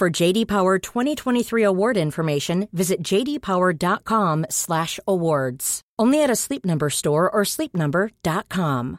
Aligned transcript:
For 0.00 0.08
JD 0.08 0.48
Power 0.48 0.78
2023 0.78 1.62
award 1.62 1.98
information, 1.98 2.68
visit 2.72 3.02
jdpower.com/awards. 3.02 5.80
Only 5.98 6.22
at 6.22 6.30
a 6.30 6.36
Sleep 6.36 6.64
Number 6.64 6.88
store 6.88 7.30
or 7.30 7.42
sleepnumber.com. 7.42 8.98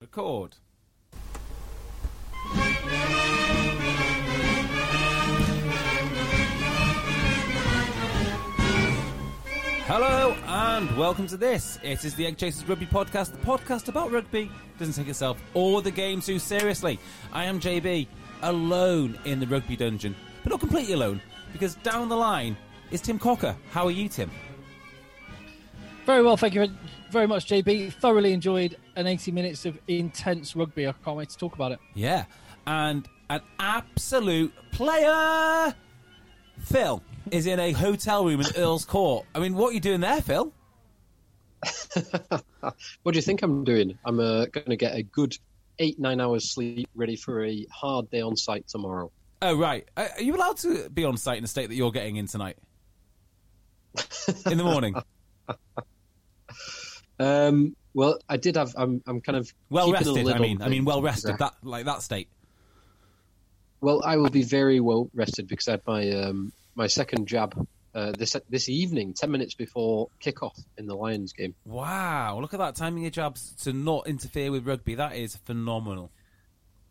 Record. 0.00 0.56
Hello 9.86 10.36
and 10.46 10.96
welcome 10.98 11.28
to 11.28 11.36
this. 11.36 11.78
It 11.82 12.04
is 12.04 12.14
the 12.14 12.26
Egg 12.26 12.36
Chasers 12.36 12.68
Rugby 12.68 12.86
Podcast, 12.86 13.30
the 13.30 13.38
podcast 13.38 13.88
about 13.88 14.10
rugby. 14.10 14.50
Doesn't 14.78 14.94
take 14.94 15.08
itself 15.08 15.40
or 15.54 15.80
the 15.80 15.90
game 15.90 16.20
too 16.20 16.38
seriously. 16.38 16.98
I 17.32 17.44
am 17.44 17.58
JB, 17.58 18.06
alone 18.42 19.18
in 19.24 19.40
the 19.40 19.46
rugby 19.46 19.76
dungeon, 19.76 20.14
but 20.42 20.50
not 20.50 20.60
completely 20.60 20.94
alone 20.94 21.20
because 21.52 21.74
down 21.76 22.08
the 22.08 22.16
line 22.16 22.56
is 22.90 23.00
Tim 23.00 23.18
Cocker. 23.18 23.56
How 23.70 23.86
are 23.86 23.90
you, 23.90 24.08
Tim? 24.08 24.30
Very 26.06 26.22
well, 26.22 26.36
thank 26.36 26.54
you 26.54 26.68
very 27.10 27.26
much, 27.26 27.46
JB. 27.46 27.92
Thoroughly 27.92 28.32
enjoyed 28.32 28.76
an 28.96 29.06
80 29.06 29.32
minutes 29.32 29.66
of 29.66 29.78
intense 29.88 30.56
rugby. 30.56 30.86
I 30.86 30.92
can't 31.04 31.16
wait 31.16 31.28
to 31.30 31.36
talk 31.36 31.54
about 31.54 31.72
it. 31.72 31.80
Yeah, 31.94 32.24
and 32.66 33.06
an 33.30 33.40
absolute 33.58 34.52
player. 34.72 35.74
Phil 36.60 37.02
is 37.30 37.46
in 37.46 37.60
a 37.60 37.72
hotel 37.72 38.24
room 38.24 38.40
in 38.40 38.46
Earl's 38.56 38.84
Court. 38.84 39.26
I 39.34 39.38
mean, 39.38 39.54
what 39.54 39.70
are 39.70 39.72
you 39.74 39.80
doing 39.80 40.00
there, 40.00 40.20
Phil? 40.20 40.52
what 43.02 43.12
do 43.12 43.16
you 43.16 43.22
think 43.22 43.42
I'm 43.42 43.64
doing? 43.64 43.98
I'm 44.04 44.20
uh, 44.20 44.46
going 44.46 44.70
to 44.70 44.76
get 44.76 44.94
a 44.94 45.02
good 45.02 45.36
eight, 45.78 45.98
nine 45.98 46.20
hours 46.20 46.50
sleep 46.50 46.88
ready 46.94 47.16
for 47.16 47.44
a 47.44 47.66
hard 47.72 48.10
day 48.10 48.20
on 48.20 48.36
site 48.36 48.66
tomorrow. 48.68 49.10
Oh, 49.40 49.56
right. 49.56 49.88
Uh, 49.96 50.08
Are 50.16 50.22
you 50.22 50.34
allowed 50.34 50.56
to 50.58 50.88
be 50.90 51.04
on 51.04 51.16
site 51.16 51.36
in 51.36 51.42
the 51.42 51.48
state 51.48 51.68
that 51.68 51.76
you're 51.76 51.92
getting 51.92 52.16
in 52.16 52.26
tonight? 52.26 52.56
In 54.50 54.58
the 54.58 54.64
morning? 54.64 54.94
Um, 57.20 57.74
well, 57.94 58.18
I 58.28 58.36
did 58.36 58.56
have. 58.56 58.74
I'm, 58.76 59.02
I'm 59.06 59.20
kind 59.20 59.36
of 59.36 59.52
Well 59.70 59.90
rested, 59.90 60.28
I 60.28 60.38
mean. 60.38 60.62
I 60.62 60.68
mean, 60.68 60.84
well 60.84 61.02
rested. 61.02 61.38
That 61.38 61.54
Like 61.62 61.86
that 61.86 62.02
state. 62.02 62.28
Well, 63.80 64.02
I 64.04 64.16
will 64.16 64.30
be 64.30 64.42
very 64.42 64.80
well 64.80 65.10
rested 65.14 65.48
because 65.48 65.68
I 65.68 65.72
had 65.72 65.82
my 65.86 66.10
um, 66.10 66.52
my 66.74 66.86
second 66.86 67.26
jab 67.26 67.66
uh, 67.98 68.12
this 68.12 68.36
this 68.48 68.68
evening, 68.68 69.14
ten 69.14 69.30
minutes 69.30 69.54
before 69.54 70.08
kickoff 70.22 70.58
in 70.76 70.86
the 70.86 70.94
Lions 70.94 71.32
game. 71.32 71.54
Wow. 71.64 72.38
Look 72.40 72.54
at 72.54 72.60
that. 72.60 72.76
Timing 72.76 73.06
of 73.06 73.12
jabs 73.12 73.54
to 73.64 73.72
not 73.72 74.06
interfere 74.06 74.50
with 74.50 74.66
rugby. 74.66 74.94
That 74.94 75.16
is 75.16 75.36
phenomenal. 75.36 76.12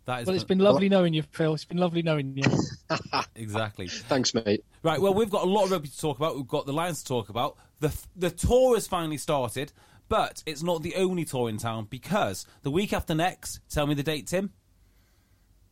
That 0.06 0.22
is 0.22 0.28
Well, 0.28 0.36
it's 0.36 0.46
been 0.46 0.60
lovely 0.60 0.90
knowing 0.90 1.14
you, 1.14 1.22
Phil. 1.22 1.54
It's 1.54 1.66
been 1.66 1.78
lovely 1.78 2.02
knowing 2.02 2.38
you. 2.38 2.44
Exactly. 3.36 3.88
Thanks, 3.88 4.34
mate. 4.34 4.64
Right, 4.82 5.00
well, 5.00 5.14
we've 5.14 5.30
got 5.30 5.44
a 5.44 5.50
lot 5.50 5.66
of 5.66 5.72
rugby 5.72 5.90
to 5.90 6.00
talk 6.00 6.18
about. 6.18 6.36
We've 6.36 6.48
got 6.48 6.66
the 6.66 6.74
Lions 6.74 7.04
to 7.04 7.08
talk 7.08 7.30
about. 7.30 7.58
The 7.80 7.94
the 8.16 8.30
tour 8.32 8.76
has 8.76 8.88
finally 8.88 9.18
started, 9.18 9.72
but 10.10 10.42
it's 10.46 10.64
not 10.64 10.82
the 10.82 10.96
only 10.96 11.26
tour 11.26 11.50
in 11.50 11.58
town 11.58 11.88
because 11.90 12.46
the 12.64 12.72
week 12.72 12.94
after 12.94 13.14
next, 13.14 13.60
tell 13.70 13.86
me 13.86 13.94
the 13.94 14.04
date, 14.04 14.28
Tim. 14.28 14.52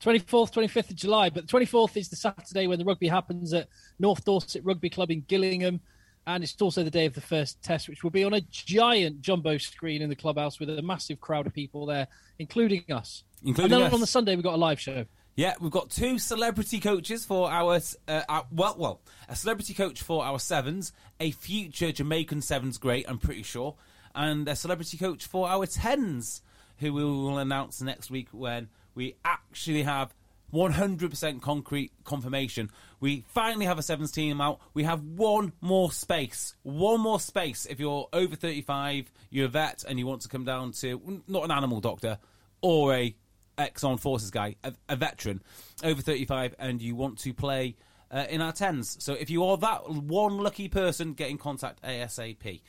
24th, 0.01 0.53
25th 0.53 0.89
of 0.91 0.95
July. 0.95 1.29
But 1.29 1.47
the 1.47 1.57
24th 1.57 1.97
is 1.97 2.09
the 2.09 2.15
Saturday 2.15 2.67
when 2.67 2.79
the 2.79 2.85
rugby 2.85 3.07
happens 3.07 3.53
at 3.53 3.67
North 3.99 4.23
Dorset 4.25 4.63
Rugby 4.63 4.89
Club 4.89 5.11
in 5.11 5.23
Gillingham. 5.27 5.81
And 6.27 6.43
it's 6.43 6.59
also 6.59 6.83
the 6.83 6.89
day 6.91 7.05
of 7.05 7.13
the 7.13 7.21
first 7.21 7.61
test, 7.61 7.87
which 7.87 8.03
will 8.03 8.11
be 8.11 8.23
on 8.23 8.33
a 8.33 8.41
giant 8.41 9.21
jumbo 9.21 9.57
screen 9.59 10.01
in 10.01 10.09
the 10.09 10.15
clubhouse 10.15 10.59
with 10.59 10.69
a 10.69 10.81
massive 10.81 11.21
crowd 11.21 11.45
of 11.45 11.53
people 11.53 11.85
there, 11.85 12.07
including 12.39 12.83
us. 12.91 13.23
Including 13.43 13.73
and 13.73 13.81
then 13.81 13.87
us. 13.87 13.93
on 13.93 13.99
the 13.99 14.07
Sunday, 14.07 14.35
we've 14.35 14.43
got 14.43 14.55
a 14.55 14.57
live 14.57 14.79
show. 14.79 15.05
Yeah, 15.35 15.53
we've 15.59 15.71
got 15.71 15.89
two 15.89 16.17
celebrity 16.17 16.79
coaches 16.79 17.25
for 17.25 17.51
our, 17.51 17.79
uh, 18.07 18.21
our 18.29 18.45
well, 18.51 18.75
well, 18.77 19.01
a 19.27 19.35
celebrity 19.35 19.73
coach 19.73 20.01
for 20.01 20.23
our 20.23 20.39
sevens, 20.39 20.93
a 21.19 21.31
future 21.31 21.91
Jamaican 21.91 22.41
sevens 22.41 22.77
great, 22.77 23.05
I'm 23.07 23.19
pretty 23.19 23.43
sure, 23.43 23.75
and 24.15 24.47
a 24.47 24.55
celebrity 24.55 24.97
coach 24.97 25.25
for 25.25 25.49
our 25.49 25.65
tens, 25.65 26.41
who 26.77 26.93
we 26.93 27.03
will 27.03 27.37
announce 27.37 27.81
next 27.81 28.09
week 28.09 28.29
when 28.31 28.69
we 28.95 29.15
actually 29.23 29.83
have 29.83 30.13
100% 30.53 31.41
concrete 31.41 31.91
confirmation. 32.03 32.71
We 32.99 33.25
finally 33.27 33.65
have 33.65 33.77
a 33.77 33.83
sevens 33.83 34.11
team 34.11 34.39
out. 34.39 34.59
We 34.73 34.83
have 34.83 35.03
one 35.03 35.51
more 35.61 35.91
space. 35.91 36.55
One 36.63 37.01
more 37.01 37.19
space. 37.19 37.65
If 37.65 37.79
you're 37.79 38.07
over 38.13 38.35
35, 38.35 39.11
you're 39.29 39.45
a 39.45 39.49
vet, 39.49 39.83
and 39.87 39.99
you 39.99 40.07
want 40.07 40.21
to 40.21 40.29
come 40.29 40.45
down 40.45 40.71
to 40.73 41.21
not 41.27 41.43
an 41.43 41.51
animal 41.51 41.81
doctor 41.81 42.19
or 42.61 42.95
a 42.95 43.15
ex-armed 43.57 44.01
forces 44.01 44.31
guy, 44.31 44.55
a, 44.63 44.73
a 44.89 44.95
veteran, 44.95 45.41
over 45.83 46.01
35, 46.01 46.55
and 46.59 46.81
you 46.81 46.95
want 46.95 47.17
to 47.19 47.33
play 47.33 47.75
uh, 48.11 48.25
in 48.29 48.41
our 48.41 48.51
tens. 48.51 48.97
So 49.03 49.13
if 49.13 49.29
you 49.29 49.43
are 49.45 49.57
that 49.57 49.89
one 49.89 50.37
lucky 50.37 50.67
person, 50.67 51.13
get 51.13 51.29
in 51.29 51.37
contact 51.37 51.81
ASAP. 51.83 52.61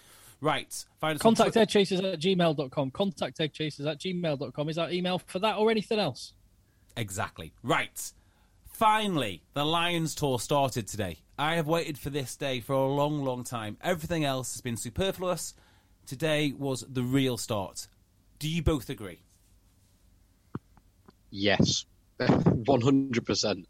Right. 0.47 0.85
Find 1.01 1.17
us 1.17 1.25
on 1.25 1.35
Contact 1.35 1.55
Twitter- 1.55 1.81
eggchasers 1.81 2.13
at 2.13 2.21
gmail.com. 2.21 2.93
Contact 2.93 3.37
eggchasers 3.39 3.85
at 3.85 3.99
gmail.com. 3.99 4.69
Is 4.69 4.77
that 4.77 4.93
email 4.93 5.19
for 5.19 5.41
that 5.41 5.57
or 5.57 5.73
anything 5.73 5.99
else? 5.99 6.35
Exactly. 6.97 7.53
Right. 7.65 8.13
Finally, 8.69 9.43
the 9.55 9.65
Lions 9.65 10.15
tour 10.15 10.39
started 10.39 10.87
today. 10.87 11.19
I 11.37 11.57
have 11.57 11.67
waited 11.67 11.99
for 11.99 12.11
this 12.11 12.37
day 12.37 12.61
for 12.61 12.75
a 12.75 12.87
long, 12.87 13.25
long 13.25 13.43
time. 13.43 13.77
Everything 13.83 14.25
else 14.25 14.53
has 14.55 14.61
been 14.61 14.77
superfluous. 14.77 15.53
Today 16.07 16.53
was 16.57 16.85
the 16.89 17.03
real 17.03 17.37
start. 17.37 17.89
Do 18.39 18.49
you 18.49 18.63
both 18.63 18.89
agree? 18.89 19.23
Yes, 21.31 21.85
one 22.19 22.81
hundred 22.83 23.27
percent. 23.27 23.67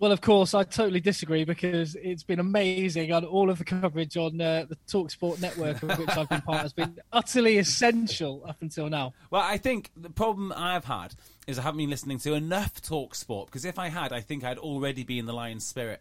Well, 0.00 0.10
of 0.10 0.20
course, 0.20 0.54
I 0.54 0.64
totally 0.64 1.00
disagree 1.00 1.44
because 1.44 1.94
it's 1.94 2.24
been 2.24 2.40
amazing 2.40 3.12
and 3.12 3.24
all 3.24 3.48
of 3.48 3.58
the 3.58 3.64
coverage 3.64 4.16
on 4.16 4.40
uh, 4.40 4.66
the 4.68 4.76
Talksport 4.88 5.40
network, 5.40 5.82
of 5.82 5.98
which 5.98 6.08
I've 6.10 6.28
been 6.28 6.40
part, 6.42 6.62
has 6.62 6.72
been 6.72 6.98
utterly 7.12 7.58
essential 7.58 8.44
up 8.46 8.56
until 8.60 8.88
now. 8.88 9.14
Well, 9.30 9.42
I 9.42 9.56
think 9.56 9.90
the 9.96 10.10
problem 10.10 10.52
I've 10.54 10.84
had 10.84 11.14
is 11.46 11.58
I 11.58 11.62
haven't 11.62 11.78
been 11.78 11.90
listening 11.90 12.18
to 12.20 12.34
enough 12.34 12.82
talk 12.82 13.14
sport 13.14 13.46
because 13.46 13.64
if 13.64 13.78
I 13.78 13.88
had, 13.88 14.12
I 14.12 14.20
think 14.20 14.42
I'd 14.42 14.58
already 14.58 15.04
be 15.04 15.18
in 15.18 15.26
the 15.26 15.32
Lions 15.32 15.64
spirit. 15.64 16.00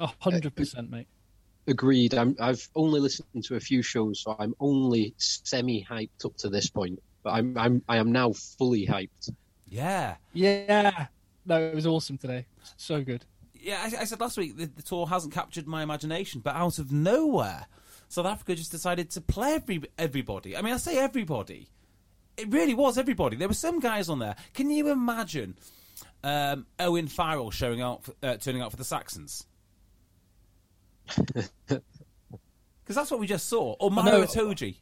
A 0.00 0.10
hundred 0.20 0.54
percent, 0.54 0.90
mate. 0.90 1.08
Agreed. 1.66 2.14
I'm, 2.14 2.36
I've 2.38 2.68
only 2.74 3.00
listened 3.00 3.44
to 3.44 3.56
a 3.56 3.60
few 3.60 3.82
shows, 3.82 4.20
so 4.20 4.36
I'm 4.38 4.54
only 4.60 5.14
semi 5.16 5.84
hyped 5.84 6.24
up 6.24 6.36
to 6.38 6.48
this 6.48 6.68
point. 6.68 7.02
But 7.22 7.30
I'm 7.30 7.58
I'm 7.58 7.82
I 7.88 7.96
am 7.96 8.12
now 8.12 8.32
fully 8.32 8.86
hyped. 8.86 9.32
Yeah. 9.68 10.16
Yeah. 10.32 11.08
No, 11.48 11.60
it 11.62 11.74
was 11.74 11.86
awesome 11.86 12.18
today. 12.18 12.46
So 12.76 13.02
good. 13.02 13.24
Yeah, 13.54 13.80
I, 13.82 14.02
I 14.02 14.04
said 14.04 14.20
last 14.20 14.36
week 14.36 14.56
the, 14.56 14.66
the 14.66 14.82
tour 14.82 15.06
hasn't 15.06 15.32
captured 15.32 15.66
my 15.66 15.82
imagination, 15.82 16.42
but 16.42 16.54
out 16.54 16.78
of 16.78 16.92
nowhere, 16.92 17.66
South 18.08 18.26
Africa 18.26 18.54
just 18.54 18.70
decided 18.70 19.10
to 19.12 19.20
play 19.20 19.54
every 19.54 19.82
everybody. 19.98 20.56
I 20.56 20.62
mean, 20.62 20.74
I 20.74 20.76
say 20.76 20.98
everybody. 20.98 21.70
It 22.36 22.52
really 22.52 22.74
was 22.74 22.98
everybody. 22.98 23.36
There 23.36 23.48
were 23.48 23.54
some 23.54 23.80
guys 23.80 24.08
on 24.08 24.20
there. 24.20 24.36
Can 24.54 24.70
you 24.70 24.92
imagine 24.92 25.56
um, 26.22 26.66
Owen 26.78 27.08
Farrell 27.08 27.50
showing 27.50 27.82
up, 27.82 28.04
for, 28.04 28.14
uh, 28.22 28.36
turning 28.36 28.62
out 28.62 28.70
for 28.70 28.76
the 28.76 28.84
Saxons? 28.84 29.46
Because 32.88 32.96
that's 33.02 33.10
what 33.10 33.20
we 33.20 33.26
just 33.26 33.50
saw. 33.50 33.76
Or 33.78 33.90
know. 33.90 33.96
Maro 33.96 34.22
Itoje. 34.22 34.76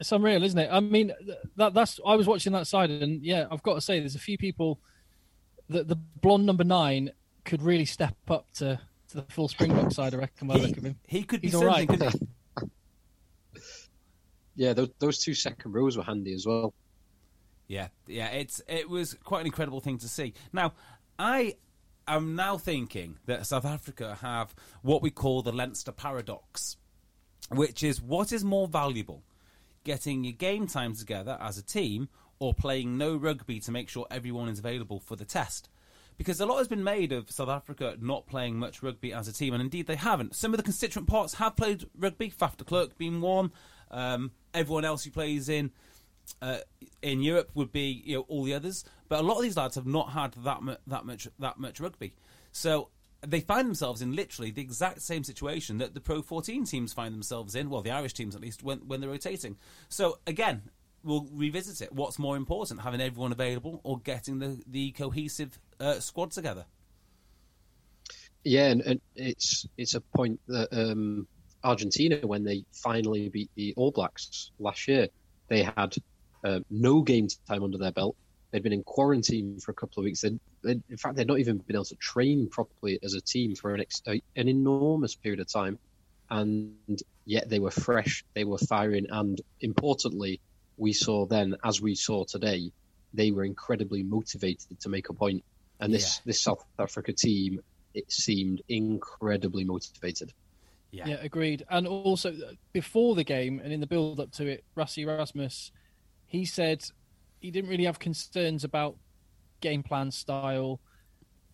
It's 0.00 0.10
unreal, 0.10 0.42
isn't 0.42 0.58
it? 0.58 0.70
I 0.72 0.80
mean, 0.80 1.12
that 1.56 1.74
that's. 1.74 2.00
I 2.06 2.14
was 2.14 2.26
watching 2.26 2.54
that 2.54 2.66
side, 2.66 2.90
and 2.90 3.22
yeah, 3.22 3.46
I've 3.50 3.62
got 3.62 3.74
to 3.74 3.82
say, 3.82 4.00
there's 4.00 4.14
a 4.14 4.18
few 4.18 4.38
people 4.38 4.80
the, 5.68 5.84
the 5.84 5.96
blonde 5.96 6.46
number 6.46 6.64
nine 6.64 7.10
could 7.44 7.62
really 7.62 7.84
step 7.84 8.16
up 8.28 8.50
to, 8.52 8.80
to 9.08 9.16
the 9.16 9.22
full 9.30 9.48
Springbok 9.48 9.92
side. 9.92 10.14
I 10.14 10.18
reckon. 10.18 10.48
By 10.48 10.54
the 10.54 10.60
He, 10.60 10.66
look 10.66 10.76
of 10.78 10.84
him, 10.84 10.96
he 11.06 11.22
could 11.22 11.40
be 11.40 11.48
He's 11.48 11.54
all 11.54 11.64
right. 11.64 11.88
couldn't? 11.88 12.28
Yeah, 14.56 14.72
those, 14.72 14.88
those 14.98 15.18
two 15.18 15.34
second 15.34 15.72
rows 15.72 15.96
were 15.96 16.02
handy 16.02 16.34
as 16.34 16.44
well. 16.44 16.74
Yeah, 17.68 17.88
yeah, 18.08 18.26
it's 18.30 18.60
it 18.66 18.90
was 18.90 19.14
quite 19.22 19.42
an 19.42 19.46
incredible 19.46 19.78
thing 19.78 19.98
to 19.98 20.08
see. 20.08 20.34
Now, 20.52 20.72
I 21.16 21.54
am 22.08 22.34
now 22.34 22.58
thinking 22.58 23.18
that 23.26 23.46
South 23.46 23.64
Africa 23.64 24.18
have 24.20 24.56
what 24.82 25.00
we 25.00 25.10
call 25.10 25.42
the 25.42 25.52
Leinster 25.52 25.92
paradox, 25.92 26.76
which 27.50 27.84
is 27.84 28.02
what 28.02 28.32
is 28.32 28.42
more 28.42 28.66
valuable, 28.66 29.22
getting 29.84 30.24
your 30.24 30.32
game 30.32 30.66
time 30.66 30.96
together 30.96 31.38
as 31.40 31.56
a 31.56 31.62
team 31.62 32.08
or 32.38 32.54
playing 32.54 32.98
no 32.98 33.16
rugby 33.16 33.60
to 33.60 33.70
make 33.70 33.88
sure 33.88 34.06
everyone 34.10 34.48
is 34.48 34.58
available 34.58 35.00
for 35.00 35.16
the 35.16 35.24
test. 35.24 35.68
Because 36.16 36.40
a 36.40 36.46
lot 36.46 36.58
has 36.58 36.68
been 36.68 36.82
made 36.82 37.12
of 37.12 37.30
South 37.30 37.48
Africa 37.48 37.96
not 38.00 38.26
playing 38.26 38.58
much 38.58 38.82
rugby 38.82 39.12
as 39.12 39.28
a 39.28 39.32
team, 39.32 39.54
and 39.54 39.62
indeed 39.62 39.86
they 39.86 39.96
haven't. 39.96 40.34
Some 40.34 40.52
of 40.52 40.56
the 40.56 40.64
constituent 40.64 41.06
parts 41.06 41.34
have 41.34 41.56
played 41.56 41.86
rugby, 41.96 42.30
Faf 42.30 42.56
de 42.56 42.64
Klerk 42.64 42.98
being 42.98 43.20
one. 43.20 43.52
Um, 43.90 44.32
everyone 44.52 44.84
else 44.84 45.04
who 45.04 45.10
plays 45.10 45.48
in 45.48 45.70
uh, 46.42 46.58
in 47.02 47.22
Europe 47.22 47.50
would 47.54 47.72
be 47.72 48.02
you 48.04 48.16
know 48.16 48.26
all 48.28 48.44
the 48.44 48.54
others, 48.54 48.84
but 49.08 49.20
a 49.20 49.22
lot 49.22 49.36
of 49.36 49.42
these 49.42 49.56
lads 49.56 49.76
have 49.76 49.86
not 49.86 50.10
had 50.10 50.32
that 50.44 50.62
mu- 50.62 50.76
that 50.86 51.04
much 51.04 51.28
that 51.38 51.58
much 51.58 51.80
rugby, 51.80 52.14
so 52.52 52.90
they 53.26 53.40
find 53.40 53.66
themselves 53.66 54.00
in 54.00 54.14
literally 54.14 54.50
the 54.50 54.62
exact 54.62 55.02
same 55.02 55.24
situation 55.24 55.78
that 55.78 55.94
the 55.94 56.00
Pro 56.00 56.22
14 56.22 56.64
teams 56.64 56.92
find 56.92 57.12
themselves 57.12 57.54
in. 57.54 57.68
Well, 57.68 57.82
the 57.82 57.90
Irish 57.90 58.14
teams 58.14 58.34
at 58.34 58.40
least 58.40 58.62
when 58.62 58.78
when 58.86 59.00
they're 59.00 59.10
rotating. 59.10 59.56
So 59.88 60.18
again, 60.26 60.62
we'll 61.08 61.26
revisit 61.32 61.80
it. 61.80 61.92
What's 61.92 62.18
more 62.18 62.36
important, 62.36 62.82
having 62.82 63.00
everyone 63.00 63.32
available 63.32 63.80
or 63.82 63.98
getting 63.98 64.38
the 64.38 64.60
the 64.66 64.92
cohesive 64.92 65.58
uh, 65.80 65.98
squad 66.00 66.30
together? 66.30 66.66
Yeah, 68.44 68.66
and, 68.66 68.80
and 68.82 69.00
it's 69.16 69.66
it's 69.76 69.94
a 69.94 70.00
point 70.00 70.40
that 70.46 70.68
um, 70.72 71.26
Argentina, 71.64 72.18
when 72.26 72.44
they 72.44 72.64
finally 72.72 73.28
beat 73.28 73.50
the 73.56 73.74
All 73.76 73.90
Blacks 73.90 74.52
last 74.58 74.86
year, 74.86 75.08
they 75.48 75.62
had 75.62 75.96
uh, 76.44 76.60
no 76.70 77.02
game 77.02 77.28
time 77.48 77.64
under 77.64 77.78
their 77.78 77.92
belt. 77.92 78.16
They'd 78.50 78.62
been 78.62 78.72
in 78.72 78.82
quarantine 78.82 79.58
for 79.60 79.72
a 79.72 79.74
couple 79.74 80.00
of 80.00 80.04
weeks. 80.04 80.22
They'd, 80.22 80.40
they'd, 80.62 80.82
in 80.88 80.96
fact, 80.96 81.16
they'd 81.16 81.26
not 81.26 81.38
even 81.38 81.58
been 81.58 81.76
able 81.76 81.84
to 81.86 81.96
train 81.96 82.48
properly 82.48 82.98
as 83.02 83.12
a 83.12 83.20
team 83.20 83.54
for 83.54 83.74
an, 83.74 83.80
ex- 83.80 84.02
an 84.06 84.22
enormous 84.36 85.14
period 85.14 85.40
of 85.40 85.52
time, 85.52 85.78
and 86.30 87.02
yet 87.26 87.50
they 87.50 87.58
were 87.58 87.70
fresh. 87.70 88.24
They 88.34 88.44
were 88.44 88.56
firing, 88.56 89.06
and 89.10 89.38
importantly, 89.60 90.40
we 90.78 90.92
saw 90.92 91.26
then, 91.26 91.56
as 91.64 91.80
we 91.80 91.94
saw 91.94 92.24
today, 92.24 92.72
they 93.12 93.30
were 93.30 93.44
incredibly 93.44 94.02
motivated 94.02 94.78
to 94.80 94.88
make 94.88 95.08
a 95.08 95.12
point. 95.14 95.44
And 95.80 95.92
this 95.92 96.16
Yeah. 96.18 96.22
this 96.26 96.40
South 96.40 96.64
Africa 96.78 97.12
team, 97.12 97.60
it 97.94 98.10
seemed 98.10 98.62
incredibly 98.68 99.64
motivated. 99.64 100.32
yeah, 100.90 101.08
agreed. 101.20 101.64
And 101.68 101.86
also 101.86 102.30
uh, 102.32 102.52
before 102.72 103.14
the 103.14 103.24
game 103.24 103.60
and 103.62 103.72
in 103.72 103.80
the 103.80 103.86
build 103.86 104.20
up 104.20 104.32
to 104.32 104.46
it, 104.46 104.64
Rassie 104.76 105.02
Erasmus, 105.02 105.70
he 106.26 106.44
said 106.44 106.82
he 107.40 107.50
didn't 107.50 107.68
really 107.70 107.84
have 107.84 107.98
concerns 107.98 108.64
about 108.64 108.96
game 109.60 109.82
plan 109.82 110.10
style, 110.10 110.80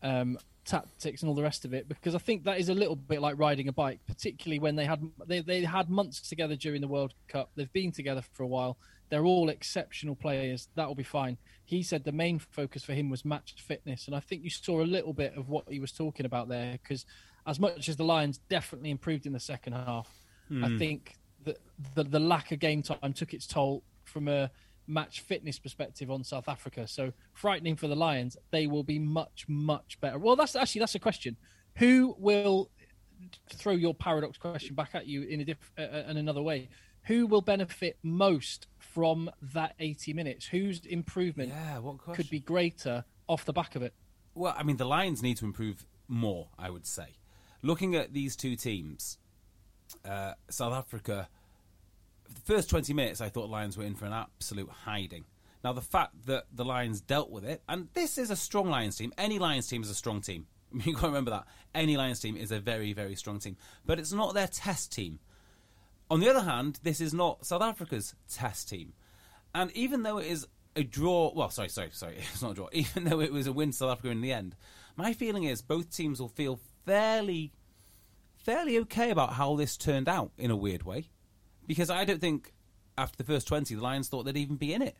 um, 0.03 0.39
tactics, 0.65 1.23
and 1.23 1.29
all 1.29 1.35
the 1.35 1.43
rest 1.43 1.65
of 1.65 1.75
it 1.75 1.89
because 1.89 2.15
I 2.15 2.19
think 2.19 2.45
that 2.45 2.59
is 2.59 2.69
a 2.69 2.75
little 2.75 2.97
bit 2.97 3.21
like 3.21 3.39
riding 3.39 3.69
a 3.69 3.73
bike, 3.73 4.01
particularly 4.07 4.59
when 4.61 4.77
they 4.77 4.85
had 4.85 5.03
they, 5.27 5.41
they 5.41 5.63
had 5.63 5.91
months 5.91 6.21
together 6.29 6.57
during 6.57 6.81
the 6.81 6.89
World 6.89 7.13
Cup. 7.29 7.51
They've 7.57 7.73
been 7.73 7.93
together 7.93 8.23
for 8.33 8.45
a 8.45 8.47
while. 8.49 8.79
They're 9.11 9.25
all 9.25 9.49
exceptional 9.49 10.17
players. 10.17 10.69
That 10.75 10.89
will 10.89 10.95
be 10.95 11.03
fine. 11.03 11.39
He 11.65 11.83
said 11.83 12.05
the 12.05 12.13
main 12.13 12.39
focus 12.39 12.85
for 12.85 12.93
him 12.93 13.11
was 13.11 13.25
match 13.25 13.55
fitness, 13.59 14.07
and 14.07 14.17
I 14.17 14.21
think 14.21 14.43
you 14.45 14.51
saw 14.51 14.83
a 14.83 14.85
little 14.85 15.13
bit 15.13 15.35
of 15.37 15.49
what 15.49 15.69
he 15.69 15.81
was 15.81 15.93
talking 15.93 16.27
about 16.27 16.49
there 16.49 16.73
because 16.73 17.07
as 17.47 17.61
much 17.61 17.89
as 17.89 17.97
the 17.97 18.05
Lions 18.05 18.39
definitely 18.49 18.91
improved 18.91 19.27
in 19.27 19.33
the 19.33 19.41
second 19.41 19.75
half, 19.75 20.09
I 20.63 20.79
think 20.79 21.17
that 21.45 21.59
the, 21.95 22.05
the 22.05 22.21
lack 22.21 22.53
of 22.53 22.59
game 22.59 22.83
time 22.83 23.13
took 23.13 23.35
its 23.35 23.47
toll 23.47 23.83
from 24.05 24.29
a 24.29 24.51
match 24.87 25.21
fitness 25.21 25.59
perspective 25.59 26.11
on 26.11 26.23
South 26.25 26.49
Africa. 26.49 26.87
So 26.87 27.13
frightening 27.33 27.77
for 27.77 27.89
the 27.89 27.97
Lions. 27.97 28.37
They 28.51 28.67
will 28.67 28.83
be 28.85 28.99
much 28.99 29.47
much 29.49 29.99
better. 30.01 30.19
Well, 30.19 30.37
that's 30.37 30.57
actually 30.57 30.81
that's 30.81 30.95
a 30.95 31.01
question. 31.01 31.37
Who 31.77 32.15
will 32.19 32.71
throw 33.51 33.73
your 33.73 33.95
paradox 33.95 34.39
question 34.39 34.75
back 34.75 34.91
at 34.95 35.07
you 35.07 35.23
in 35.23 35.41
a 35.41 35.45
diff- 35.45 35.73
uh, 35.79 35.83
uh, 35.83 36.05
in 36.09 36.17
another 36.17 36.43
way? 36.43 36.69
Who 37.07 37.27
will 37.27 37.43
benefit 37.43 37.99
most 38.03 38.67
from 38.95 39.29
that 39.43 39.75
80 39.81 40.13
minutes? 40.13 40.47
Whose 40.47 40.87
improvement 40.87 41.51
Yeah, 41.51 41.81
could 42.15 42.31
be 42.31 42.39
greater 42.39 43.05
off 43.27 43.45
the 43.45 43.53
back 43.53 43.75
of 43.75 43.83
it? 43.83 43.93
Well, 44.35 44.55
I 44.57 44.63
mean, 44.63 44.77
the 44.77 44.85
Lions 44.85 45.23
need 45.23 45.37
to 45.39 45.45
improve 45.45 45.85
more, 46.07 46.49
I 46.59 46.71
would 46.71 46.87
say. 46.87 47.17
Looking 47.63 47.97
at 47.97 48.13
these 48.13 48.37
two 48.37 48.57
teams, 48.57 49.19
uh, 50.05 50.35
South 50.49 50.73
Africa, 50.73 51.29
the 52.33 52.41
first 52.43 52.71
20 52.71 52.95
minutes, 52.95 53.21
I 53.21 53.29
thought 53.29 53.51
Lions 53.51 53.77
were 53.77 53.85
in 53.85 53.95
for 53.95 54.05
an 54.07 54.13
absolute 54.13 54.71
hiding. 54.71 55.25
Now, 55.65 55.73
the 55.73 55.81
fact 55.81 56.27
that 56.27 56.45
the 56.53 56.65
Lions 56.65 57.01
dealt 57.01 57.31
with 57.31 57.45
it, 57.45 57.63
and 57.69 57.89
this 57.95 58.19
is 58.19 58.31
a 58.31 58.37
strong 58.37 58.69
Lions 58.69 58.97
team. 58.97 59.13
Any 59.19 59.39
Lions 59.39 59.67
team 59.67 59.83
is 59.83 59.91
a 59.91 59.95
strong 59.95 60.21
team. 60.21 60.47
You've 60.73 60.97
got 60.97 61.03
to 61.03 61.07
remember 61.09 61.31
that. 61.31 61.47
Any 61.75 61.97
Lions 61.97 62.21
team 62.21 62.37
is 62.37 62.53
a 62.53 62.61
very, 62.61 62.93
very 62.93 63.17
strong 63.17 63.39
team. 63.39 63.57
But 63.87 63.99
it's 63.99 64.13
not 64.13 64.35
their 64.35 64.49
test 64.49 64.93
team. 64.93 65.21
On 66.11 66.21
the 66.21 66.29
other 66.29 66.43
hand, 66.43 66.81
this 66.83 67.01
is 67.01 67.15
not 67.15 67.47
South 67.47 67.63
Africa's 67.63 68.15
test 68.29 68.69
team. 68.69 68.93
And 69.55 69.71
even 69.73 70.03
though 70.03 70.19
it 70.19 70.27
is 70.27 70.47
a 70.77 70.83
draw, 70.83 71.33
well, 71.35 71.51
sorry, 71.51 71.69
sorry, 71.69 71.91
sorry, 71.93 72.17
it's 72.33 72.43
not 72.43 72.53
a 72.53 72.55
draw. 72.55 72.69
Even 72.73 73.05
though 73.05 73.21
it 73.21 73.33
was 73.33 73.47
a 73.47 73.53
win 73.53 73.73
South 73.73 73.93
Africa 73.93 74.11
in 74.11 74.21
the 74.21 74.33
end, 74.33 74.57
my 74.97 75.13
feeling 75.13 75.45
is 75.45 75.63
both 75.63 75.95
teams 75.95 76.21
will 76.21 76.29
feel 76.29 76.61
fairly, 76.85 77.53
fairly 78.37 78.79
okay 78.79 79.11
about 79.11 79.35
how 79.35 79.57
this 79.57 79.77
turned 79.77 80.09
out 80.09 80.33
in 80.37 80.51
a 80.51 80.57
weird 80.57 80.83
way, 80.83 81.09
because 81.67 81.91
I 81.91 82.05
don't 82.05 82.21
think 82.21 82.53
after 82.97 83.17
the 83.17 83.25
first 83.25 83.49
twenty 83.49 83.75
the 83.75 83.83
Lions 83.83 84.09
thought 84.09 84.25
they'd 84.25 84.37
even 84.37 84.57
be 84.57 84.73
in 84.75 84.83
it. 84.83 84.97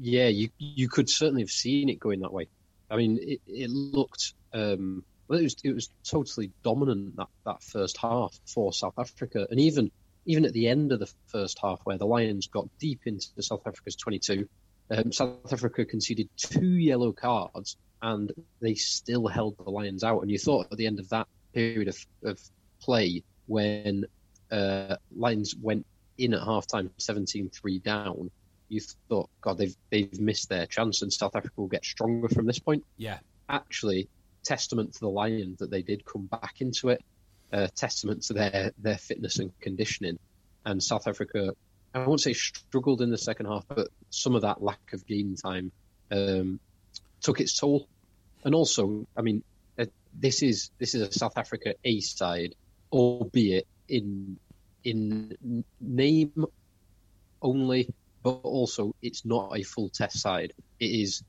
Yeah, 0.00 0.28
you 0.28 0.50
you 0.58 0.88
could 0.88 1.10
certainly 1.10 1.42
have 1.42 1.50
seen 1.50 1.88
it 1.88 1.98
going 1.98 2.20
that 2.20 2.32
way. 2.32 2.48
I 2.90 2.96
mean, 2.96 3.18
it, 3.20 3.40
it 3.46 3.70
looked 3.70 4.32
um, 4.54 5.04
well. 5.28 5.38
It 5.38 5.44
was 5.44 5.56
it 5.64 5.74
was 5.74 5.90
totally 6.04 6.50
dominant 6.62 7.16
that, 7.16 7.28
that 7.44 7.62
first 7.62 7.98
half 7.98 8.38
for 8.46 8.72
South 8.72 8.94
Africa, 8.98 9.46
and 9.50 9.60
even 9.60 9.90
even 10.26 10.44
at 10.44 10.52
the 10.52 10.68
end 10.68 10.92
of 10.92 11.00
the 11.00 11.10
first 11.26 11.58
half, 11.62 11.80
where 11.84 11.98
the 11.98 12.06
Lions 12.06 12.48
got 12.48 12.68
deep 12.78 13.00
into 13.06 13.26
South 13.40 13.66
Africa's 13.66 13.96
twenty-two, 13.96 14.48
um, 14.90 15.12
South 15.12 15.52
Africa 15.52 15.84
conceded 15.84 16.28
two 16.36 16.66
yellow 16.66 17.12
cards, 17.12 17.76
and 18.02 18.32
they 18.60 18.74
still 18.74 19.26
held 19.26 19.56
the 19.58 19.70
Lions 19.70 20.04
out. 20.04 20.22
And 20.22 20.30
you 20.30 20.38
thought 20.38 20.68
at 20.70 20.78
the 20.78 20.86
end 20.86 21.00
of 21.00 21.08
that 21.10 21.28
period 21.54 21.88
of, 21.88 22.06
of 22.24 22.40
play, 22.80 23.22
when 23.46 24.04
uh, 24.50 24.96
Lions 25.16 25.54
went 25.54 25.86
in 26.16 26.34
at 26.34 26.42
halftime, 26.42 26.90
17-3 26.98 27.82
down 27.82 28.30
you 28.68 28.80
thought, 29.08 29.30
God, 29.40 29.58
they've 29.58 29.76
they've 29.90 30.20
missed 30.20 30.48
their 30.48 30.66
chance, 30.66 31.02
and 31.02 31.12
South 31.12 31.34
Africa 31.34 31.54
will 31.56 31.68
get 31.68 31.84
stronger 31.84 32.28
from 32.28 32.46
this 32.46 32.58
point. 32.58 32.84
Yeah, 32.96 33.18
Actually, 33.48 34.08
testament 34.44 34.94
to 34.94 35.00
the 35.00 35.08
Lions 35.08 35.58
that 35.58 35.70
they 35.70 35.82
did 35.82 36.04
come 36.04 36.26
back 36.26 36.60
into 36.60 36.88
it. 36.90 37.02
Uh, 37.50 37.66
testament 37.74 38.22
to 38.24 38.34
their 38.34 38.72
their 38.78 38.98
fitness 38.98 39.38
and 39.38 39.58
conditioning. 39.60 40.18
And 40.66 40.82
South 40.82 41.08
Africa, 41.08 41.54
I 41.94 42.06
won't 42.06 42.20
say 42.20 42.34
struggled 42.34 43.00
in 43.00 43.10
the 43.10 43.16
second 43.16 43.46
half, 43.46 43.64
but 43.66 43.88
some 44.10 44.34
of 44.34 44.42
that 44.42 44.62
lack 44.62 44.92
of 44.92 45.06
game 45.06 45.34
time 45.34 45.72
um, 46.10 46.60
took 47.22 47.40
its 47.40 47.58
toll. 47.58 47.88
And 48.44 48.54
also, 48.54 49.06
I 49.16 49.22
mean, 49.22 49.42
uh, 49.78 49.86
this 50.12 50.42
is 50.42 50.70
this 50.78 50.94
is 50.94 51.00
a 51.00 51.10
South 51.10 51.38
Africa 51.38 51.74
A 51.84 52.00
side, 52.00 52.54
albeit 52.92 53.66
in 53.88 54.38
in 54.84 55.64
name 55.80 56.44
only, 57.40 57.88
but 58.22 58.40
also 58.42 58.94
it's 59.00 59.24
not 59.24 59.56
a 59.58 59.62
full 59.62 59.88
test 59.88 60.20
side. 60.20 60.52
It 60.78 60.90
is, 60.90 61.22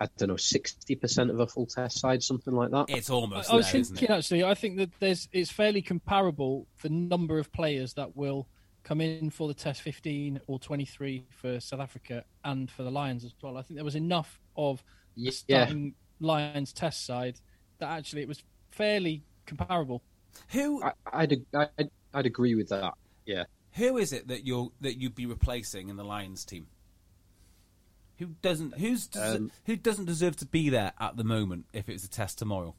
I 0.00 0.08
don't 0.18 0.28
know, 0.28 0.36
sixty 0.36 0.96
percent 0.96 1.30
of 1.30 1.38
a 1.40 1.46
full 1.46 1.66
test 1.66 2.00
side, 2.00 2.22
something 2.22 2.52
like 2.54 2.70
that. 2.72 2.86
it's 2.88 3.10
almost 3.10 3.52
I 3.52 3.56
was 3.56 3.70
there, 3.70 3.80
isn't 3.80 3.96
thinking 3.96 4.14
it? 4.14 4.18
actually, 4.18 4.44
I 4.44 4.54
think 4.54 4.76
that 4.78 4.90
there's 4.98 5.28
it's 5.32 5.50
fairly 5.50 5.82
comparable 5.82 6.66
the 6.82 6.88
number 6.88 7.38
of 7.38 7.52
players 7.52 7.94
that 7.94 8.16
will 8.16 8.48
come 8.82 9.00
in 9.00 9.30
for 9.30 9.48
the 9.48 9.54
Test 9.54 9.80
15 9.82 10.40
or 10.46 10.58
23 10.58 11.24
for 11.30 11.58
South 11.60 11.80
Africa 11.80 12.24
and 12.44 12.70
for 12.70 12.82
the 12.82 12.90
Lions 12.90 13.24
as 13.24 13.32
well. 13.40 13.56
I 13.56 13.62
think 13.62 13.76
there 13.76 13.84
was 13.84 13.94
enough 13.96 14.40
of 14.56 14.82
the 15.16 15.22
Yeah. 15.22 15.30
starting 15.30 15.94
Lions 16.20 16.72
Test 16.72 17.06
side 17.06 17.40
that 17.78 17.88
actually 17.88 18.22
it 18.22 18.28
was 18.28 18.42
fairly 18.70 19.22
comparable. 19.46 20.02
Who 20.50 20.82
I, 20.82 20.92
I'd, 21.12 21.46
I'd 21.54 21.90
I'd 22.12 22.26
agree 22.26 22.54
with 22.56 22.68
that. 22.70 22.92
Yeah. 23.24 23.44
who 23.74 23.96
is 23.96 24.12
it 24.12 24.28
that 24.28 24.44
you'll 24.44 24.72
that 24.80 25.00
you'd 25.00 25.14
be 25.14 25.24
replacing 25.26 25.88
in 25.88 25.96
the 25.96 26.04
Lions 26.04 26.44
team? 26.44 26.66
Who 28.18 28.26
doesn't 28.42 28.78
who's 28.78 29.06
des- 29.06 29.36
Um, 29.36 29.50
who 29.66 29.76
doesn't 29.76 30.04
deserve 30.04 30.36
to 30.36 30.46
be 30.46 30.68
there 30.68 30.92
at 31.00 31.16
the 31.16 31.24
moment 31.24 31.66
if 31.72 31.88
it's 31.88 32.04
a 32.04 32.08
test 32.08 32.38
tomorrow? 32.38 32.74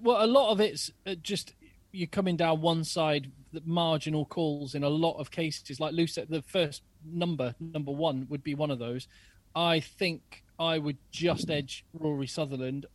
Well, 0.00 0.24
a 0.24 0.26
lot 0.26 0.50
of 0.50 0.60
it's 0.60 0.90
uh, 1.06 1.14
just 1.14 1.54
you're 1.92 2.08
coming 2.08 2.36
down 2.36 2.60
one 2.60 2.84
side, 2.84 3.30
the 3.52 3.62
marginal 3.64 4.24
calls 4.24 4.74
in 4.74 4.82
a 4.82 4.88
lot 4.88 5.18
of 5.18 5.30
cases. 5.30 5.80
Like 5.80 5.92
Lou 5.92 6.06
the 6.06 6.42
first 6.46 6.82
number, 7.04 7.54
number 7.60 7.92
one, 7.92 8.26
would 8.28 8.42
be 8.42 8.54
one 8.54 8.70
of 8.70 8.78
those. 8.78 9.06
I 9.54 9.80
think 9.80 10.42
I 10.58 10.78
would 10.78 10.98
just 11.10 11.50
edge 11.50 11.84
Rory 11.92 12.26
Sutherland 12.26 12.86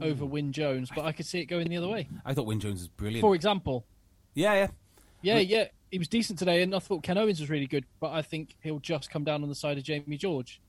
over 0.00 0.24
Wyn 0.24 0.52
Jones, 0.52 0.90
but 0.94 1.04
I 1.04 1.12
could 1.12 1.26
see 1.26 1.40
it 1.40 1.46
going 1.46 1.68
the 1.68 1.76
other 1.76 1.88
way. 1.88 2.08
I 2.24 2.32
thought 2.32 2.46
Wyn 2.46 2.60
Jones 2.60 2.80
was 2.80 2.88
brilliant. 2.88 3.20
For 3.20 3.34
example, 3.34 3.84
yeah, 4.34 4.54
yeah. 4.54 4.68
yeah, 5.20 5.38
yeah, 5.38 5.64
he 5.90 5.98
was 5.98 6.08
decent 6.08 6.38
today, 6.38 6.62
and 6.62 6.74
I 6.74 6.78
thought 6.78 7.02
Ken 7.02 7.18
Owens 7.18 7.40
was 7.40 7.50
really 7.50 7.66
good, 7.66 7.84
but 8.00 8.12
I 8.12 8.22
think 8.22 8.56
he'll 8.62 8.78
just 8.78 9.10
come 9.10 9.24
down 9.24 9.42
on 9.42 9.48
the 9.48 9.54
side 9.54 9.76
of 9.76 9.84
Jamie 9.84 10.16
George. 10.16 10.60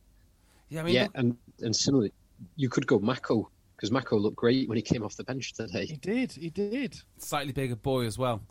Yeah, 0.69 0.81
I 0.81 0.83
mean, 0.83 0.93
yeah, 0.95 1.03
look- 1.03 1.11
and 1.15 1.37
and 1.61 1.75
similarly, 1.75 2.11
you 2.55 2.69
could 2.69 2.85
go 2.87 2.99
Mako 2.99 3.49
because 3.75 3.91
Mako 3.91 4.17
looked 4.17 4.35
great 4.35 4.67
when 4.67 4.75
he 4.75 4.81
came 4.81 5.03
off 5.03 5.15
the 5.15 5.23
bench 5.23 5.53
today. 5.53 5.85
He 5.85 5.97
did, 5.97 6.31
he 6.31 6.49
did. 6.49 6.97
slightly 7.19 7.53
bigger 7.53 7.75
boy 7.75 8.05
as 8.05 8.17
well. 8.17 8.41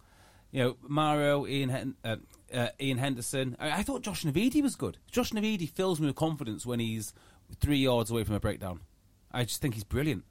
You 0.52 0.62
know, 0.62 0.76
Mario, 0.87 1.44
Iain, 1.46 1.68
Hen- 1.68 1.94
uh, 2.04 2.16
uh, 2.54 2.68
Iain 2.80 2.99
Henderson. 2.99 3.56
I-, 3.58 3.78
I 3.78 3.82
thought 3.82 4.02
Josh 4.02 4.23
Navidi 4.25 4.62
was 4.62 4.76
good. 4.76 4.99
Josh 5.11 5.32
Navidi 5.32 5.68
fills 5.68 6.00
me 6.00 6.06
with 6.06 6.14
confidence 6.16 6.64
when 6.64 6.78
he's 6.80 7.12
three 7.61 7.78
yards 7.78 8.11
away 8.11 8.23
from 8.25 8.37
a 8.37 8.40
breakdown. 8.40 8.80
I 9.32 9.44
just 9.44 9.61
think 9.61 9.75
he's 9.75 9.85
brilliant. 9.85 10.25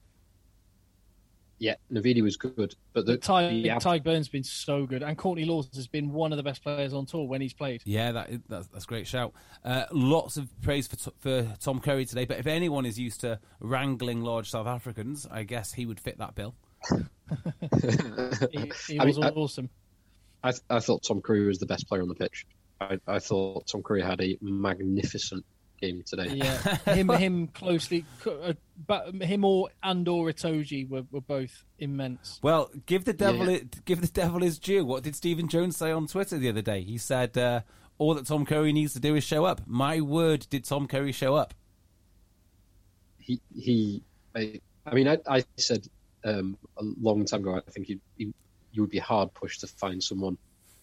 Yeah, 1.57 1.75
Navidi 1.91 2.21
was 2.21 2.35
good, 2.35 2.75
but 2.91 3.05
the, 3.05 3.15
Ty, 3.17 3.47
the 3.47 3.69
ab- 3.69 3.81
Ty 3.81 3.99
Burns 3.99 4.25
has 4.25 4.29
been 4.29 4.43
so 4.43 4.85
good, 4.85 5.03
and 5.03 5.17
Courtney 5.17 5.45
Lawes 5.45 5.69
has 5.75 5.87
been 5.87 6.11
one 6.11 6.33
of 6.33 6.37
the 6.37 6.43
best 6.43 6.61
players 6.61 6.93
on 6.93 7.05
tour 7.05 7.25
when 7.27 7.39
he's 7.39 7.53
played. 7.53 7.81
Yeah, 7.85 8.11
that 8.11 8.29
is, 8.29 8.39
that's, 8.49 8.67
that's 8.67 8.83
a 8.83 8.87
great 8.87 9.07
shout. 9.07 9.33
Uh, 9.63 9.85
lots 9.91 10.35
of 10.35 10.49
praise 10.61 10.87
for, 10.87 11.11
for 11.19 11.47
Tom 11.61 11.79
Curry 11.79 12.05
today, 12.05 12.25
but 12.25 12.39
if 12.39 12.47
anyone 12.47 12.85
is 12.85 12.99
used 12.99 13.21
to 13.21 13.39
wrangling 13.61 14.21
large 14.21 14.49
South 14.49 14.67
Africans, 14.67 15.25
I 15.31 15.43
guess 15.43 15.73
he 15.73 15.85
would 15.85 15.99
fit 15.99 16.17
that 16.17 16.35
bill. 16.35 16.55
He, 18.51 18.71
he 18.87 18.99
I 18.99 19.05
was 19.05 19.17
mean, 19.17 19.29
awesome. 19.35 19.69
I, 20.43 20.53
I 20.69 20.79
thought 20.79 21.03
Tom 21.03 21.21
Curry 21.21 21.45
was 21.45 21.57
the 21.57 21.65
best 21.65 21.87
player 21.87 22.01
on 22.01 22.07
the 22.07 22.15
pitch. 22.15 22.45
I, 22.79 22.99
I 23.07 23.19
thought 23.19 23.65
Tom 23.67 23.81
Curry 23.81 24.01
had 24.03 24.21
a 24.21 24.37
magnificent 24.41 25.43
game 25.85 26.03
today. 26.05 26.27
Yeah, 26.35 26.75
him, 26.93 27.09
him 27.09 27.47
closely, 27.47 28.05
uh, 28.25 28.53
but 28.85 29.13
him 29.15 29.45
or 29.45 29.69
and 29.83 30.07
or 30.07 30.27
Itoje 30.27 30.89
were, 30.89 31.03
were 31.11 31.21
both 31.21 31.63
immense. 31.79 32.39
Well, 32.41 32.71
give 32.85 33.05
the 33.05 33.13
devil 33.13 33.49
Yeah. 33.49 33.57
it, 33.57 33.85
give 33.85 34.01
the 34.01 34.07
devil 34.07 34.41
his 34.41 34.59
due. 34.59 34.85
What 34.85 35.03
did 35.03 35.15
Stephen 35.15 35.47
Jones 35.47 35.77
say 35.77 35.91
on 35.91 36.07
Twitter 36.07 36.37
the 36.37 36.49
other 36.49 36.61
day? 36.61 36.81
He 36.81 36.97
said 36.97 37.37
uh, 37.37 37.61
all 37.97 38.13
that 38.15 38.25
Tom 38.27 38.45
Curry 38.45 38.73
needs 38.73 38.93
to 38.93 38.99
do 38.99 39.15
is 39.15 39.23
show 39.23 39.45
up. 39.45 39.61
My 39.65 40.01
word, 40.01 40.47
did 40.49 40.65
Tom 40.65 40.87
Curry 40.87 41.11
show 41.11 41.35
up? 41.35 41.53
he 43.25 43.41
he 43.55 44.03
I, 44.35 44.59
I 44.85 44.93
mean 44.93 45.07
I, 45.07 45.17
I 45.27 45.43
said 45.57 45.87
um, 46.23 46.57
a 46.77 46.83
long 47.01 47.25
time 47.25 47.41
ago 47.41 47.55
I 47.67 47.71
think 47.71 47.87
he, 47.87 47.99
he 48.17 48.33
you 48.71 48.83
would 48.83 48.91
be 48.91 48.99
hard 48.99 49.33
pushed 49.33 49.61
to 49.61 49.67
find 49.67 50.03
someone 50.03 50.37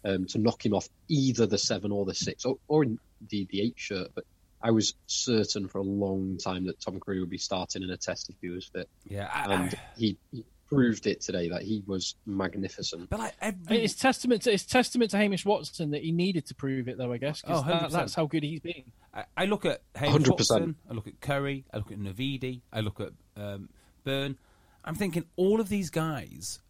um, 0.04 0.26
to 0.26 0.38
knock 0.38 0.64
him 0.66 0.74
off 0.74 0.88
either 1.08 1.46
the 1.46 1.58
seven 1.58 1.92
or 1.92 2.04
the 2.04 2.14
six 2.14 2.44
or, 2.44 2.58
or 2.66 2.84
indeed 2.84 3.48
the 3.50 3.60
eight 3.62 3.74
shirt 3.76 4.08
but 4.14 4.24
I 4.62 4.70
was 4.70 4.94
certain 5.06 5.68
for 5.68 5.78
a 5.78 5.82
long 5.82 6.38
time 6.38 6.66
that 6.66 6.80
Tom 6.80 7.00
Curry 7.00 7.20
would 7.20 7.30
be 7.30 7.38
starting 7.38 7.82
in 7.82 7.90
a 7.90 7.96
test 7.96 8.28
if 8.30 8.36
he 8.40 8.48
was 8.48 8.66
fit 8.66 8.88
Yeah, 9.08 9.28
I, 9.32 9.52
and 9.54 9.74
he, 9.96 10.16
he 10.30 10.44
proved 10.68 11.06
it 11.06 11.20
today 11.20 11.48
that 11.50 11.62
he 11.62 11.82
was 11.86 12.14
magnificent 12.24 13.10
but 13.10 13.18
like 13.18 13.34
every, 13.40 13.82
It's 13.84 13.94
testament 13.94 14.42
to 14.42 14.52
it's 14.52 14.64
testament 14.64 15.10
to 15.10 15.18
Hamish 15.18 15.44
Watson 15.44 15.90
that 15.90 16.02
he 16.02 16.12
needed 16.12 16.46
to 16.46 16.54
prove 16.54 16.88
it, 16.88 16.96
though. 16.98 17.12
I 17.12 17.18
guess 17.18 17.42
'cause 17.42 17.62
Oh, 17.64 17.68
that, 17.68 17.90
100%. 17.90 17.92
that's 17.92 18.14
how 18.14 18.26
good 18.26 18.42
he's 18.42 18.60
been. 18.60 18.84
I, 19.12 19.24
I 19.36 19.44
look 19.46 19.64
at 19.66 19.82
Hamish 19.94 20.22
100%. 20.22 20.28
Watson, 20.30 20.76
I 20.88 20.94
look 20.94 21.06
at 21.06 21.20
Curry, 21.20 21.64
I 21.72 21.76
look 21.78 21.92
at 21.92 21.98
Navidi, 21.98 22.60
I 22.72 22.80
look 22.80 23.00
at 23.00 23.10
um, 23.36 23.68
Beirne. 24.06 24.36
I'm 24.84 24.94
thinking 24.94 25.24
all 25.36 25.60
of 25.60 25.68
these 25.68 25.90
guys 25.90 26.60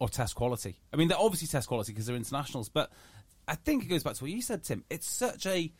are 0.00 0.08
test 0.08 0.34
quality. 0.34 0.76
I 0.92 0.96
mean, 0.96 1.08
they're 1.08 1.18
obviously 1.18 1.46
test 1.48 1.68
quality 1.68 1.92
because 1.92 2.06
they're 2.06 2.16
internationals, 2.16 2.68
but 2.68 2.90
I 3.46 3.54
think 3.54 3.84
it 3.84 3.86
goes 3.86 4.02
back 4.02 4.14
to 4.14 4.24
what 4.24 4.30
you 4.32 4.42
said, 4.42 4.64
Tim. 4.64 4.84
It's 4.90 5.06
such 5.06 5.46
a 5.46 5.72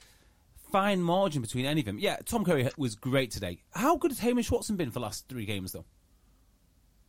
fine 0.73 1.02
margin 1.02 1.43
between 1.43 1.67
any 1.67 1.81
of 1.81 1.87
them. 1.87 1.99
Yeah, 1.99 2.17
Tom 2.25 2.45
Curry 2.45 2.69
was 2.76 2.95
great 2.95 3.31
today. 3.31 3.62
How 3.71 3.97
good 3.97 4.11
has 4.11 4.19
Hamish 4.19 4.50
Watson 4.50 4.76
been 4.76 4.88
for 4.91 4.95
the 4.95 5.00
last 5.00 5.29
three 5.29 5.45
games, 5.45 5.73
though? 5.73 5.85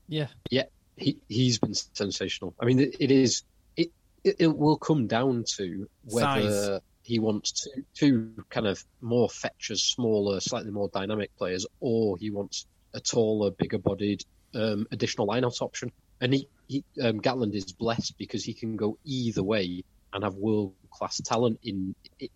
Yeah, 0.07 0.27
Yeah, 0.51 0.63
he 0.97 1.17
he's 1.29 1.57
been 1.57 1.73
sensational. 1.73 2.53
I 2.59 2.65
mean, 2.65 2.79
it, 2.79 2.95
it 2.99 3.09
is 3.09 3.43
it, 3.77 3.89
it 4.23 4.35
it 4.39 4.57
will 4.57 4.77
come 4.77 5.07
down 5.07 5.45
to 5.55 5.87
whether 6.03 6.41
Size. 6.41 6.81
he 7.03 7.19
wants 7.19 7.51
two 7.51 7.83
two 7.95 8.45
kind 8.49 8.67
of 8.67 8.83
more 9.01 9.29
fetchers, 9.29 9.81
smaller, 9.81 10.39
slightly 10.41 10.71
more 10.71 10.89
dynamic 10.89 11.35
players, 11.37 11.65
or 11.79 12.17
he 12.17 12.29
wants 12.29 12.67
a 12.93 12.99
taller, 12.99 13.49
bigger 13.51 13.79
bodied 13.79 14.23
um, 14.55 14.85
additional 14.91 15.27
lineout 15.27 15.61
option. 15.61 15.91
And 16.21 16.33
he, 16.33 16.47
he 16.67 16.83
um, 17.01 17.21
Gatland 17.21 17.55
is 17.55 17.71
blessed 17.71 18.17
because 18.17 18.43
he 18.43 18.53
can 18.53 18.75
go 18.75 18.97
either 19.03 19.43
way 19.43 19.83
and 20.13 20.23
have 20.23 20.35
world 20.35 20.73
class 20.91 21.19
talent 21.21 21.59
in, 21.63 21.95
i 22.21 22.29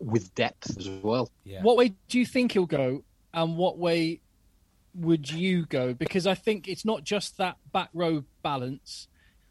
with 0.00 0.34
depth 0.34 0.76
as 0.78 0.88
well. 0.88 1.30
Yeah. 1.44 1.62
What 1.62 1.76
way 1.76 1.94
do 2.08 2.18
you 2.18 2.26
think 2.26 2.52
he'll 2.52 2.66
go, 2.66 3.04
and 3.32 3.56
what 3.56 3.78
way 3.78 4.20
would 4.94 5.30
you 5.30 5.66
go? 5.66 5.94
Because 5.94 6.26
I 6.26 6.34
think 6.34 6.68
it's 6.68 6.84
not 6.84 7.04
just 7.04 7.38
that 7.38 7.56
back 7.72 7.90
row 7.94 8.24
balance. 8.42 9.08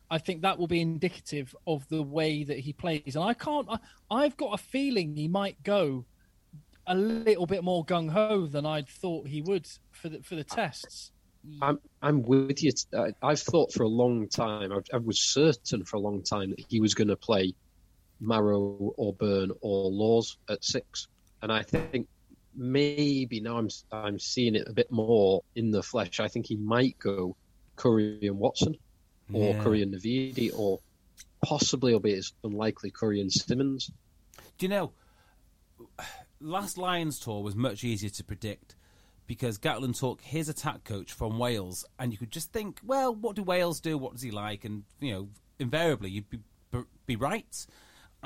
I 0.09 0.19
think 0.19 0.41
that 0.41 0.57
will 0.57 0.67
be 0.67 0.79
indicative 0.79 1.53
of 1.65 1.87
the 1.89 2.01
way 2.01 2.43
that 2.43 2.59
he 2.59 2.73
plays, 2.73 3.15
and 3.15 3.23
I 3.23 3.33
can't. 3.33 3.67
I, 3.69 3.79
I've 4.09 4.37
got 4.37 4.53
a 4.53 4.57
feeling 4.57 5.15
he 5.15 5.27
might 5.27 5.61
go 5.63 6.05
a 6.87 6.95
little 6.95 7.45
bit 7.45 7.63
more 7.63 7.85
gung 7.85 8.09
ho 8.09 8.47
than 8.47 8.65
I'd 8.65 8.87
thought 8.87 9.27
he 9.27 9.41
would 9.41 9.67
for 9.91 10.09
the 10.09 10.21
for 10.23 10.35
the 10.35 10.43
tests. 10.43 11.11
I'm 11.61 11.79
I'm 12.01 12.23
with 12.23 12.63
you. 12.63 12.71
I, 12.97 13.11
I've 13.21 13.39
thought 13.39 13.73
for 13.73 13.83
a 13.83 13.87
long 13.87 14.27
time. 14.27 14.71
I, 14.71 14.79
I 14.93 14.97
was 14.97 15.19
certain 15.19 15.83
for 15.83 15.97
a 15.97 15.99
long 15.99 16.23
time 16.23 16.51
that 16.51 16.65
he 16.67 16.79
was 16.79 16.93
going 16.93 17.09
to 17.09 17.15
play 17.15 17.53
Maro 18.19 18.59
or 18.97 19.13
Beirne 19.13 19.51
or 19.62 19.89
Lawes 19.91 20.38
at 20.50 20.63
six, 20.63 21.07
and 21.41 21.51
I 21.51 21.63
think 21.63 22.07
maybe 22.55 23.39
now 23.39 23.57
I'm 23.57 23.69
I'm 23.91 24.19
seeing 24.19 24.55
it 24.55 24.67
a 24.67 24.74
bit 24.74 24.91
more 24.91 25.43
in 25.55 25.71
the 25.71 25.83
flesh. 25.83 26.19
I 26.19 26.27
think 26.27 26.47
he 26.47 26.55
might 26.55 26.97
go 27.00 27.36
Curry 27.75 28.19
and 28.24 28.39
Watson, 28.39 28.75
or 29.31 29.53
Yeah. 29.53 29.63
Curry 29.63 29.81
and 29.83 29.93
Navidi, 29.93 30.51
or 30.57 30.79
possibly, 31.43 31.93
albeit 31.93 32.17
it's 32.17 32.33
unlikely, 32.43 32.91
Curry 32.91 33.21
and 33.21 33.31
Simmonds. 33.31 33.91
Do 34.57 34.65
you 34.65 34.69
know, 34.69 34.93
last 36.39 36.77
Lions 36.77 37.19
tour 37.19 37.43
was 37.43 37.55
much 37.55 37.83
easier 37.83 38.09
to 38.09 38.24
predict 38.24 38.75
because 39.27 39.57
Gatland 39.59 40.00
took 40.00 40.21
his 40.21 40.50
attack 40.50 40.83
coach 40.83 41.12
from 41.12 41.38
Wales, 41.38 41.86
and 42.00 42.12
you 42.12 42.17
could 42.17 42.31
just 42.31 42.51
think, 42.53 42.79
well, 42.83 43.13
what 43.13 43.36
do 43.36 43.43
Wales 43.43 43.79
do? 43.79 43.97
What 43.97 44.13
does 44.13 44.21
he 44.21 44.31
like? 44.31 44.63
And 44.65 44.83
you 45.00 45.12
know, 45.12 45.29
invariably 45.59 46.09
you'd 46.09 46.29
be 46.29 46.39
be 47.05 47.15
right. 47.15 47.67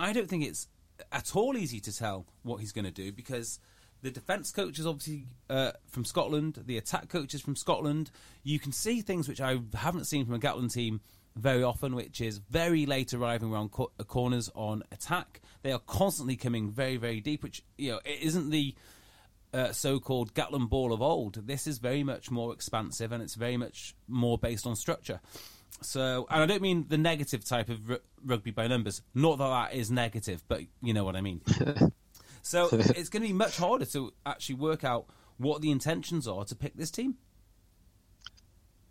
I 0.02 0.14
don't 0.14 0.28
think 0.28 0.44
it's 0.44 0.68
at 1.12 1.36
all 1.36 1.56
easy 1.56 1.80
to 1.82 1.96
tell 1.96 2.26
what 2.42 2.58
he's 2.58 2.72
going 2.72 2.86
to 2.86 2.92
do 2.92 3.12
because 3.12 3.60
the 4.02 4.10
defence 4.10 4.52
coach 4.52 4.80
is 4.80 4.88
obviously 4.88 5.28
uh, 5.48 5.74
from 5.88 6.06
Scotland, 6.06 6.64
the 6.66 6.78
attack 6.78 7.08
coach 7.08 7.36
is 7.36 7.42
from 7.42 7.56
Scotland. 7.56 8.10
You 8.44 8.58
can 8.58 8.72
see 8.72 9.02
things 9.02 9.28
which 9.28 9.40
I 9.40 9.60
haven't 9.76 10.06
seen 10.06 10.26
from 10.26 10.34
a 10.34 10.40
Gatland 10.40 10.74
team 10.74 11.02
very 11.36 11.62
often, 11.62 11.94
which 11.94 12.20
is 12.20 12.40
very 12.40 12.88
late 12.88 13.14
arriving 13.14 13.54
around 13.54 13.72
co- 13.72 13.92
uh, 14.00 14.04
corners 14.04 14.50
on 14.56 14.82
attack. 14.92 15.40
They 15.62 15.72
are 15.72 15.80
constantly 15.80 16.36
coming 16.36 16.72
very, 16.72 16.98
very 16.98 17.22
deep, 17.22 17.44
which 17.44 17.64
you 17.78 17.92
know 17.92 18.00
it 18.04 18.22
isn't 18.22 18.50
the 18.50 18.74
uh, 19.54 19.72
so-called 19.72 20.34
Gatland 20.34 20.70
ball 20.70 20.94
of 20.94 21.02
old. 21.02 21.46
This 21.48 21.68
is 21.68 21.78
very 21.78 22.04
much 22.04 22.32
more 22.32 22.54
expansive, 22.54 23.12
and 23.12 23.22
it's 23.22 23.36
very 23.36 23.56
much 23.56 23.96
more 24.08 24.38
based 24.38 24.66
on 24.66 24.76
structure. 24.76 25.22
So, 25.82 26.28
and 26.30 26.44
I 26.44 26.46
don't 26.46 26.62
mean 26.62 26.86
the 26.90 26.98
negative 26.98 27.44
type 27.46 27.70
of 27.70 27.80
r- 27.90 28.00
rugby 28.24 28.52
by 28.52 28.68
numbers. 28.68 29.02
Not 29.16 29.38
that 29.40 29.48
that 29.50 29.74
is 29.74 29.90
negative, 29.90 30.44
but 30.48 30.62
you 30.82 30.94
know 30.94 31.04
what 31.04 31.16
I 31.16 31.22
mean. 31.22 31.42
so 32.44 32.70
it's 32.72 33.10
going 33.10 33.22
to 33.24 33.28
be 33.28 33.34
much 33.34 33.58
harder 33.58 33.86
to 33.86 34.14
actually 34.26 34.56
work 34.56 34.84
out 34.84 35.06
what 35.38 35.62
the 35.62 35.72
intentions 35.72 36.28
are 36.28 36.44
to 36.46 36.56
pick 36.56 36.76
this 36.76 36.92
team. 36.92 37.16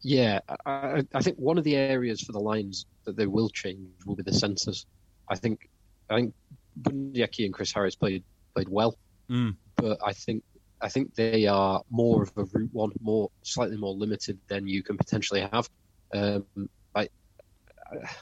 Yeah, 0.03 0.41
I, 0.65 1.05
I- 1.15 1.21
think 1.23 1.37
one 1.39 1.59
of 1.59 1.65
the 1.65 1.77
areas 1.77 2.23
for 2.23 2.33
the 2.33 2.41
Lions 2.41 2.87
that 3.05 3.17
they 3.17 3.27
will 3.27 3.51
change 3.51 3.89
will 4.07 4.17
be 4.17 4.23
the 4.23 4.33
centres. 4.33 4.87
I 5.29 5.37
think 5.37 5.69
I 6.09 6.17
think 6.17 6.35
Bundee 6.77 7.23
Aki 7.23 7.45
and 7.47 7.55
Chris 7.55 7.73
Harris 7.73 7.95
played 7.97 8.25
played 8.55 8.69
well, 8.69 8.97
Mm. 9.29 9.57
but 9.77 9.99
I 10.05 10.13
think 10.13 10.43
I 10.81 10.89
think 10.89 11.15
they 11.15 11.47
are 11.47 11.83
more 11.91 12.23
of 12.23 12.33
a 12.37 12.45
route 12.45 12.71
one, 12.73 12.91
more 13.01 13.31
slightly 13.43 13.77
more 13.77 13.95
limited 13.95 14.39
than 14.49 14.67
you 14.67 14.83
can 14.83 14.97
potentially 14.97 15.43
have. 15.53 15.69
Um, 16.13 16.47
I 16.95 17.09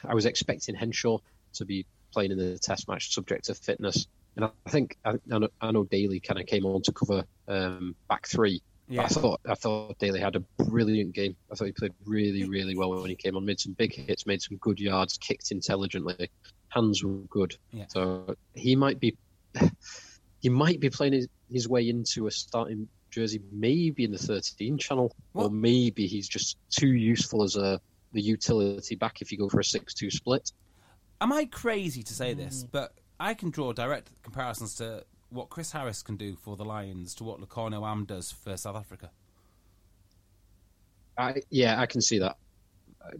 I 0.03 0.13
was 0.13 0.25
expecting 0.25 0.75
Henshaw 0.75 1.19
to 1.53 1.65
be 1.65 1.85
playing 2.11 2.31
in 2.31 2.37
the 2.37 2.57
Test 2.57 2.87
match, 2.87 3.13
subject 3.13 3.45
to 3.45 3.55
fitness, 3.55 4.07
and 4.35 4.45
I 4.45 4.69
think 4.69 4.97
I, 5.03 5.15
I 5.31 5.37
know, 5.37 5.49
I 5.61 5.71
know 5.71 5.83
Daly 5.83 6.19
kind 6.19 6.39
of 6.39 6.45
came 6.45 6.65
on 6.65 6.81
to 6.83 6.91
cover 6.91 7.25
um, 7.47 7.95
back 8.07 8.27
three. 8.27 8.61
Yeah. 8.87 9.03
I 9.03 9.07
thought 9.07 9.41
I 9.47 9.53
thought 9.53 9.99
Daly 9.99 10.19
had 10.19 10.35
a 10.35 10.39
brilliant 10.39 11.13
game. 11.13 11.35
I 11.51 11.55
thought 11.55 11.65
he 11.65 11.71
played 11.73 11.93
really, 12.05 12.45
really 12.45 12.75
well 12.75 12.91
when 12.91 13.09
he 13.09 13.15
came 13.15 13.35
on. 13.35 13.45
Made 13.45 13.59
some 13.59 13.73
big 13.73 13.93
hits, 13.93 14.25
made 14.25 14.41
some 14.41 14.57
good 14.57 14.79
yards, 14.79 15.17
kicked 15.17 15.51
intelligently. 15.51 16.31
Hands 16.69 17.03
were 17.03 17.19
good. 17.29 17.55
Yeah. 17.71 17.85
So 17.89 18.35
he 18.53 18.75
might 18.75 18.99
be 18.99 19.15
he 20.39 20.49
might 20.49 20.79
be 20.79 20.89
playing 20.89 21.13
his, 21.13 21.27
his 21.51 21.67
way 21.67 21.87
into 21.87 22.25
a 22.27 22.31
starting 22.31 22.87
jersey, 23.09 23.41
maybe 23.51 24.03
in 24.03 24.11
the 24.11 24.17
13 24.17 24.77
channel, 24.77 25.15
or 25.33 25.49
maybe 25.49 26.07
he's 26.07 26.27
just 26.27 26.57
too 26.69 26.91
useful 26.93 27.43
as 27.43 27.55
a 27.55 27.79
the 28.11 28.21
utility 28.21 28.95
back 28.95 29.21
if 29.21 29.31
you 29.31 29.37
go 29.37 29.47
for 29.49 29.59
a 29.59 29.63
6-2 29.63 30.11
split. 30.11 30.51
Am 31.21 31.31
I 31.31 31.45
crazy 31.45 32.01
to 32.03 32.13
say 32.13 32.33
this? 32.33 32.65
But 32.71 32.93
I 33.19 33.33
can 33.33 33.49
draw 33.51 33.73
direct 33.73 34.09
comparisons 34.23 34.75
to 34.75 35.03
what 35.29 35.49
Chris 35.49 35.71
Harris 35.71 36.01
can 36.01 36.15
do 36.15 36.35
for 36.35 36.55
the 36.55 36.65
Lions 36.65 37.13
to 37.15 37.23
what 37.23 37.39
Lukhanyo 37.39 37.87
Am 37.87 38.05
does 38.05 38.31
for 38.31 38.57
South 38.57 38.75
Africa. 38.75 39.11
I, 41.17 41.41
yeah, 41.49 41.79
I 41.79 41.85
can 41.85 42.01
see 42.01 42.19
that. 42.19 42.37
Uh, 43.03 43.17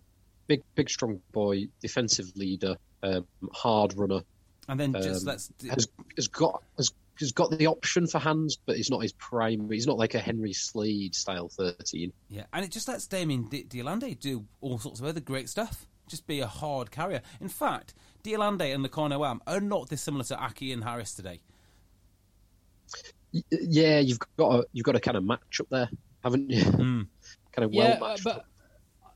big, 0.47 0.63
big, 0.75 0.89
strong 0.89 1.21
boy, 1.33 1.67
defensive 1.81 2.31
leader, 2.35 2.77
um, 3.03 3.27
hard 3.51 3.95
runner. 3.97 4.21
And 4.67 4.79
then 4.79 4.93
just 4.93 5.21
Um, 5.21 5.27
let's 5.27 5.51
Has, 5.69 5.87
has 6.15 6.27
got 6.27 6.63
has, 6.77 6.91
has 7.19 7.31
got 7.31 7.51
the 7.51 7.67
option 7.67 8.07
for 8.07 8.19
hands, 8.19 8.57
but 8.65 8.75
he's 8.77 8.89
not 8.89 9.01
his 9.01 9.13
prime. 9.13 9.69
He's 9.69 9.87
not 9.87 9.97
like 9.97 10.15
a 10.15 10.19
Henry 10.19 10.53
Slade 10.53 11.13
style 11.15 11.49
thirteen. 11.49 12.13
Yeah, 12.29 12.43
and 12.53 12.63
it 12.65 12.71
just 12.71 12.87
lets 12.87 13.07
Damian 13.07 13.43
D- 13.49 13.63
de 13.63 13.81
Allende 13.81 14.13
do 14.15 14.45
all 14.61 14.79
sorts 14.79 14.99
of 14.99 15.05
other 15.05 15.19
great 15.19 15.49
stuff. 15.49 15.85
Just 16.07 16.25
be 16.27 16.39
a 16.39 16.47
hard 16.47 16.89
carrier. 16.91 17.21
In 17.39 17.49
fact, 17.49 17.93
de 18.23 18.33
Allende 18.33 18.71
and 18.71 18.83
the 18.83 18.89
Lukhanyo 18.89 19.27
Am 19.29 19.41
are 19.47 19.61
not 19.61 19.89
dissimilar 19.89 20.23
to 20.25 20.37
Aki 20.37 20.71
and 20.73 20.83
Harris 20.83 21.13
today. 21.13 21.41
Y- 23.33 23.43
Yeah, 23.51 23.99
you've 23.99 24.19
got 24.37 24.55
a, 24.59 24.65
you've 24.73 24.85
got 24.85 24.95
a 24.95 24.99
kind 24.99 25.17
of 25.17 25.23
match 25.23 25.59
up 25.61 25.67
there, 25.69 25.89
haven't 26.23 26.49
you? 26.49 26.63
Hmm. 26.63 27.01
kind 27.51 27.65
of 27.65 27.71
well 27.73 27.89
yeah, 27.89 27.95
uh, 27.95 27.99
matched. 28.09 28.23
but 28.23 28.45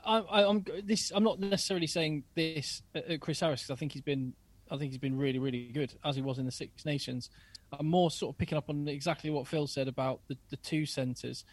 I, 0.06 0.18
I, 0.20 0.48
I'm 0.50 0.64
this. 0.84 1.12
I'm 1.16 1.24
not 1.24 1.40
necessarily 1.40 1.88
saying 1.88 2.24
this 2.36 2.82
at 2.94 3.08
at 3.10 3.22
Chris 3.22 3.40
Harris 3.40 3.62
because 3.64 3.76
I 3.76 3.80
think 3.80 3.94
he's 3.94 4.02
been. 4.02 4.34
I 4.72 4.78
think 4.78 4.92
he's 4.92 5.00
been 5.00 5.18
really, 5.18 5.40
really 5.40 5.66
good 5.74 5.94
as 6.04 6.16
he 6.16 6.22
was 6.22 6.40
in 6.40 6.46
the 6.46 6.52
Six 6.52 6.86
Nations. 6.86 7.30
I'm 7.80 7.88
more 7.88 8.12
sort 8.12 8.34
of 8.34 8.38
picking 8.38 8.58
up 8.58 8.70
on 8.70 8.88
exactly 8.88 9.30
what 9.30 9.48
Phil 9.48 9.68
said 9.68 9.88
about 9.88 10.22
the, 10.28 10.38
the 10.50 10.58
two 10.58 10.86
centres. 10.86 11.46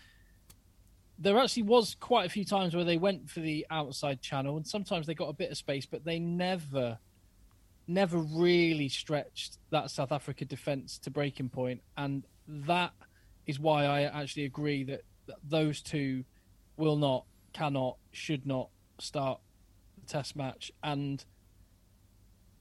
There 1.18 1.38
actually 1.38 1.64
was 1.64 1.96
quite 1.98 2.26
a 2.26 2.28
few 2.28 2.44
times 2.44 2.74
where 2.74 2.84
they 2.84 2.96
went 2.96 3.28
for 3.28 3.40
the 3.40 3.66
outside 3.70 4.20
channel, 4.22 4.56
and 4.56 4.66
sometimes 4.66 5.06
they 5.06 5.14
got 5.14 5.28
a 5.28 5.34
bit 5.34 5.50
of 5.50 5.56
space, 5.56 5.86
but 5.86 6.04
they 6.04 6.18
never, 6.18 6.98
never 7.86 8.18
really 8.18 8.88
stretched 8.88 9.58
that 9.70 9.90
South 9.90 10.12
Africa 10.12 10.44
defence 10.44 10.98
to 10.98 11.10
breaking 11.10 11.50
point, 11.50 11.82
and 11.96 12.24
that 12.46 12.92
is 13.46 13.58
why 13.58 13.84
I 13.84 14.02
actually 14.02 14.44
agree 14.44 14.84
that, 14.84 15.02
that 15.26 15.36
those 15.46 15.82
two 15.82 16.24
will 16.76 16.96
not, 16.96 17.24
cannot, 17.52 17.96
should 18.12 18.46
not 18.46 18.68
start 18.98 19.40
the 20.00 20.06
test 20.06 20.36
match. 20.36 20.72
And 20.82 21.24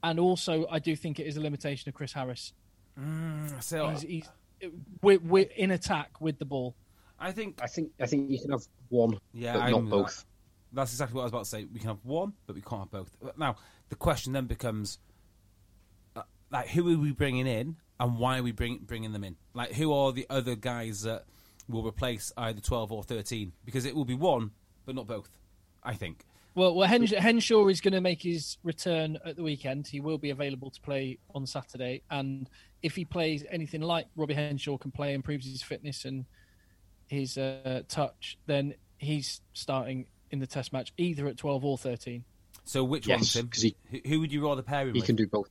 and 0.02 0.18
also, 0.18 0.66
I 0.70 0.78
do 0.78 0.96
think 0.96 1.20
it 1.20 1.26
is 1.26 1.36
a 1.36 1.40
limitation 1.40 1.88
of 1.88 1.94
Chris 1.94 2.12
Harris. 2.12 2.54
So 3.60 3.88
He's, 3.90 4.02
he's, 4.02 4.28
we're, 5.02 5.18
we're 5.18 5.48
in 5.56 5.70
attack 5.70 6.20
with 6.20 6.38
the 6.38 6.44
ball. 6.44 6.74
I 7.18 7.32
think 7.32 7.60
I 7.62 7.66
think 7.66 7.92
I 8.00 8.06
think 8.06 8.30
you 8.30 8.40
can 8.40 8.50
have 8.50 8.66
one, 8.88 9.18
Yeah, 9.32 9.54
but 9.54 9.62
I'm 9.62 9.70
not 9.72 9.82
with 9.82 9.90
both. 9.90 10.24
That's 10.72 10.92
exactly 10.92 11.16
what 11.16 11.22
I 11.22 11.24
was 11.24 11.32
about 11.32 11.44
to 11.44 11.50
say. 11.50 11.66
We 11.72 11.80
can 11.80 11.88
have 11.88 12.04
one, 12.04 12.32
but 12.46 12.54
we 12.54 12.62
can't 12.62 12.82
have 12.82 12.90
both. 12.90 13.16
Now, 13.36 13.56
the 13.88 13.96
question 13.96 14.32
then 14.32 14.46
becomes, 14.46 14.98
uh, 16.16 16.22
like, 16.50 16.68
who 16.68 16.94
are 16.94 16.98
we 16.98 17.12
bringing 17.12 17.46
in, 17.46 17.76
and 17.98 18.18
why 18.18 18.38
are 18.38 18.42
we 18.42 18.52
bring, 18.52 18.78
bringing 18.78 19.12
them 19.12 19.24
in? 19.24 19.36
Like, 19.52 19.72
who 19.72 19.92
are 19.92 20.12
the 20.12 20.26
other 20.30 20.54
guys 20.54 21.02
that 21.02 21.24
will 21.68 21.86
replace 21.86 22.32
either 22.36 22.60
twelve 22.60 22.92
or 22.92 23.02
thirteen? 23.02 23.52
Because 23.64 23.84
it 23.84 23.94
will 23.94 24.04
be 24.04 24.14
one, 24.14 24.52
but 24.86 24.94
not 24.94 25.06
both. 25.06 25.28
I 25.82 25.94
think. 25.94 26.24
Well, 26.54 26.74
well 26.74 26.88
Hens- 26.88 27.12
Henshaw 27.12 27.68
is 27.68 27.80
going 27.80 27.94
to 27.94 28.00
make 28.00 28.22
his 28.22 28.58
return 28.62 29.18
at 29.24 29.36
the 29.36 29.42
weekend. 29.42 29.86
He 29.86 30.00
will 30.00 30.18
be 30.18 30.30
available 30.30 30.70
to 30.70 30.80
play 30.80 31.18
on 31.34 31.46
Saturday, 31.46 32.02
and 32.10 32.48
if 32.82 32.96
he 32.96 33.04
plays 33.04 33.44
anything 33.50 33.80
like 33.82 34.06
Robbie 34.16 34.34
Henshaw 34.34 34.76
can 34.78 34.90
play, 34.90 35.14
improves 35.14 35.46
his 35.46 35.62
fitness 35.62 36.04
and 36.04 36.24
his 37.08 37.36
uh, 37.38 37.82
touch, 37.88 38.38
then 38.46 38.74
he's 38.98 39.40
starting 39.52 40.06
in 40.30 40.38
the 40.40 40.46
Test 40.46 40.72
match 40.72 40.92
either 40.96 41.26
at 41.28 41.36
twelve 41.36 41.64
or 41.64 41.76
thirteen. 41.78 42.24
So, 42.64 42.84
which 42.84 43.06
Yes, 43.06 43.34
one, 43.36 43.42
Tim? 43.44 43.48
'cause 43.50 43.62
he- 43.62 43.76
who, 43.90 43.98
who 44.06 44.20
would 44.20 44.32
you 44.32 44.46
rather 44.46 44.62
pair 44.62 44.82
him 44.88 44.94
He 44.94 45.00
with? 45.00 45.06
can 45.06 45.16
do 45.16 45.26
both. 45.26 45.48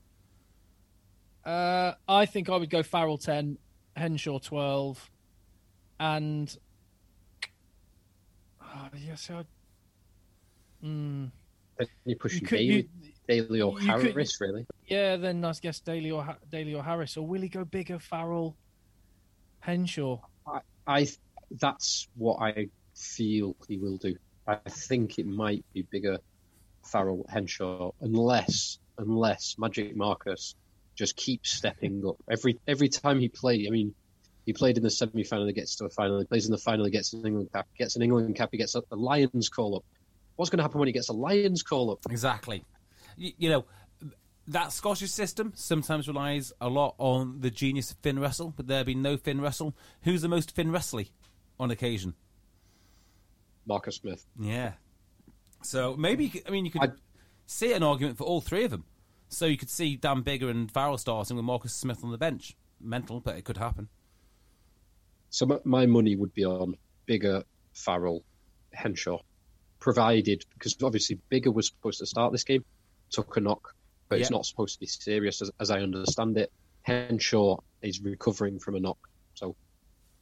Uh, 1.45 1.93
I 2.07 2.25
think 2.25 2.49
I 2.49 2.57
would 2.57 2.69
go 2.69 2.83
Farrell 2.83 3.17
ten, 3.17 3.57
Henshaw 3.95 4.39
twelve, 4.39 5.09
and 5.99 6.55
oh, 8.61 8.89
yes, 8.97 9.29
I. 9.29 9.43
Mm, 10.83 11.31
Then 11.77 11.87
you're 12.05 12.17
pushing 12.17 12.41
you 12.41 12.47
could, 12.47 12.57
Daly, 12.57 12.75
you, 12.75 13.11
Daly 13.27 13.61
or 13.61 13.79
you 13.81 13.91
could- 13.93 14.11
Harris, 14.13 14.39
really. 14.41 14.65
yeah, 14.87 15.15
then 15.17 15.43
I 15.43 15.53
guess 15.61 15.79
Daly 15.79 16.11
or 16.11 16.37
Daly 16.49 16.73
or 16.73 16.83
Harris, 16.83 17.17
or 17.17 17.25
will 17.27 17.41
he 17.41 17.49
go 17.49 17.65
Biggar, 17.65 18.01
Farrell, 18.01 18.55
Henshaw? 19.59 20.19
I, 20.47 20.59
I 20.87 21.07
that's 21.51 22.07
what 22.15 22.37
I 22.41 22.67
feel 22.95 23.55
he 23.67 23.77
will 23.77 23.97
do. 23.97 24.15
I 24.47 24.57
think 24.67 25.19
it 25.19 25.27
might 25.27 25.65
be 25.73 25.83
Biggar 25.93 26.19
Farrell 26.83 27.25
Henshaw 27.29 27.91
unless 28.01 28.79
unless 28.97 29.55
Magic 29.57 29.95
Marcus 29.95 30.55
just 30.95 31.15
keeps 31.15 31.51
stepping 31.51 32.03
up 32.07 32.17
every 32.29 32.59
every 32.67 32.89
time 32.89 33.19
he 33.19 33.29
plays. 33.29 33.67
I 33.67 33.71
mean, 33.71 33.93
he 34.45 34.53
played 34.53 34.77
in 34.77 34.83
the 34.83 34.89
semi 34.89 35.23
final, 35.23 35.45
he 35.47 35.53
gets 35.53 35.75
to 35.77 35.85
a 35.85 35.89
final, 35.89 36.19
he 36.19 36.25
plays 36.25 36.45
in 36.45 36.51
the 36.51 36.57
final, 36.57 36.85
he 36.85 36.91
gets 36.91 37.13
an 37.13 37.25
England 37.25 37.49
cap, 37.53 37.67
gets 37.77 37.95
an 37.95 38.01
England 38.01 38.35
cap, 38.35 38.49
he 38.51 38.57
gets 38.57 38.75
a 38.75 38.83
Lions 38.91 39.49
call 39.49 39.75
up. 39.77 39.83
What's 40.39 40.49
going 40.49 40.59
to 40.59 40.63
happen 40.63 40.79
when 40.79 40.87
he 40.87 40.93
gets 40.93 41.09
a 41.09 41.13
Lions 41.13 41.63
call 41.63 41.91
up? 41.91 41.99
Exactly. 42.09 42.63
You, 43.17 43.33
you 43.37 43.49
know, 43.49 43.65
that 44.47 44.71
Scottish 44.71 45.11
system 45.11 45.51
sometimes 45.53 46.07
relies 46.07 46.53
a 46.61 46.69
lot 46.69 46.95
on 46.97 47.41
the 47.41 47.51
genius 47.51 47.91
of 47.91 47.97
Finn 47.97 48.17
Russell, 48.19 48.53
but 48.55 48.65
there 48.65 48.85
be 48.85 48.95
no 48.95 49.17
Finn 49.17 49.41
Russell. 49.41 49.75
Who's 50.03 50.21
the 50.21 50.29
most 50.29 50.55
Finn 50.55 50.71
Wrestley 50.71 51.11
on 51.59 51.71
occasion? 51.71 52.13
Marcus 53.65 53.97
Smith. 53.97 54.25
Yeah. 54.39 54.71
So 55.61 55.97
maybe 55.97 56.41
I 56.47 56.51
mean 56.51 56.63
you 56.63 56.71
could 56.71 56.83
I- 56.83 56.93
see 57.45 57.73
an 57.73 57.83
argument 57.83 58.17
for 58.17 58.23
all 58.23 58.39
three 58.39 58.63
of 58.63 58.71
them. 58.71 58.85
So 59.27 59.45
you 59.45 59.57
could 59.57 59.69
see 59.69 59.97
Dan 59.97 60.23
Biggar 60.23 60.49
and 60.49 60.71
Farrell 60.71 60.97
starting 60.97 61.35
with 61.35 61.43
Marcus 61.43 61.73
Smith 61.73 62.01
on 62.01 62.11
the 62.11 62.17
bench. 62.17 62.55
Mental, 62.79 63.19
but 63.19 63.35
it 63.35 63.43
could 63.43 63.57
happen. 63.57 63.89
So 65.31 65.45
my, 65.45 65.59
my 65.65 65.85
money 65.85 66.15
would 66.15 66.33
be 66.33 66.45
on 66.45 66.75
Biggar 67.09 67.43
Farrell, 67.73 68.23
Henshaw, 68.71 69.19
provided 69.79 70.43
because 70.53 70.75
obviously 70.83 71.19
Biggar 71.31 71.53
was 71.53 71.67
supposed 71.67 71.99
to 71.99 72.05
start 72.05 72.31
this 72.31 72.43
game, 72.43 72.63
took 73.11 73.37
a 73.37 73.39
knock, 73.39 73.73
but 74.09 74.19
it's 74.19 74.31
not 74.31 74.45
supposed 74.45 74.73
to 74.75 74.79
be 74.79 74.85
serious 74.85 75.41
as, 75.41 75.51
as 75.59 75.71
I 75.71 75.79
understand 75.79 76.37
it. 76.37 76.51
Henshaw 76.83 77.57
is 77.81 78.01
recovering 78.01 78.59
from 78.59 78.75
a 78.75 78.79
knock, 78.79 78.97
so 79.35 79.55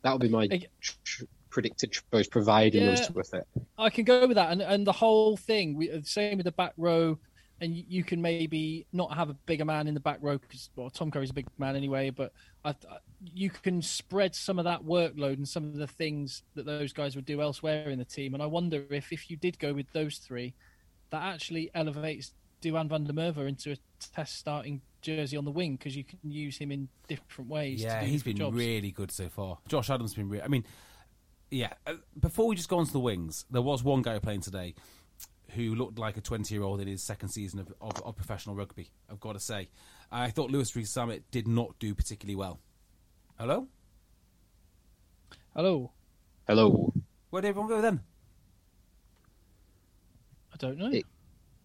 that 0.03 0.11
would 0.11 0.21
be 0.21 0.29
my 0.29 0.47
ch- 0.47 0.97
ch- 1.03 1.23
predicted 1.49 1.95
choice, 2.11 2.27
providing 2.27 2.81
Yeah. 2.83 2.89
those 2.89 3.07
two 3.07 3.17
are 3.19 3.23
fit. 3.23 3.47
I 3.77 3.89
can 3.89 4.03
go 4.05 4.27
with 4.27 4.35
that, 4.35 4.51
and 4.51 4.61
and 4.61 4.85
the 4.85 4.91
whole 4.91 5.37
thing. 5.37 5.75
We, 5.75 6.01
same 6.03 6.37
with 6.37 6.45
the 6.45 6.51
back 6.51 6.73
row, 6.77 7.17
and 7.59 7.75
you, 7.75 8.03
can 8.03 8.21
maybe 8.21 8.85
not 8.93 9.13
have 9.15 9.29
a 9.29 9.33
bigger 9.33 9.65
man 9.65 9.87
in 9.87 9.93
the 9.93 9.99
back 9.99 10.19
row 10.21 10.37
because 10.37 10.69
well, 10.75 10.89
Tom 10.89 11.09
Curry's 11.09 11.31
a 11.31 11.33
big 11.33 11.47
man 11.57 11.75
anyway. 11.75 12.09
But 12.11 12.31
I, 12.63 12.75
you 13.33 13.49
can 13.49 13.81
spread 13.81 14.35
some 14.35 14.59
of 14.59 14.65
that 14.65 14.83
workload 14.83 15.33
and 15.33 15.47
some 15.47 15.65
of 15.65 15.75
the 15.75 15.87
things 15.87 16.43
that 16.55 16.65
those 16.65 16.93
guys 16.93 17.15
would 17.15 17.25
do 17.25 17.41
elsewhere 17.41 17.89
in 17.89 17.97
the 17.97 18.05
team. 18.05 18.33
And 18.33 18.43
I 18.43 18.45
wonder 18.45 18.83
if 18.91 19.11
if 19.11 19.29
you 19.31 19.37
did 19.37 19.57
go 19.57 19.73
with 19.73 19.91
those 19.91 20.17
three, 20.17 20.53
that 21.09 21.23
actually 21.23 21.71
elevates 21.73 22.33
Duhan 22.61 22.89
van 22.89 23.05
der 23.05 23.13
Merwe 23.13 23.47
into 23.47 23.71
a 23.71 23.77
test 24.13 24.37
starting 24.37 24.81
jersey 25.01 25.37
on 25.37 25.45
the 25.45 25.51
wing 25.51 25.75
because 25.75 25.95
you 25.95 26.03
can 26.03 26.19
use 26.23 26.57
him 26.57 26.71
in 26.71 26.89
different 27.07 27.49
ways. 27.49 27.81
Yeah, 27.81 28.03
he's 28.03 28.23
been 28.23 28.37
jobs. 28.37 28.55
really 28.55 28.91
good 28.91 29.11
so 29.11 29.29
far. 29.29 29.57
Josh 29.67 29.89
Adams 29.89 30.11
has 30.11 30.15
been 30.15 30.29
really. 30.29 30.43
I 30.43 30.47
mean, 30.47 30.65
yeah. 31.49 31.73
uh, 31.85 31.93
Before 32.19 32.47
we 32.47 32.55
just 32.55 32.69
go 32.69 32.77
on 32.77 32.85
to 32.85 32.91
the 32.91 32.99
wings, 32.99 33.45
there 33.49 33.61
was 33.61 33.83
one 33.83 34.01
guy 34.01 34.19
playing 34.19 34.41
today 34.41 34.75
who 35.57 35.75
looked 35.75 35.97
like 35.99 36.15
a 36.17 36.21
20 36.21 36.53
year 36.53 36.63
old 36.63 36.79
in 36.79 36.87
his 36.87 37.03
second 37.03 37.29
season 37.29 37.59
of, 37.59 37.73
of, 37.81 38.01
of 38.03 38.15
professional 38.15 38.55
rugby. 38.55 38.91
I've 39.11 39.19
got 39.19 39.33
to 39.33 39.39
say, 39.39 39.67
I 40.11 40.29
thought 40.29 40.51
Louis 40.51 40.73
Rees-Zammit 40.75 41.23
did 41.31 41.47
not 41.47 41.77
do 41.79 41.93
particularly 41.95 42.35
well. 42.35 42.59
Hello, 43.37 43.67
Hello, 45.55 45.91
Hello, 46.47 46.93
where 47.31 47.41
did 47.41 47.47
everyone 47.49 47.67
go 47.69 47.81
then? 47.81 47.99
I 50.53 50.57
don't 50.57 50.77
know. 50.77 50.91
It- 50.91 51.05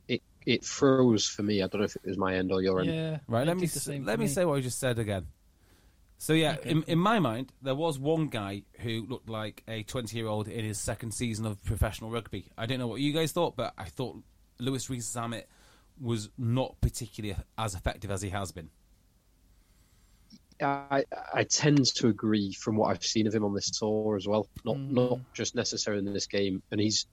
it 0.08 0.22
it 0.44 0.64
froze 0.64 1.28
for 1.28 1.42
me. 1.44 1.62
I 1.62 1.66
don't 1.68 1.80
know 1.80 1.84
if 1.84 1.94
it 1.94 2.02
was 2.04 2.18
my 2.18 2.34
end 2.34 2.50
or 2.50 2.60
your 2.60 2.80
end. 2.80 2.90
yeah, 2.90 3.18
Right, 3.28 3.46
let 3.46 3.56
me 3.56 3.66
the 3.66 3.78
same 3.78 4.04
let 4.04 4.16
for 4.16 4.22
me 4.22 4.26
say 4.28 4.44
what 4.44 4.54
I 4.58 4.60
just 4.60 4.78
said 4.80 4.98
again. 4.98 5.26
So 6.22 6.34
yeah, 6.34 6.54
Okay. 6.60 6.70
in, 6.70 6.84
in 6.84 6.98
my 7.00 7.18
mind, 7.18 7.52
there 7.62 7.74
was 7.74 7.98
one 7.98 8.28
guy 8.28 8.62
who 8.78 9.04
looked 9.08 9.28
like 9.28 9.64
a 9.66 9.82
twenty-year-old 9.82 10.46
in 10.46 10.64
his 10.64 10.78
second 10.78 11.10
season 11.12 11.46
of 11.46 11.60
professional 11.64 12.10
rugby. 12.12 12.46
I 12.56 12.66
don't 12.66 12.78
know 12.78 12.86
what 12.86 13.00
you 13.00 13.12
guys 13.12 13.32
thought, 13.32 13.56
but 13.56 13.74
I 13.76 13.86
thought 13.86 14.22
Louis 14.60 14.88
Rees-Zammit 14.88 15.46
was 16.00 16.30
not 16.38 16.80
particularly 16.80 17.36
as 17.58 17.74
effective 17.74 18.12
as 18.12 18.22
he 18.22 18.28
has 18.30 18.52
been. 18.52 18.70
I 20.60 21.02
I 21.34 21.42
tend 21.42 21.86
to 21.96 22.06
agree 22.06 22.52
from 22.52 22.76
what 22.76 22.92
I've 22.92 23.04
seen 23.04 23.26
of 23.26 23.34
him 23.34 23.44
on 23.44 23.52
this 23.52 23.70
tour 23.76 24.14
as 24.16 24.28
well. 24.28 24.46
Not 24.64 24.76
Mm. 24.76 24.90
not 24.92 25.18
just 25.34 25.56
necessarily 25.56 26.06
in 26.06 26.12
this 26.12 26.28
game, 26.28 26.62
and 26.70 26.80
he's 26.80 27.04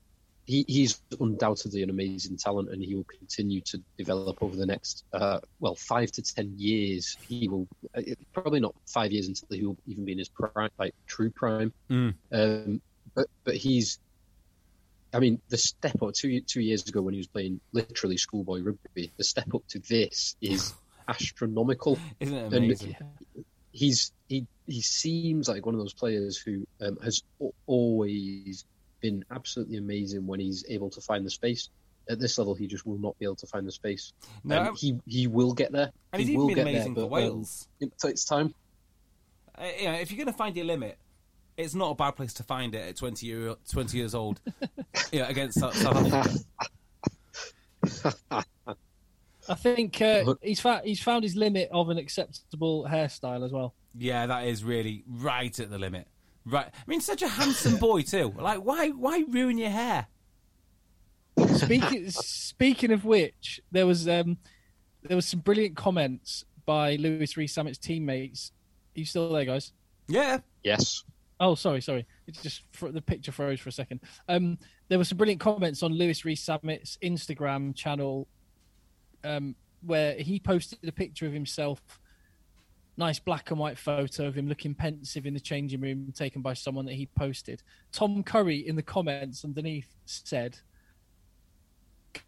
he, 0.50 0.66
he's 0.68 1.00
undoubtedly 1.20 1.84
an 1.84 1.92
amazing 1.92 2.36
talent, 2.36 2.70
and 2.70 2.82
he 2.84 2.96
will 2.96 3.04
continue 3.04 3.62
to 3.62 3.80
develop 4.00 4.42
over 4.42 4.56
the 4.56 4.66
next 4.66 5.04
uh, 5.14 5.40
well 5.60 5.76
five 5.76 6.12
to 6.14 6.24
ten 6.24 6.52
years. 6.58 7.16
He 7.28 7.48
will 7.48 7.68
uh, 7.96 8.02
probably 8.34 8.60
not 8.60 8.74
five 8.88 9.12
years 9.12 9.28
until 9.28 9.48
he 9.56 9.64
will 9.64 9.78
even 9.86 10.06
be 10.06 10.14
in 10.14 10.18
his 10.18 10.30
prime, 10.30 10.72
like 10.80 10.96
true 11.06 11.30
prime. 11.30 11.72
Mm. 11.92 12.16
Um, 12.32 12.82
but 13.14 13.28
but 13.44 13.56
he's. 13.56 14.00
I 15.14 15.20
mean, 15.20 15.40
the 15.50 15.58
step 15.58 16.02
up 16.02 16.14
two 16.16 16.42
two 16.42 16.62
years 16.62 16.88
ago 16.90 17.04
when 17.04 17.14
he 17.14 17.20
was 17.20 17.28
playing 17.28 17.60
literally 17.72 18.18
schoolboy 18.18 18.64
rugby, 18.64 19.12
the 19.18 19.24
step 19.24 19.54
up 19.54 19.68
to 19.68 19.80
this 19.88 20.36
is 20.42 20.74
astronomical 21.08 22.00
Isn't 22.20 22.36
it 22.36 22.44
And- 22.46 22.54
amazing? 22.56 22.96
he's 23.72 24.12
he 24.28 24.48
he 24.66 24.82
seems 24.82 25.48
like 25.48 25.64
one 25.64 25.76
of 25.76 25.80
those 25.80 25.94
players 25.94 26.38
who 26.38 26.66
um, 26.82 26.98
has 27.04 27.22
always 27.68 28.66
been 29.00 29.24
absolutely 29.32 29.78
amazing 29.78 30.26
when 30.28 30.40
he's 30.40 30.66
able 30.70 30.90
to 30.92 31.02
find 31.02 31.26
the 31.26 31.30
space. 31.30 31.70
At 32.10 32.20
this 32.20 32.38
level, 32.38 32.56
he 32.56 32.66
just 32.66 32.86
will 32.88 32.98
not 32.98 33.18
be 33.20 33.26
able 33.26 33.36
to 33.36 33.48
find 33.48 33.68
the 33.68 33.72
space. 33.72 34.14
No. 34.44 34.62
Um, 34.62 34.76
he 34.76 35.00
he 35.06 35.28
will 35.28 35.54
get 35.54 35.72
there. 35.72 35.92
And 36.12 36.20
he 36.20 36.26
he's 36.26 36.30
even 36.30 36.40
will 36.40 36.48
been 36.48 36.56
get 36.56 36.62
amazing 36.68 36.94
there, 36.96 37.04
for 37.04 37.10
but, 37.10 37.24
um, 37.24 37.30
Wales. 37.30 37.68
it 37.80 37.98
takes 38.00 38.26
time. 38.26 38.54
Uh, 39.56 39.68
you 39.80 39.86
know, 39.86 39.94
if 39.94 40.12
you're 40.12 40.18
going 40.18 40.34
to 40.34 40.38
find 40.38 40.56
your 40.56 40.66
limit, 40.66 40.98
it's 41.58 41.76
not 41.76 41.92
a 41.92 41.96
bad 41.96 42.12
place 42.12 42.34
to 42.36 42.44
find 42.44 42.74
it 42.74 42.90
at 42.90 42.96
20, 42.96 43.26
year, 43.26 43.56
20 43.70 43.98
years 43.98 44.16
old 44.16 44.40
yeah, 45.12 45.28
against 45.28 45.60
South, 45.60 45.76
South 45.76 46.14
Africa. 46.14 46.40
I 49.50 49.56
think 49.56 50.02
uh, 50.02 50.36
he's 50.42 50.62
fa- 50.62 50.82
he's 50.84 51.02
found 51.02 51.24
his 51.24 51.36
limit 51.36 51.70
of 51.72 51.90
an 51.90 51.98
acceptable 51.98 52.88
hairstyle 52.90 53.44
as 53.44 53.52
well. 53.52 53.74
Yeah, 53.98 54.28
that 54.28 54.46
is 54.46 54.64
really 54.64 55.04
right 55.08 55.58
at 55.60 55.70
the 55.70 55.80
limit. 55.80 56.08
Right. 56.50 56.68
I 56.68 56.84
mean, 56.88 57.02
such 57.02 57.22
a 57.22 57.28
handsome 57.28 57.78
boy, 57.80 58.02
too. 58.02 58.34
Like, 58.38 58.60
why 58.60 58.90
why 58.90 59.24
ruin 59.30 59.58
your 59.58 59.70
hair? 59.70 60.08
Speaking 61.56 62.10
speaking 62.12 62.92
of 62.92 63.06
which, 63.06 63.62
there 63.72 63.86
was 63.86 64.08
um, 64.08 64.38
there 65.04 65.16
was 65.16 65.26
some 65.26 65.40
brilliant 65.40 65.76
comments 65.76 66.46
by 66.66 66.96
Louis 66.98 67.36
Rees-Zammit's 67.38 67.78
teammates. 67.78 68.52
Are 68.96 69.00
you 69.00 69.06
still 69.06 69.32
there, 69.32 69.46
guys? 69.46 69.74
Yeah. 70.08 70.40
Yes. 70.64 71.04
Oh, 71.40 71.56
sorry, 71.56 71.82
sorry. 71.82 72.06
It's 72.28 72.42
just 72.42 72.64
fr- 72.74 72.90
the 72.90 73.02
picture 73.02 73.32
froze 73.32 73.60
for 73.60 73.70
a 73.70 73.72
second. 73.72 74.02
Um, 74.28 74.58
there 74.90 74.98
were 74.98 75.06
some 75.06 75.18
brilliant 75.18 75.40
comments 75.40 75.82
on 75.84 75.94
Louis 75.94 76.26
Rees-Zammit's 76.26 76.98
Instagram 77.02 77.74
channel, 77.76 78.28
um, 79.24 79.56
where 79.82 80.16
he 80.16 80.40
posted 80.40 80.80
a 80.88 80.92
picture 80.92 81.26
of 81.26 81.34
himself, 81.34 81.82
nice 83.00 83.18
black 83.18 83.50
and 83.50 83.60
white 83.60 83.78
photo 83.78 84.28
of 84.28 84.38
him 84.38 84.48
looking 84.48 84.76
pensive 84.76 85.26
in 85.26 85.34
the 85.34 85.40
changing 85.40 85.82
room, 85.82 86.14
taken 86.16 86.42
by 86.42 86.54
someone 86.54 86.86
that 86.86 86.94
he 86.94 87.08
posted. 87.08 87.64
Tom 87.92 88.22
Curry 88.22 88.58
in 88.58 88.76
the 88.76 88.84
comments 88.84 89.44
underneath 89.44 89.96
said, 90.06 90.60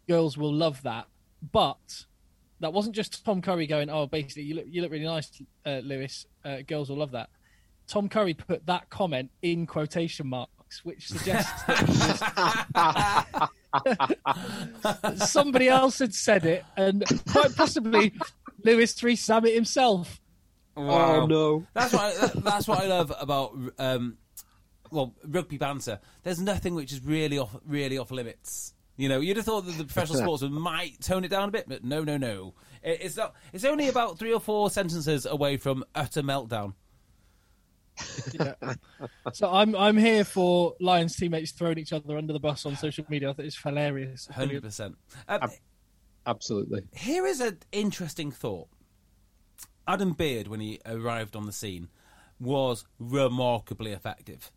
"Girls 0.08 0.36
will 0.36 0.52
love 0.52 0.82
that," 0.82 1.06
but 1.52 2.06
that 2.60 2.72
wasn't 2.72 2.96
just 2.96 3.24
Tom 3.24 3.42
Curry 3.42 3.66
going, 3.66 3.90
"Oh, 3.90 4.06
basically, 4.06 4.44
you 4.44 4.54
look 4.56 4.64
you 4.66 4.82
look 4.82 4.90
really 4.90 5.04
nice, 5.04 5.30
uh, 5.66 5.80
Louis. 5.84 6.26
Uh, 6.44 6.62
girls 6.62 6.88
will 6.88 6.96
love 6.96 7.12
that." 7.12 7.28
Tom 7.86 8.08
Curry 8.08 8.32
put 8.34 8.64
that 8.66 8.88
comment 8.88 9.30
in 9.42 9.66
quotation 9.66 10.26
marks, 10.26 10.84
which 10.84 11.08
suggests 11.08 11.62
that 11.64 13.50
somebody 15.16 15.68
else 15.68 15.98
had 15.98 16.14
said 16.14 16.46
it, 16.46 16.64
and 16.76 17.04
quite 17.30 17.54
possibly 17.54 18.14
Louis 18.64 19.02
Rees-Zammit 19.02 19.54
himself. 19.54 20.21
Wow. 20.74 21.22
Oh 21.22 21.26
no. 21.26 21.66
That's 21.74 21.92
what 21.92 22.02
I, 22.02 22.26
that- 22.26 22.44
that's 22.44 22.68
what 22.68 22.80
I 22.82 22.86
love 22.86 23.12
about 23.20 23.56
um, 23.78 24.16
well 24.90 25.14
rugby 25.26 25.58
banter. 25.58 26.00
There's 26.22 26.40
nothing 26.40 26.74
which 26.74 26.92
is 26.92 27.02
really 27.04 27.38
off 27.38 27.54
really 27.66 27.98
off 27.98 28.10
limits. 28.10 28.74
You 28.96 29.08
know, 29.08 29.20
you'd 29.20 29.36
have 29.38 29.46
thought 29.46 29.62
that 29.66 29.76
the 29.78 29.84
professional 29.84 30.18
sportsman 30.22 30.52
might 30.52 31.00
tone 31.00 31.24
it 31.24 31.28
down 31.28 31.48
a 31.48 31.52
bit, 31.52 31.66
but 31.68 31.82
no, 31.84 32.04
no, 32.04 32.16
no. 32.16 32.54
It, 32.82 32.98
it's 33.02 33.16
not. 33.16 33.34
It's 33.52 33.64
only 33.64 33.88
about 33.88 34.18
three 34.18 34.32
or 34.32 34.40
four 34.40 34.70
sentences 34.70 35.24
away 35.26 35.56
from 35.56 35.84
utter 35.94 36.22
meltdown. 36.22 36.74
So 39.32 39.50
I'm 39.52 39.74
I'm 39.76 39.96
here 39.96 40.24
for 40.24 40.74
Lions 40.80 41.16
teammates 41.16 41.52
throwing 41.52 41.78
each 41.78 41.92
other 41.92 42.16
under 42.16 42.32
the 42.32 42.40
bus 42.40 42.64
on 42.66 42.76
social 42.76 43.04
media. 43.08 43.30
I 43.30 43.32
think 43.34 43.46
it's 43.48 43.60
hilarious. 43.62 44.26
Hundred 44.32 44.62
percent. 44.62 44.96
Um, 45.28 45.50
Absolutely. 46.26 46.82
Here 46.94 47.26
is 47.26 47.40
an 47.40 47.58
interesting 47.72 48.30
thought. 48.30 48.68
Adam 49.86 50.12
Beard, 50.12 50.48
when 50.48 50.60
he 50.60 50.80
arrived 50.86 51.36
on 51.36 51.46
the 51.46 51.52
scene, 51.52 51.88
was 52.38 52.84
remarkably 52.98 53.92
effective. 53.92 54.50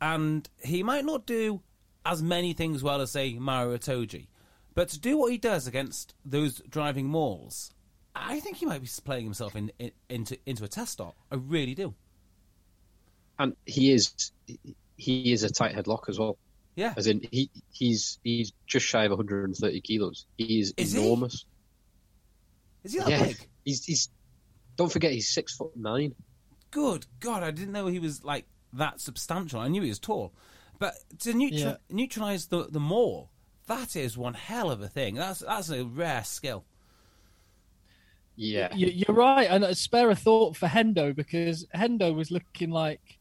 And 0.00 0.48
he 0.58 0.82
might 0.82 1.04
not 1.04 1.26
do 1.26 1.62
as 2.04 2.22
many 2.22 2.52
things 2.52 2.82
well 2.82 3.00
as, 3.00 3.10
say, 3.12 3.34
Maro 3.34 3.76
Itoje, 3.76 4.26
but 4.74 4.88
to 4.88 4.98
do 4.98 5.18
what 5.18 5.32
he 5.32 5.38
does 5.38 5.66
against 5.66 6.14
those 6.24 6.62
driving 6.68 7.06
mauls, 7.06 7.72
I 8.14 8.40
think 8.40 8.56
he 8.56 8.66
might 8.66 8.80
be 8.80 8.88
playing 9.04 9.24
himself 9.24 9.54
in, 9.54 9.70
in, 9.78 9.90
into, 10.08 10.38
into 10.46 10.64
a 10.64 10.68
test 10.68 10.92
start. 10.92 11.14
I 11.30 11.36
really 11.36 11.74
do. 11.74 11.94
And 13.38 13.56
he 13.64 13.92
is 13.92 14.32
he 14.96 15.32
is 15.32 15.44
a 15.44 15.48
tighthead 15.48 15.86
lock 15.86 16.06
as 16.08 16.18
well. 16.18 16.36
Yeah. 16.76 16.92
As 16.96 17.06
in 17.06 17.26
he 17.30 17.50
he's 17.72 18.18
he's 18.22 18.52
just 18.66 18.84
shy 18.86 19.04
of 19.04 19.10
130 19.12 19.80
kilos. 19.80 20.26
He 20.36 20.60
is, 20.60 20.74
Is 20.76 20.92
he? 20.92 21.00
enormous. 21.00 21.46
Is 22.84 22.92
he 22.92 22.98
that 22.98 23.08
yeah. 23.08 23.24
big? 23.24 23.48
He's 23.64 23.84
he's 23.84 24.08
don't 24.80 24.90
forget 24.90 25.12
he's 25.12 25.28
six 25.28 25.54
foot 25.54 25.76
nine. 25.76 26.14
Good 26.70 27.04
God, 27.20 27.42
I 27.42 27.50
didn't 27.50 27.72
know 27.72 27.86
he 27.86 27.98
was 27.98 28.24
like 28.24 28.46
that 28.72 28.98
substantial. 28.98 29.60
I 29.60 29.68
knew 29.68 29.82
he 29.82 29.90
was 29.90 29.98
tall, 29.98 30.32
but 30.78 30.94
to 31.18 31.32
neutra- 31.34 31.50
Yeah. 31.52 31.76
neutralize 31.90 32.46
the 32.46 32.66
the 32.66 32.80
maul, 32.80 33.30
that 33.66 33.94
is 33.94 34.16
one 34.16 34.32
hell 34.34 34.70
of 34.70 34.80
a 34.80 34.88
thing. 34.88 35.16
That's 35.16 35.40
that's 35.40 35.68
a 35.68 35.84
rare 35.84 36.24
skill. 36.24 36.64
Yeah. 38.36 38.74
You, 38.74 38.86
you're 38.86 39.14
right, 39.16 39.50
and 39.50 39.76
spare 39.76 40.08
a 40.10 40.14
thought 40.14 40.56
for 40.56 40.66
Hendo 40.66 41.14
because 41.14 41.66
Hendo 41.74 42.14
was 42.14 42.30
looking 42.30 42.70
like 42.70 43.18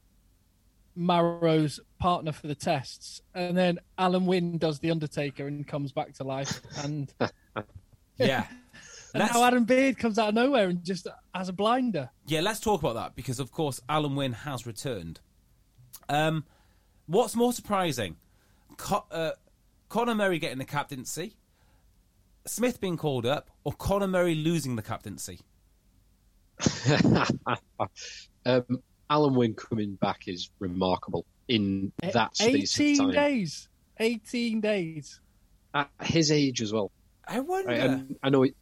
Maro's 0.96 1.82
partner 2.00 2.32
for 2.32 2.48
the 2.48 2.56
tests, 2.56 3.22
and 3.36 3.58
then 3.58 3.80
Alun 3.98 4.26
Wyn 4.26 4.58
does 4.58 4.80
the 4.80 4.92
Undertaker 4.92 5.46
and 5.46 5.68
comes 5.68 5.92
back 5.92 6.14
to 6.16 6.24
life, 6.24 6.62
and, 6.86 7.14
Yeah. 8.18 8.48
And 9.14 9.22
Let's- 9.22 9.34
now 9.34 9.44
Adam 9.44 9.64
Beard 9.66 9.98
comes 9.98 10.20
out 10.20 10.30
of 10.30 10.36
nowhere 10.36 10.70
and 10.70 10.84
just 10.84 11.08
has 11.34 11.50
a 11.50 11.54
blinder. 11.54 12.10
Yeah, 12.28 12.42
let's 12.42 12.60
talk 12.60 12.82
about 12.82 12.94
that 12.94 13.16
because, 13.16 13.40
of 13.40 13.52
course, 13.52 13.80
Alun 13.90 14.16
Wyn 14.16 14.34
has 14.34 14.66
returned. 14.68 15.20
Um, 16.08 16.46
what's 17.08 17.36
more 17.36 17.52
surprising, 17.54 18.18
Co- 18.78 19.06
uh, 19.12 19.32
Conor 19.90 20.16
Murray 20.16 20.38
getting 20.40 20.60
the 20.60 20.66
captaincy, 20.66 21.36
Smith 22.46 22.80
being 22.80 22.98
called 22.98 23.26
up, 23.26 23.50
or 23.64 23.74
Conor 23.74 24.08
Murray 24.08 24.36
losing 24.36 24.76
the 24.76 24.82
captaincy? 24.84 25.40
um, 28.46 28.64
Alun 29.10 29.36
Wyn 29.36 29.54
coming 29.56 29.96
back 29.96 30.28
is 30.28 30.50
remarkable 30.60 31.26
in 31.48 31.92
that 32.02 32.36
space 32.38 32.76
of 32.76 32.82
18 32.82 32.98
time. 32.98 33.12
days. 33.12 33.70
18 34.00 34.62
days. 34.62 35.20
At 35.74 35.90
his 36.02 36.32
age 36.32 36.62
as 36.62 36.72
well. 36.72 36.92
I 37.28 37.40
wonder. 37.40 37.70
Right, 37.70 37.80
and 37.80 38.16
I 38.24 38.30
know. 38.30 38.44
He, 38.44 38.54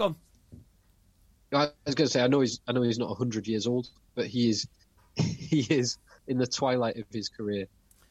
Go 0.00 0.06
on. 0.06 0.16
I 1.52 1.68
was 1.84 1.94
going 1.94 2.06
to 2.06 2.08
say 2.08 2.22
I 2.22 2.26
know 2.26 2.40
he's 2.40 2.58
I 2.66 2.72
know 2.72 2.80
he's 2.80 2.98
not 2.98 3.14
hundred 3.18 3.46
years 3.46 3.66
old, 3.66 3.88
but 4.14 4.26
he 4.26 4.48
is 4.48 4.66
he 5.14 5.60
is 5.68 5.98
in 6.26 6.38
the 6.38 6.46
twilight 6.46 6.96
of 6.96 7.04
his 7.12 7.28
career. 7.28 7.66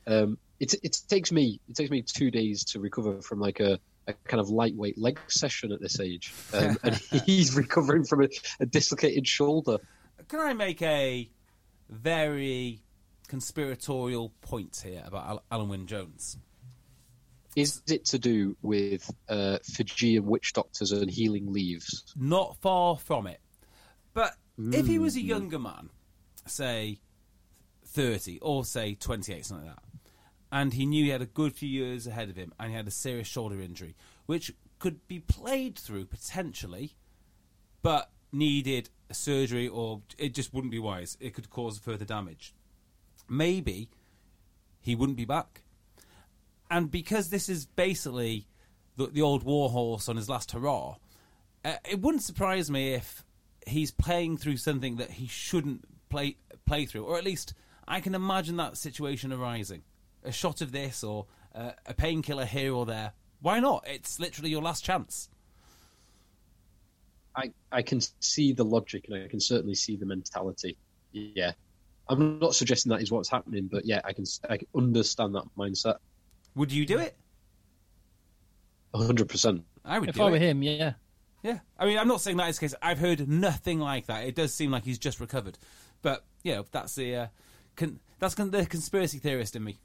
Um, 0.06 0.38
it 0.60 0.76
it 0.84 1.00
takes 1.08 1.32
me 1.32 1.60
it 1.68 1.76
takes 1.76 1.90
me 1.90 2.04
two 2.04 2.30
days 2.30 2.64
to 2.66 2.80
recover 2.80 3.24
from 3.24 3.40
like 3.40 3.60
a, 3.60 3.80
a 4.06 4.14
kind 4.26 4.40
of 4.40 4.50
lightweight 4.50 5.00
leg 5.00 5.20
session 5.30 5.72
at 5.72 5.82
this 5.82 6.00
age, 6.00 6.32
um, 6.54 6.78
and 6.84 6.96
he's 7.26 7.56
recovering 7.56 8.04
from 8.04 8.22
a, 8.22 8.28
a 8.60 8.68
dislocated 8.68 9.28
shoulder. 9.28 9.78
Can 10.28 10.42
I 10.42 10.54
make 10.54 10.84
a 10.84 11.28
very 11.90 12.84
conspiratorial 13.28 14.32
point 14.42 14.80
here 14.86 15.02
about 15.08 15.44
Alun 15.50 15.70
Wyn 15.70 15.88
Jones? 15.88 16.38
Is 17.56 17.82
it 17.88 18.06
to 18.06 18.20
do 18.20 18.56
with 18.62 19.10
uh, 19.28 19.58
Fijian 19.64 20.26
witch 20.26 20.54
doctors 20.54 20.92
and 20.92 21.10
healing 21.10 21.52
leaves? 21.52 22.06
Not 22.16 22.58
far 22.58 22.98
from 22.98 23.28
it. 23.28 23.40
But 24.14 24.36
if 24.58 24.88
he 24.88 25.00
was 25.00 25.16
a 25.16 25.22
younger 25.22 25.60
man, 25.60 25.90
say 26.46 27.00
30 27.86 28.40
or 28.42 28.66
say 28.66 28.96
28, 28.96 29.46
something 29.46 29.68
like 29.68 29.76
that, 29.76 29.84
and 30.52 30.74
he 30.74 30.86
knew 30.86 31.04
he 31.06 31.12
had 31.12 31.22
a 31.22 31.28
good 31.28 31.54
few 31.54 31.70
years 31.70 32.08
ahead 32.08 32.30
of 32.30 32.36
him 32.36 32.54
and 32.60 32.72
he 32.72 32.76
had 32.76 32.88
a 32.88 32.92
serious 32.92 33.28
shoulder 33.28 33.62
injury, 33.62 33.96
which 34.26 34.54
could 34.80 35.08
be 35.08 35.20
played 35.20 35.78
through 35.78 36.06
potentially, 36.06 36.96
but 37.82 38.12
needed 38.32 38.90
a 39.10 39.14
surgery 39.14 39.68
or 39.68 40.02
it 40.18 40.34
just 40.34 40.54
wouldn't 40.54 40.72
be 40.72 40.80
wise. 40.80 41.18
It 41.20 41.34
could 41.34 41.50
cause 41.50 41.78
further 41.78 42.06
damage. 42.06 42.54
Maybe 43.28 43.90
he 44.82 44.96
wouldn't 44.96 45.18
be 45.18 45.26
back. 45.26 45.62
And 46.70 46.92
because 46.92 47.30
this 47.30 47.50
is 47.50 47.66
basically 47.66 48.48
the, 48.96 49.08
the 49.08 49.22
old 49.22 49.44
warhorse 49.44 50.08
on 50.08 50.16
his 50.16 50.30
last 50.30 50.52
hurrah, 50.52 50.96
uh, 51.66 51.74
it 51.90 52.02
wouldn't 52.02 52.24
surprise 52.24 52.70
me 52.70 52.94
if 52.94 53.24
he's 53.68 53.92
playing 53.92 54.38
through 54.38 54.58
something 54.58 54.98
that 54.98 55.12
he 55.12 55.28
shouldn't 55.28 55.86
play 56.10 56.38
play 56.66 56.86
through, 56.86 57.04
or 57.04 57.18
at 57.18 57.24
least 57.24 57.54
I 57.88 58.00
can 58.00 58.16
imagine 58.16 58.58
that 58.58 58.78
situation 58.78 59.34
arising. 59.34 59.84
A 60.24 60.32
shot 60.32 60.62
of 60.62 60.72
this, 60.72 61.04
or 61.04 61.28
uh, 61.56 61.72
a 61.86 61.94
painkiller 61.94 62.46
here 62.46 62.74
or 62.74 62.86
there. 62.86 63.14
Why 63.42 63.60
not? 63.60 63.86
It's 63.88 64.20
literally 64.20 64.50
your 64.50 64.62
last 64.62 64.84
chance. 64.84 65.30
I, 67.36 67.52
I 67.72 67.82
can 67.82 68.02
see 68.20 68.54
the 68.54 68.66
logic 68.66 69.06
and 69.08 69.24
I 69.24 69.28
can 69.28 69.40
certainly 69.40 69.76
see 69.76 69.96
the 69.96 70.06
mentality. 70.06 70.78
Yeah. 71.12 71.54
I'm 72.10 72.40
not 72.40 72.56
suggesting 72.56 72.90
that 72.90 73.02
is 73.02 73.12
what's 73.12 73.30
happening, 73.30 73.70
but 73.72 73.86
yeah, 73.86 74.02
I 74.04 74.14
can 74.14 74.26
I 74.50 74.58
can 74.58 74.68
understand 74.76 75.36
that 75.36 75.44
mindset. 75.58 75.98
Would 76.56 76.72
you 76.72 76.86
do 76.86 76.98
it? 76.98 77.16
100%. 78.94 79.64
I 79.86 80.00
would 80.00 80.10
If 80.10 80.16
do 80.16 80.24
I 80.24 80.30
were 80.30 80.36
it. 80.36 80.42
him, 80.42 80.64
yeah. 80.64 80.94
Yeah, 81.42 81.60
I 81.78 81.86
mean, 81.86 81.98
I'm 81.98 82.08
not 82.08 82.20
saying 82.20 82.36
that 82.38 82.50
is 82.50 82.58
the 82.58 82.62
case. 82.66 82.76
I've 82.82 83.00
heard 83.00 83.30
nothing 83.30 83.80
like 83.80 84.08
that. 84.08 84.26
It 84.26 84.36
does 84.36 84.54
seem 84.54 84.72
like 84.72 84.84
he's 84.84 85.00
just 85.00 85.22
recovered, 85.22 85.58
But 86.02 86.26
you 86.44 86.54
know, 86.54 86.66
that's 86.70 86.96
the 86.96 87.16
uh, 87.16 87.28
con- 87.78 88.00
that's 88.20 88.36
con- 88.36 88.52
the 88.52 88.66
conspiracy 88.66 89.20
theorist 89.20 89.56
in 89.56 89.64
me. 89.64 89.80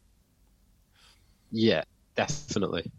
Yeah, 1.53 1.85
definitely. 2.17 2.91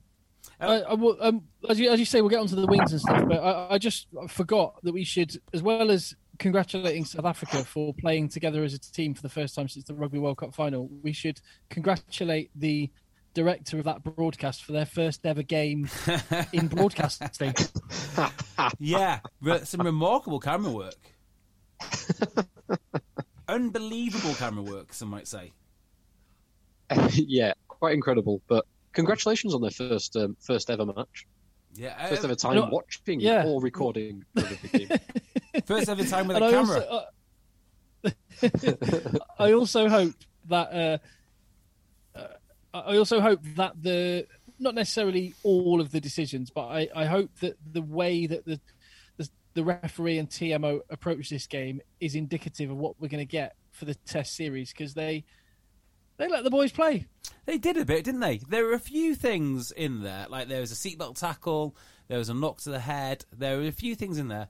I, 0.61 0.83
I 0.83 0.93
will, 0.93 1.17
um, 1.19 1.41
as 1.67 1.77
you 1.81 1.89
as 1.89 1.99
you 1.99 2.05
say, 2.05 2.21
we'll 2.21 2.29
get 2.29 2.39
onto 2.39 2.55
the 2.55 2.65
wings 2.65 2.93
and 2.93 3.01
stuff. 3.01 3.25
But 3.27 3.39
I, 3.43 3.73
I 3.73 3.77
just 3.77 4.07
forgot 4.29 4.81
that 4.83 4.93
we 4.93 5.03
should, 5.03 5.35
as 5.53 5.61
well 5.61 5.91
as 5.91 6.15
congratulating 6.39 7.03
South 7.03 7.25
Africa 7.25 7.65
for 7.65 7.93
playing 7.93 8.29
together 8.29 8.63
as 8.63 8.73
a 8.73 8.79
team 8.79 9.13
for 9.13 9.21
the 9.21 9.27
first 9.29 9.53
time 9.53 9.67
since 9.67 9.83
the 9.83 9.93
Rugby 9.95 10.17
World 10.19 10.37
Cup 10.37 10.55
final, 10.55 10.87
we 11.03 11.11
should 11.11 11.41
congratulate 11.69 12.51
the 12.55 12.89
director 13.35 13.77
of 13.77 13.83
that 13.83 14.03
broadcast 14.03 14.63
for 14.63 14.71
their 14.71 14.85
first 14.87 15.23
ever 15.25 15.43
game 15.43 15.87
in 16.53 16.67
broadcasting. 16.67 17.53
Yeah, 18.79 19.19
some 19.63 19.81
remarkable 19.81 20.39
camera 20.39 20.71
work. 20.71 20.95
Unbelievable 23.47 24.33
camera 24.35 24.63
work, 24.63 24.91
some 24.93 25.09
might 25.09 25.27
say. 25.27 25.51
yeah, 27.13 27.53
quite 27.67 27.93
incredible. 27.93 28.41
But 28.47 28.65
congratulations 28.93 29.53
on 29.53 29.61
their 29.61 29.69
first 29.71 30.15
um, 30.15 30.35
first 30.39 30.69
ever 30.71 30.85
match, 30.85 31.27
Yeah, 31.75 32.07
first 32.07 32.23
uh, 32.23 32.25
ever 32.27 32.35
time 32.35 32.55
know- 32.55 32.69
watching 32.71 33.19
yeah. 33.19 33.45
or 33.45 33.61
recording 33.61 34.23
game. 34.71 34.89
first 35.65 35.89
ever 35.89 36.03
time 36.05 36.27
with 36.27 36.37
And 36.37 36.45
a 36.45 36.47
I 36.47 36.51
camera. 36.51 36.79
also, 36.79 37.05
uh, 38.03 39.19
I 39.39 39.53
also 39.53 39.89
hope 39.89 40.13
that 40.49 40.73
uh, 40.73 40.97
I 42.79 42.97
also 42.97 43.19
hope 43.21 43.41
that 43.55 43.81
the 43.81 44.27
not 44.59 44.75
necessarily 44.75 45.33
all 45.43 45.81
of 45.81 45.91
the 45.91 45.99
decisions, 45.99 46.49
but 46.49 46.67
I, 46.67 46.89
I 46.95 47.05
hope 47.05 47.29
that 47.41 47.57
the 47.71 47.81
way 47.81 48.25
that 48.27 48.45
the, 48.45 48.59
the 49.17 49.29
the 49.53 49.63
referee 49.63 50.17
and 50.17 50.29
TMO 50.29 50.81
approach 50.89 51.29
this 51.29 51.47
game 51.47 51.81
is 51.99 52.15
indicative 52.15 52.71
of 52.71 52.77
what 52.77 52.99
we're 52.99 53.09
going 53.09 53.25
to 53.25 53.31
get 53.31 53.55
for 53.71 53.85
the 53.85 53.95
Test 53.95 54.35
series 54.35 54.71
because 54.71 54.93
they 54.93 55.25
they 56.17 56.27
let 56.27 56.43
the 56.43 56.49
boys 56.49 56.71
play. 56.71 57.07
They 57.45 57.57
did 57.57 57.77
a 57.77 57.85
bit, 57.85 58.05
didn't 58.05 58.21
they? 58.21 58.37
There 58.37 58.65
were 58.65 58.73
a 58.73 58.79
few 58.79 59.15
things 59.15 59.71
in 59.71 60.01
there, 60.01 60.27
like 60.29 60.47
there 60.47 60.61
was 60.61 60.71
a 60.71 60.75
seatbelt 60.75 61.19
tackle, 61.19 61.75
there 62.07 62.17
was 62.17 62.29
a 62.29 62.33
knock 62.33 62.61
to 62.61 62.69
the 62.69 62.79
head, 62.79 63.25
there 63.35 63.57
were 63.57 63.67
a 63.67 63.71
few 63.71 63.95
things 63.95 64.17
in 64.17 64.29
there 64.29 64.47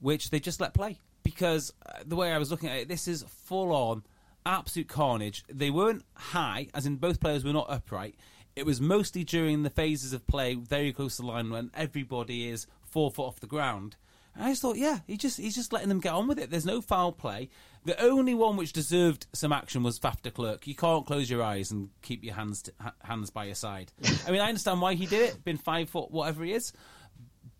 which 0.00 0.30
they 0.30 0.40
just 0.40 0.60
let 0.60 0.74
play. 0.74 0.98
Because 1.22 1.72
uh, 1.84 1.98
the 2.06 2.16
way 2.16 2.32
I 2.32 2.38
was 2.38 2.50
looking 2.50 2.70
at 2.70 2.78
it, 2.78 2.88
this 2.88 3.06
is 3.06 3.24
full 3.44 3.72
on, 3.72 4.02
absolute 4.46 4.88
carnage. 4.88 5.44
They 5.48 5.70
weren't 5.70 6.04
high, 6.14 6.68
as 6.74 6.86
in 6.86 6.96
both 6.96 7.20
players 7.20 7.44
were 7.44 7.52
not 7.52 7.70
upright. 7.70 8.16
It 8.56 8.66
was 8.66 8.80
mostly 8.80 9.24
during 9.24 9.62
the 9.62 9.70
phases 9.70 10.12
of 10.12 10.26
play, 10.26 10.54
very 10.54 10.92
close 10.92 11.16
to 11.16 11.22
the 11.22 11.28
line, 11.28 11.50
when 11.50 11.70
everybody 11.74 12.48
is 12.48 12.66
four 12.82 13.10
foot 13.10 13.24
off 13.26 13.40
the 13.40 13.46
ground. 13.46 13.96
And 14.34 14.44
I 14.44 14.50
just 14.50 14.62
thought, 14.62 14.76
yeah, 14.76 15.00
he 15.06 15.16
just 15.16 15.38
he's 15.38 15.54
just 15.54 15.72
letting 15.72 15.88
them 15.88 16.00
get 16.00 16.12
on 16.12 16.28
with 16.28 16.38
it. 16.38 16.50
There's 16.50 16.66
no 16.66 16.80
foul 16.80 17.12
play. 17.12 17.48
The 17.84 18.00
only 18.00 18.34
one 18.34 18.56
which 18.56 18.72
deserved 18.72 19.26
some 19.32 19.52
action 19.52 19.82
was 19.82 19.98
Faf 19.98 20.22
Clerk. 20.34 20.66
You 20.66 20.74
can't 20.74 21.06
close 21.06 21.30
your 21.30 21.42
eyes 21.42 21.70
and 21.70 21.88
keep 22.02 22.22
your 22.22 22.34
hands 22.34 22.62
to, 22.62 22.72
ha- 22.80 22.92
hands 23.02 23.30
by 23.30 23.44
your 23.46 23.54
side. 23.54 23.90
I 24.26 24.30
mean, 24.30 24.40
I 24.40 24.48
understand 24.48 24.80
why 24.80 24.94
he 24.94 25.06
did 25.06 25.22
it. 25.30 25.42
Been 25.44 25.56
five 25.56 25.88
foot, 25.88 26.10
whatever 26.10 26.44
he 26.44 26.52
is, 26.52 26.72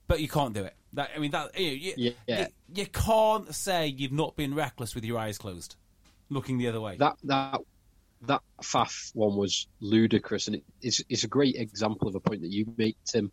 but 0.06 0.20
you 0.20 0.28
can't 0.28 0.54
do 0.54 0.62
it. 0.64 0.74
That 0.92 1.10
I 1.14 1.18
mean, 1.18 1.30
that 1.30 1.58
you, 1.58 1.70
you, 1.70 2.14
Yeah. 2.26 2.40
you, 2.40 2.46
you 2.82 2.86
can't 2.86 3.52
say 3.54 3.86
you've 3.86 4.12
not 4.12 4.36
been 4.36 4.54
reckless 4.54 4.94
with 4.94 5.04
your 5.04 5.18
eyes 5.18 5.38
closed, 5.38 5.76
looking 6.30 6.58
the 6.58 6.68
other 6.68 6.80
way. 6.80 6.96
that 6.98 7.16
that 7.24 7.60
that 8.22 8.42
Faf 8.62 9.10
one 9.14 9.36
was 9.36 9.66
ludicrous, 9.80 10.46
and 10.46 10.56
it, 10.56 10.64
it's 10.82 11.00
it's 11.08 11.24
a 11.24 11.28
great 11.28 11.56
example 11.56 12.08
of 12.08 12.14
a 12.14 12.20
point 12.20 12.42
that 12.42 12.50
you 12.50 12.66
make, 12.76 12.96
Tim, 13.04 13.30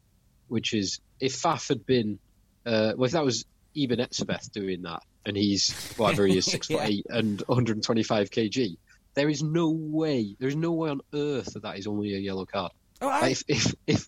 which 0.47 0.73
is 0.73 0.99
if 1.19 1.33
Faf 1.41 1.67
had 1.69 1.86
been, 1.86 2.19
uh, 2.65 2.93
well, 2.95 3.05
if 3.05 3.12
that 3.12 3.23
was 3.25 3.45
Eben 3.75 3.99
Etzebeth 3.99 4.51
doing 4.51 4.81
that, 4.83 5.01
and 5.25 5.36
he's 5.38 5.75
whatever 5.97 6.25
he 6.25 6.38
is, 6.38 6.45
six 6.51 6.69
Yeah. 6.69 6.77
foot 6.77 6.89
eight 6.89 7.05
and 7.10 7.41
125 7.47 8.29
kg, 8.29 8.77
there 9.13 9.29
is 9.29 9.43
no 9.43 9.69
way, 9.71 10.36
there 10.39 10.47
is 10.49 10.55
no 10.55 10.71
way 10.71 10.89
on 10.89 11.01
earth 11.13 11.53
that 11.53 11.63
that 11.63 11.77
is 11.77 11.86
only 11.88 12.15
a 12.15 12.19
yellow 12.19 12.45
card. 12.45 12.71
Oh, 13.01 13.10
I- 13.10 13.21
Like, 13.21 13.31
if 13.31 13.43
if 13.47 13.73
if 13.88 14.07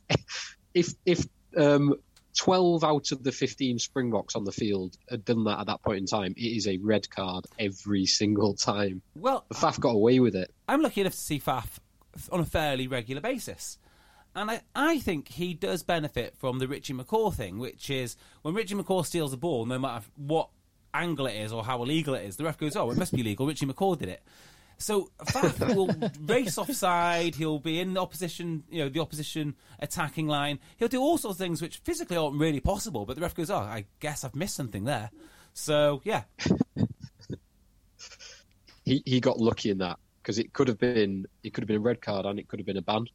if, 0.74 0.94
if 1.06 1.26
um, 1.58 1.96
12 2.40 2.86
out 2.86 3.12
of 3.12 3.22
the 3.22 3.34
15 3.34 3.80
Springboks 3.80 4.34
on 4.34 4.46
the 4.46 4.52
field 4.54 4.98
had 5.10 5.26
done 5.26 5.44
that 5.44 5.60
at 5.60 5.68
that 5.68 5.82
point 5.82 5.98
in 5.98 6.06
time, 6.06 6.34
it 6.38 6.42
is 6.42 6.68
a 6.70 6.78
red 6.78 7.10
card 7.10 7.46
every 7.60 8.06
single 8.06 8.54
time. 8.54 9.02
well, 9.14 9.46
But 9.50 9.58
Faf 9.58 9.78
got 9.78 9.90
away 9.90 10.22
with 10.22 10.36
it. 10.36 10.50
I'm 10.66 10.82
lucky 10.82 11.02
enough 11.02 11.14
to 11.14 11.20
see 11.20 11.38
Faf 11.38 11.80
on 12.32 12.40
a 12.40 12.46
fairly 12.46 12.88
regular 12.88 13.20
basis. 13.20 13.78
And 14.34 14.50
I, 14.52 14.62
I 14.74 15.00
think 15.00 15.28
he 15.28 15.54
does 15.54 15.84
benefit 15.84 16.34
from 16.38 16.60
the 16.60 16.68
Richie 16.70 16.94
McCaw 16.94 17.34
thing, 17.34 17.60
which 17.60 17.90
is 17.90 18.16
when 18.42 18.54
Richie 18.54 18.76
McCaw 18.76 19.06
steals 19.06 19.34
a 19.34 19.38
ball, 19.38 19.66
no 19.66 19.78
matter 19.78 20.06
what 20.16 20.48
angle 20.94 21.28
it 21.28 21.36
is 21.36 21.52
or 21.52 21.66
how 21.66 21.84
illegal 21.84 22.14
it 22.14 22.26
is, 22.26 22.38
the 22.38 22.46
ref 22.46 22.58
goes, 22.58 22.78
oh, 22.78 22.90
it 22.90 22.98
must 22.98 23.14
be 23.14 23.20
illegal. 23.20 23.48
Richie 23.48 23.66
McCaw 23.66 23.98
did 23.98 24.08
it. 24.08 24.24
So 24.80 25.12
Faf 25.26 25.76
will 25.76 25.94
race 26.22 26.58
offside. 26.58 27.36
He'll 27.36 27.60
be 27.60 27.80
in 27.80 27.94
the 27.94 28.02
opposition, 28.02 28.64
you 28.70 28.84
know, 28.84 28.90
the 28.90 29.02
opposition 29.02 29.56
attacking 29.80 30.28
line. 30.28 30.60
He'll 30.78 30.88
do 30.88 31.02
all 31.02 31.18
sorts 31.18 31.36
of 31.36 31.46
things 31.46 31.62
which 31.62 31.78
physically 31.78 32.18
aren't 32.18 32.40
really 32.40 32.60
possible. 32.62 33.06
But 33.06 33.16
the 33.16 33.22
ref 33.22 33.36
goes, 33.36 33.50
"Oh, 33.50 33.58
I 33.58 33.86
guess 34.00 34.24
I've 34.24 34.36
missed 34.36 34.56
something 34.56 34.86
there." 34.86 35.12
So 35.54 36.02
yeah, 36.06 36.24
He 38.90 39.04
he 39.06 39.20
got 39.20 39.40
lucky 39.40 39.70
in 39.70 39.78
that 39.78 40.00
because 40.22 40.40
it 40.40 40.52
could 40.52 40.68
have 40.68 40.80
been 40.80 41.28
it 41.44 41.54
could 41.54 41.62
have 41.62 41.68
been 41.68 41.78
a 41.78 41.80
red 41.80 42.02
card 42.02 42.26
and 42.26 42.40
it 42.40 42.48
could 42.48 42.60
have 42.60 42.66
been 42.66 42.78
a 42.78 42.82
ban. 42.82 43.06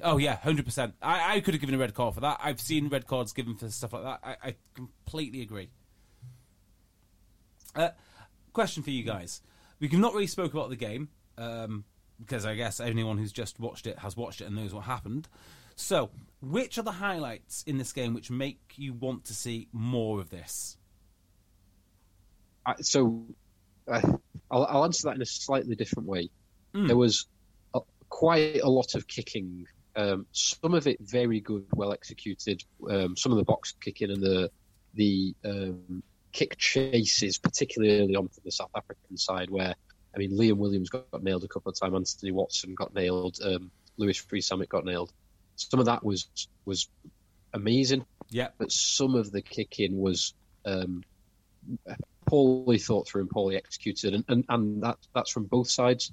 Oh 0.00 0.16
yeah, 0.16 0.36
hundred 0.36 0.64
percent. 0.64 0.94
I, 1.02 1.34
I 1.34 1.40
could 1.40 1.54
have 1.54 1.60
given 1.60 1.74
a 1.74 1.78
red 1.78 1.92
card 1.92 2.14
for 2.14 2.20
that. 2.20 2.38
I've 2.40 2.60
seen 2.60 2.88
red 2.88 3.08
cards 3.08 3.32
given 3.32 3.56
for 3.56 3.68
stuff 3.68 3.94
like 3.94 4.04
that. 4.04 4.20
I, 4.22 4.36
I 4.48 4.54
completely 4.74 5.42
agree. 5.42 5.70
Uh, 7.74 7.88
question 8.52 8.84
for 8.84 8.90
you 8.90 9.02
guys: 9.02 9.42
We've 9.82 9.92
not 9.92 10.14
really 10.14 10.28
spoke 10.28 10.52
about 10.52 10.70
the 10.70 10.76
game 10.76 11.08
um, 11.36 11.82
because 12.20 12.46
I 12.46 12.54
guess 12.54 12.78
anyone 12.78 13.18
who's 13.18 13.32
just 13.32 13.58
watched 13.58 13.88
it 13.88 13.98
has 13.98 14.16
watched 14.16 14.40
it 14.40 14.44
and 14.44 14.54
knows 14.54 14.72
what 14.72 14.84
happened. 14.84 15.28
So, 15.74 16.10
which 16.40 16.78
are 16.78 16.82
the 16.82 16.92
highlights 16.92 17.64
in 17.66 17.78
this 17.78 17.92
game 17.92 18.14
which 18.14 18.30
make 18.30 18.60
you 18.76 18.92
want 18.92 19.24
to 19.24 19.34
see 19.34 19.66
more 19.72 20.20
of 20.20 20.30
this? 20.30 20.76
I, 22.64 22.74
so 22.80 23.26
uh, 23.88 24.00
I'll, 24.52 24.66
I'll 24.66 24.84
answer 24.84 25.08
that 25.08 25.16
in 25.16 25.22
a 25.22 25.26
slightly 25.26 25.74
different 25.74 26.08
way. 26.08 26.30
Mm. 26.72 26.86
There 26.86 26.96
was 26.96 27.26
a, 27.74 27.80
quite 28.08 28.60
a 28.60 28.68
lot 28.68 28.94
of 28.94 29.08
kicking. 29.08 29.66
Um, 29.96 30.26
some 30.30 30.74
of 30.74 30.86
it 30.86 30.98
very 31.00 31.40
good, 31.40 31.66
well 31.74 31.92
executed. 31.92 32.62
Um, 32.88 33.16
some 33.16 33.32
of 33.32 33.38
the 33.38 33.44
box 33.44 33.74
kicking 33.80 34.12
and 34.12 34.22
the 34.22 34.48
the 34.94 35.34
um, 35.44 36.04
kick 36.32 36.56
chases, 36.56 37.38
particularly 37.38 38.00
early 38.00 38.16
on 38.16 38.28
from 38.28 38.42
the 38.44 38.52
South 38.52 38.70
African 38.74 39.16
side, 39.16 39.50
where 39.50 39.74
I 40.14 40.18
mean 40.18 40.32
Liam 40.32 40.56
Williams 40.56 40.90
got, 40.90 41.22
nailed 41.22 41.44
a 41.44 41.48
couple 41.48 41.70
of 41.70 41.78
times, 41.78 41.94
Anthony 41.94 42.32
Watson 42.32 42.74
got 42.74 42.94
nailed, 42.94 43.38
um, 43.44 43.70
Louis 43.96 44.20
Rees-Zammit 44.30 44.68
got 44.68 44.84
nailed. 44.84 45.12
Some 45.56 45.80
of 45.80 45.86
that 45.86 46.04
was 46.04 46.26
was 46.64 46.88
amazing 47.54 48.04
Yeah, 48.30 48.48
but 48.58 48.72
some 48.72 49.14
of 49.14 49.30
the 49.30 49.42
kicking 49.42 50.00
was 50.00 50.34
um, 50.64 51.04
poorly 52.26 52.78
thought 52.78 53.06
through 53.06 53.22
and 53.22 53.30
poorly 53.30 53.56
executed, 53.56 54.14
and, 54.14 54.24
and, 54.28 54.44
and 54.48 54.82
that 54.82 54.98
that's 55.14 55.30
from 55.30 55.44
both 55.44 55.68
sides. 55.68 56.12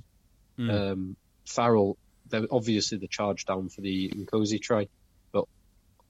Mm. 0.58 0.92
Um, 0.92 1.16
Farrell, 1.46 1.98
there 2.30 2.46
obviously 2.52 2.98
the 2.98 3.08
charge 3.08 3.46
down 3.46 3.70
for 3.70 3.82
the 3.82 4.10
Nkosi 4.10 4.62
try, 4.62 4.88
but 5.32 5.46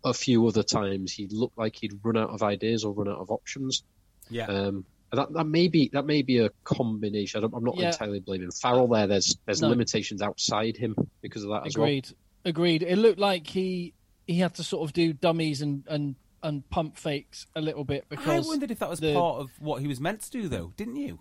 a 0.04 0.13
few 0.13 0.48
other 0.48 0.63
times 0.63 1.13
he 1.13 1.28
looked 1.28 1.58
like 1.58 1.76
he'd 1.76 2.00
run 2.04 2.17
out 2.17 2.30
of 2.30 2.43
ideas 2.43 2.84
or 2.84 2.93
run 2.93 3.08
out 3.08 3.19
of 3.19 3.32
options. 3.32 3.84
Yeah. 4.29 4.45
Um, 4.45 4.85
that, 5.11 5.33
that 5.33 5.45
may 5.45 5.67
be 5.67 5.89
that 5.93 6.05
may 6.05 6.21
be 6.21 6.37
a 6.39 6.49
combination. 6.63 7.39
I 7.39 7.41
don't, 7.41 7.53
I'm 7.55 7.63
not 7.63 7.77
Yeah. 7.77 7.87
entirely 7.87 8.19
blaming 8.19 8.51
Farrell 8.51 8.87
there. 8.87 9.07
There's 9.07 9.35
there's 9.45 9.61
No. 9.61 9.69
limitations 9.69 10.21
outside 10.21 10.77
him 10.77 10.95
because 11.21 11.43
of 11.43 11.49
that 11.49 11.65
as 11.65 11.75
well. 11.77 11.85
Agreed. 11.87 12.09
Agreed. 12.45 12.83
It 12.83 12.97
looked 12.97 13.19
like 13.19 13.47
he 13.47 13.93
he 14.27 14.37
had 14.39 14.53
to 14.55 14.63
sort 14.63 14.87
of 14.87 14.93
do 14.93 15.13
dummies 15.13 15.61
and 15.61 15.83
and 15.87 16.15
and 16.43 16.67
pump 16.69 16.95
fakes 16.97 17.47
a 17.55 17.61
little 17.61 17.83
bit 17.83 18.05
because 18.07 18.45
I 18.45 18.47
wondered 18.47 18.71
if 18.71 18.79
that 18.79 18.89
was 18.89 18.99
the- 18.99 19.13
part 19.13 19.41
of 19.41 19.49
what 19.59 19.81
he 19.81 19.87
was 19.87 19.99
meant 19.99 20.21
to 20.21 20.31
do, 20.31 20.47
though. 20.47 20.73
Didn't 20.77 20.95
you? 20.97 21.19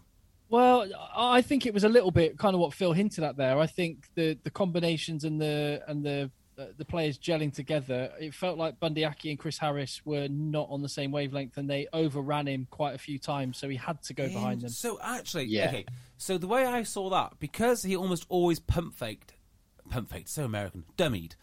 Well, 0.51 0.87
I 1.15 1.43
think 1.43 1.67
it 1.67 1.75
was 1.75 1.85
a 1.85 1.89
little 1.91 2.11
bit 2.11 2.39
kind 2.39 2.55
of 2.55 2.61
what 2.61 2.73
Phil 2.73 2.93
hinted 2.93 3.23
at 3.25 3.37
there. 3.37 3.59
I 3.59 3.67
think 3.67 4.07
the 4.15 4.39
the 4.45 4.51
combinations 4.51 5.25
and 5.25 5.41
the 5.41 5.83
and 5.89 6.05
the 6.05 6.31
the 6.77 6.85
players 6.85 7.19
gelling 7.19 7.53
together, 7.53 8.13
it 8.21 8.35
felt 8.35 8.59
like 8.59 8.81
Bundee 8.81 9.05
Aki 9.05 9.31
and 9.31 9.39
Chris 9.39 9.59
Harris 9.59 10.01
were 10.05 10.27
not 10.29 10.69
on 10.71 10.83
the 10.83 10.89
same 10.89 11.13
wavelength, 11.13 11.57
and 11.57 11.69
they 11.71 11.87
overran 11.93 12.47
him 12.49 12.67
quite 12.71 12.95
a 12.95 12.99
few 12.99 13.19
times, 13.19 13.59
so 13.59 13.69
he 13.69 13.77
had 13.77 14.03
to 14.05 14.15
go 14.15 14.27
behind 14.29 14.61
them. 14.63 14.71
So 14.71 14.99
actually, 15.03 15.45
Yeah. 15.45 15.69
okay. 15.69 15.85
So 16.17 16.37
the 16.37 16.49
way 16.49 16.65
I 16.67 16.83
saw 16.83 17.11
that, 17.11 17.39
because 17.39 17.83
he 17.85 17.95
almost 17.97 18.27
always 18.29 18.59
pump 18.59 18.95
faked, 18.95 19.35
pump 19.89 20.11
faked, 20.11 20.29
so 20.29 20.45
American, 20.45 20.85
dummied, 20.97 21.37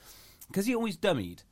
because 0.48 0.66
he 0.66 0.76
always 0.76 0.98
dummied. 0.98 1.44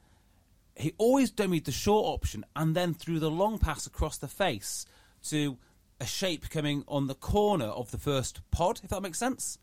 He 0.75 0.93
always 0.97 1.31
dummied 1.31 1.65
the 1.65 1.71
short 1.71 2.05
option 2.07 2.43
and 2.55 2.75
then 2.75 2.93
threw 2.93 3.19
the 3.19 3.29
long 3.31 3.59
pass 3.59 3.85
across 3.85 4.17
the 4.17 4.27
face 4.27 4.85
to 5.29 5.57
a 6.01 6.05
shape 6.05 6.49
coming 6.49 6.83
on 6.87 7.07
the 7.07 7.13
corner 7.15 7.65
of 7.67 7.91
the 7.91 7.97
first 7.97 8.41
pod, 8.51 8.81
if 8.83 8.89
that 8.89 9.01
makes 9.01 9.19
sense. 9.19 9.57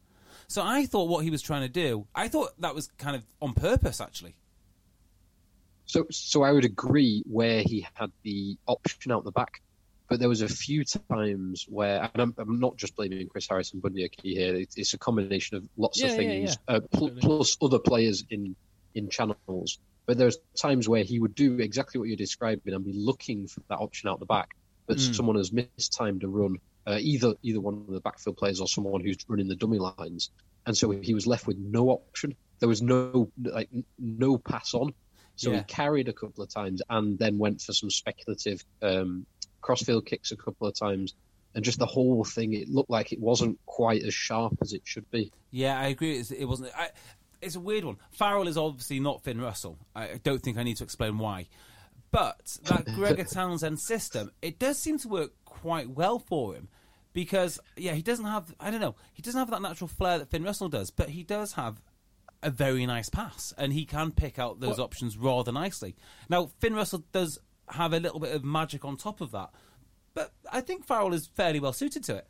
So 0.50 0.64
I 0.64 0.84
thought 0.84 1.08
what 1.08 1.22
he 1.22 1.30
was 1.30 1.42
trying 1.42 1.62
to 1.62 1.68
do, 1.68 2.08
I 2.12 2.26
thought 2.26 2.60
that 2.60 2.74
was 2.74 2.88
kind 2.98 3.14
of 3.14 3.24
on 3.40 3.54
purpose, 3.54 4.00
actually. 4.00 4.34
So, 5.86 6.06
so 6.10 6.42
I 6.42 6.50
would 6.50 6.64
agree 6.64 7.22
where 7.24 7.62
he 7.62 7.86
had 7.94 8.10
the 8.24 8.56
option 8.66 9.12
out 9.12 9.22
the 9.22 9.30
back. 9.30 9.62
but 10.08 10.18
there 10.18 10.28
was 10.28 10.42
a 10.42 10.48
few 10.48 10.82
times 11.08 11.66
where, 11.68 12.02
and 12.02 12.20
I'm, 12.20 12.34
I'm 12.36 12.58
not 12.58 12.76
just 12.76 12.96
blaming 12.96 13.28
Chris 13.28 13.46
Harris 13.48 13.72
and 13.74 13.80
Bundee 13.80 14.04
Aki 14.04 14.34
here. 14.34 14.56
It's, 14.56 14.76
it's, 14.76 14.92
a 14.92 14.98
combination 14.98 15.56
of 15.56 15.68
lots 15.76 16.00
yeah, 16.00 16.08
of 16.08 16.16
things, 16.16 16.58
yeah, 16.68 16.74
yeah. 16.74 16.76
Uh, 16.78 16.80
pl- 16.98 17.10
plus 17.20 17.56
other 17.62 17.78
players 17.78 18.24
in 18.30 18.56
in 18.96 19.08
channels. 19.08 19.78
But 20.06 20.18
there's 20.18 20.38
times 20.56 20.88
where 20.88 21.04
he 21.04 21.20
would 21.20 21.36
do 21.36 21.60
exactly 21.60 22.00
what 22.00 22.08
you're 22.08 22.16
describing 22.16 22.74
and 22.74 22.84
be 22.84 22.92
looking 22.92 23.46
for 23.46 23.60
that 23.68 23.78
option 23.78 24.08
out 24.08 24.18
the 24.18 24.26
back, 24.26 24.56
but 24.88 24.96
mm. 24.96 25.14
someone 25.14 25.36
has 25.36 25.52
mistimed 25.52 26.24
a 26.24 26.28
run, 26.28 26.56
uh, 26.86 26.98
either 27.00 27.34
either 27.42 27.60
one 27.60 27.74
of 27.74 27.86
the 27.86 28.00
backfield 28.00 28.36
players 28.36 28.60
or 28.60 28.68
someone 28.68 29.02
who's 29.02 29.18
running 29.28 29.48
the 29.48 29.56
dummy 29.56 29.78
lines, 29.78 30.30
and 30.66 30.76
so 30.76 30.90
he 30.90 31.14
was 31.14 31.26
left 31.26 31.46
with 31.46 31.58
no 31.58 31.90
option. 31.90 32.34
There 32.58 32.68
was 32.68 32.82
no 32.82 33.30
like 33.42 33.68
no 33.98 34.38
pass 34.38 34.74
on, 34.74 34.92
so 35.36 35.50
yeah. 35.50 35.58
he 35.58 35.64
carried 35.64 36.08
a 36.08 36.12
couple 36.12 36.44
of 36.44 36.50
times 36.50 36.82
and 36.90 37.18
then 37.18 37.38
went 37.38 37.62
for 37.62 37.72
some 37.72 37.90
speculative 37.90 38.64
um, 38.82 39.26
crossfield 39.60 40.06
kicks 40.06 40.32
a 40.32 40.36
couple 40.36 40.68
of 40.68 40.78
times. 40.78 41.14
And 41.54 41.64
just 41.64 41.78
the 41.78 41.86
whole 41.86 42.22
thing, 42.24 42.52
it 42.52 42.68
looked 42.68 42.90
like 42.90 43.12
it 43.12 43.18
wasn't 43.18 43.58
quite 43.66 44.04
as 44.04 44.14
sharp 44.14 44.58
as 44.62 44.72
it 44.72 44.82
should 44.84 45.10
be. 45.10 45.32
Yeah, 45.50 45.80
I 45.80 45.86
agree. 45.86 46.16
It 46.18 46.44
wasn't. 46.44 46.70
I, 46.76 46.90
it's 47.40 47.56
a 47.56 47.60
weird 47.60 47.84
one. 47.84 47.96
Farrell 48.12 48.48
is 48.48 48.56
obviously 48.56 49.00
not 49.00 49.24
Finn 49.24 49.40
Russell. 49.40 49.78
I 49.96 50.20
don't 50.22 50.42
think 50.42 50.58
I 50.58 50.62
need 50.62 50.76
to 50.76 50.84
explain 50.84 51.18
why. 51.18 51.48
But 52.10 52.58
that 52.64 52.86
Gregor 52.94 53.24
Townsend 53.24 53.80
system, 53.80 54.32
it 54.42 54.58
does 54.58 54.78
seem 54.78 54.98
to 54.98 55.08
work 55.08 55.32
quite 55.44 55.90
well 55.90 56.18
for 56.18 56.54
him 56.54 56.68
because 57.12 57.58
yeah, 57.76 57.92
he 57.92 58.02
doesn't 58.02 58.24
have 58.24 58.54
I 58.58 58.70
don't 58.70 58.80
know, 58.80 58.96
he 59.12 59.22
doesn't 59.22 59.38
have 59.38 59.50
that 59.50 59.62
natural 59.62 59.88
flair 59.88 60.18
that 60.18 60.30
Finn 60.30 60.44
Russell 60.44 60.68
does, 60.68 60.90
but 60.90 61.10
he 61.10 61.22
does 61.22 61.52
have 61.52 61.80
a 62.42 62.50
very 62.50 62.86
nice 62.86 63.08
pass 63.08 63.52
and 63.58 63.72
he 63.72 63.84
can 63.84 64.12
pick 64.12 64.38
out 64.38 64.60
those 64.60 64.78
what? 64.78 64.84
options 64.84 65.16
rather 65.16 65.52
nicely. 65.52 65.94
Now, 66.28 66.50
Finn 66.58 66.74
Russell 66.74 67.04
does 67.12 67.38
have 67.68 67.92
a 67.92 68.00
little 68.00 68.18
bit 68.20 68.34
of 68.34 68.44
magic 68.44 68.84
on 68.84 68.96
top 68.96 69.20
of 69.20 69.30
that, 69.32 69.50
but 70.14 70.32
I 70.50 70.60
think 70.60 70.86
Farrell 70.86 71.14
is 71.14 71.28
fairly 71.34 71.60
well 71.60 71.72
suited 71.72 72.04
to 72.04 72.16
it. 72.16 72.26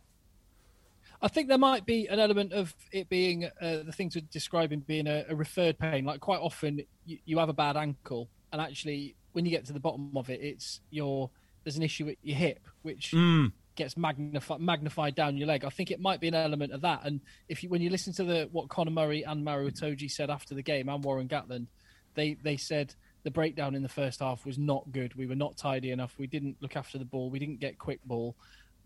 I 1.22 1.28
think 1.28 1.48
there 1.48 1.58
might 1.58 1.84
be 1.84 2.06
an 2.06 2.18
element 2.18 2.52
of 2.52 2.74
it 2.92 3.08
being 3.08 3.44
uh, 3.44 3.82
the 3.84 3.92
things 3.92 4.14
we're 4.14 4.22
describing 4.30 4.80
being 4.80 5.06
a, 5.06 5.26
a 5.28 5.36
referred 5.36 5.78
pain. 5.78 6.04
Like 6.04 6.20
quite 6.20 6.40
often, 6.40 6.80
you, 7.04 7.18
you, 7.26 7.38
have 7.38 7.50
a 7.50 7.54
bad 7.54 7.76
ankle, 7.76 8.30
and 8.52 8.60
actually, 8.60 9.16
when 9.32 9.44
you 9.44 9.50
get 9.50 9.66
to 9.66 9.72
the 9.72 9.80
bottom 9.80 10.12
of 10.16 10.30
it, 10.30 10.40
it's 10.40 10.80
your 10.90 11.30
there's 11.64 11.76
an 11.76 11.82
issue 11.82 12.06
with 12.06 12.16
your 12.22 12.36
hip, 12.36 12.66
which 12.82 13.12
mm. 13.12 13.52
gets 13.74 13.96
magnified 13.96 14.60
magnified 14.60 15.14
down 15.14 15.36
your 15.36 15.48
leg. 15.48 15.64
I 15.64 15.70
think 15.70 15.90
it 15.90 16.00
might 16.00 16.20
be 16.20 16.28
an 16.28 16.34
element 16.34 16.72
of 16.72 16.80
that. 16.82 17.00
And 17.04 17.20
if 17.48 17.62
you 17.62 17.68
when 17.68 17.82
you 17.82 17.90
listen 17.90 18.12
to 18.14 18.24
the 18.24 18.48
what 18.52 18.68
Conor 18.68 18.90
Murray 18.90 19.22
and 19.22 19.44
Maro 19.44 19.68
Itoje 19.68 20.10
said 20.10 20.30
after 20.30 20.54
the 20.54 20.62
game, 20.62 20.88
and 20.88 21.04
Warren 21.04 21.28
Gatland, 21.28 21.66
they 22.14 22.34
they 22.42 22.56
said 22.56 22.94
the 23.22 23.30
breakdown 23.30 23.74
in 23.74 23.82
the 23.82 23.88
first 23.88 24.20
half 24.20 24.46
was 24.46 24.58
not 24.58 24.90
good. 24.92 25.14
We 25.14 25.26
were 25.26 25.34
not 25.34 25.56
tidy 25.56 25.90
enough. 25.90 26.14
We 26.18 26.26
didn't 26.26 26.56
look 26.60 26.76
after 26.76 26.96
the 26.96 27.04
ball. 27.04 27.28
We 27.28 27.38
didn't 27.38 27.60
get 27.60 27.78
quick 27.78 28.00
ball 28.04 28.34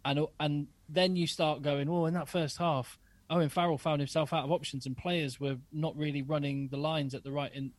and 0.04 0.20
and 0.38 0.66
then 0.88 1.16
you 1.16 1.26
start 1.26 1.62
going, 1.62 1.90
well, 1.90 2.06
in 2.06 2.14
that 2.14 2.28
first 2.28 2.58
half, 2.58 2.98
Owen 3.30 3.48
Farrell 3.48 3.78
found 3.78 4.00
himself 4.00 4.32
out 4.32 4.44
of 4.44 4.52
options, 4.52 4.86
and 4.86 4.96
players 4.96 5.40
were 5.40 5.56
not 5.72 5.96
really 5.96 6.22
running 6.22 6.68
the 6.68 6.76
lines 6.76 7.14
at 7.14 7.24
the 7.24 7.32
right 7.32 7.52
in 7.54 7.72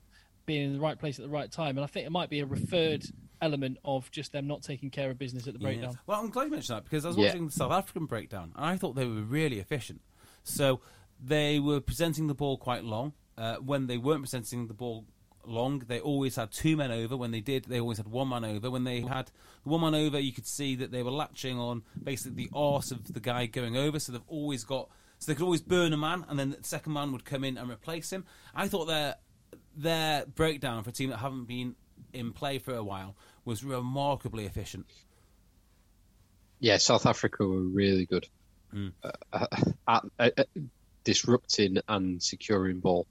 being 0.45 0.63
in 0.63 0.73
the 0.73 0.79
right 0.79 0.97
place 0.97 1.19
at 1.19 1.23
the 1.23 1.29
right 1.29 1.51
time. 1.51 1.77
And 1.77 1.83
I 1.83 1.87
think 1.87 2.05
it 2.05 2.11
might 2.11 2.29
be 2.29 2.39
a 2.39 2.45
referred 2.45 3.05
element 3.41 3.77
of 3.83 4.09
just 4.11 4.31
them 4.31 4.47
not 4.47 4.63
taking 4.63 4.89
care 4.89 5.09
of 5.09 5.17
business 5.17 5.47
at 5.47 5.53
the 5.53 5.59
breakdown. 5.59 5.93
Yeah. 5.93 5.99
Well, 6.07 6.21
I'm 6.21 6.29
glad 6.29 6.45
you 6.45 6.51
mentioned 6.51 6.77
that 6.77 6.83
because 6.83 7.05
I 7.05 7.09
was 7.09 7.17
watching 7.17 7.43
yeah. 7.43 7.47
the 7.47 7.53
South 7.53 7.71
African 7.71 8.05
breakdown, 8.05 8.53
and 8.55 8.65
I 8.65 8.77
thought 8.77 8.95
they 8.95 9.05
were 9.05 9.21
really 9.21 9.59
efficient. 9.59 10.01
So 10.43 10.81
they 11.21 11.59
were 11.59 11.79
presenting 11.79 12.27
the 12.27 12.35
ball 12.35 12.57
quite 12.57 12.83
long. 12.83 13.13
Uh, 13.37 13.55
when 13.57 13.87
they 13.87 13.97
weren't 13.97 14.21
presenting 14.21 14.67
the 14.67 14.73
ball 14.73 15.05
long. 15.47 15.79
They 15.87 15.99
always 15.99 16.35
had 16.35 16.51
two 16.51 16.77
men 16.77 16.91
over. 16.91 17.17
When 17.17 17.31
they 17.31 17.41
did, 17.41 17.65
they 17.65 17.79
always 17.79 17.97
had 17.97 18.07
one 18.07 18.29
man 18.29 18.45
over. 18.45 18.69
When 18.69 18.83
they 18.83 19.01
had 19.01 19.31
the 19.63 19.69
one 19.69 19.81
man 19.81 19.95
over, 19.95 20.19
you 20.19 20.31
could 20.31 20.47
see 20.47 20.75
that 20.75 20.91
they 20.91 21.03
were 21.03 21.11
latching 21.11 21.57
on 21.57 21.83
basically 22.01 22.45
the 22.45 22.49
arse 22.53 22.91
of 22.91 23.13
the 23.13 23.19
guy 23.19 23.45
going 23.45 23.77
over. 23.77 23.99
So 23.99 24.11
they've 24.11 24.21
always 24.27 24.63
got. 24.63 24.89
So 25.19 25.31
they 25.31 25.35
could 25.35 25.45
always 25.45 25.61
burn 25.61 25.93
a 25.93 25.97
man, 25.97 26.25
and 26.27 26.37
then 26.37 26.51
the 26.51 26.57
second 26.63 26.93
man 26.93 27.11
would 27.13 27.23
come 27.23 27.43
in 27.45 27.57
and 27.57 27.69
replace 27.69 28.11
him. 28.11 28.25
I 28.53 28.67
thought 28.67 28.85
their 28.85 29.15
their 29.75 30.25
breakdown 30.25 30.83
for 30.83 30.89
a 30.89 30.93
team 30.93 31.09
that 31.09 31.17
haven't 31.17 31.45
been 31.45 31.75
in 32.13 32.31
play 32.31 32.59
for 32.59 32.73
a 32.73 32.83
while 32.83 33.15
was 33.43 33.63
remarkably 33.63 34.45
efficient. 34.45 34.85
Yeah, 36.59 36.77
South 36.77 37.05
Africa 37.05 37.45
were 37.45 37.61
really 37.61 38.05
good 38.05 38.27
mm. 38.73 38.91
uh, 39.03 39.47
at, 39.87 40.03
at, 40.19 40.39
at 40.39 40.47
disrupting 41.03 41.77
and 41.87 42.21
securing 42.21 42.79
ball 42.79 43.07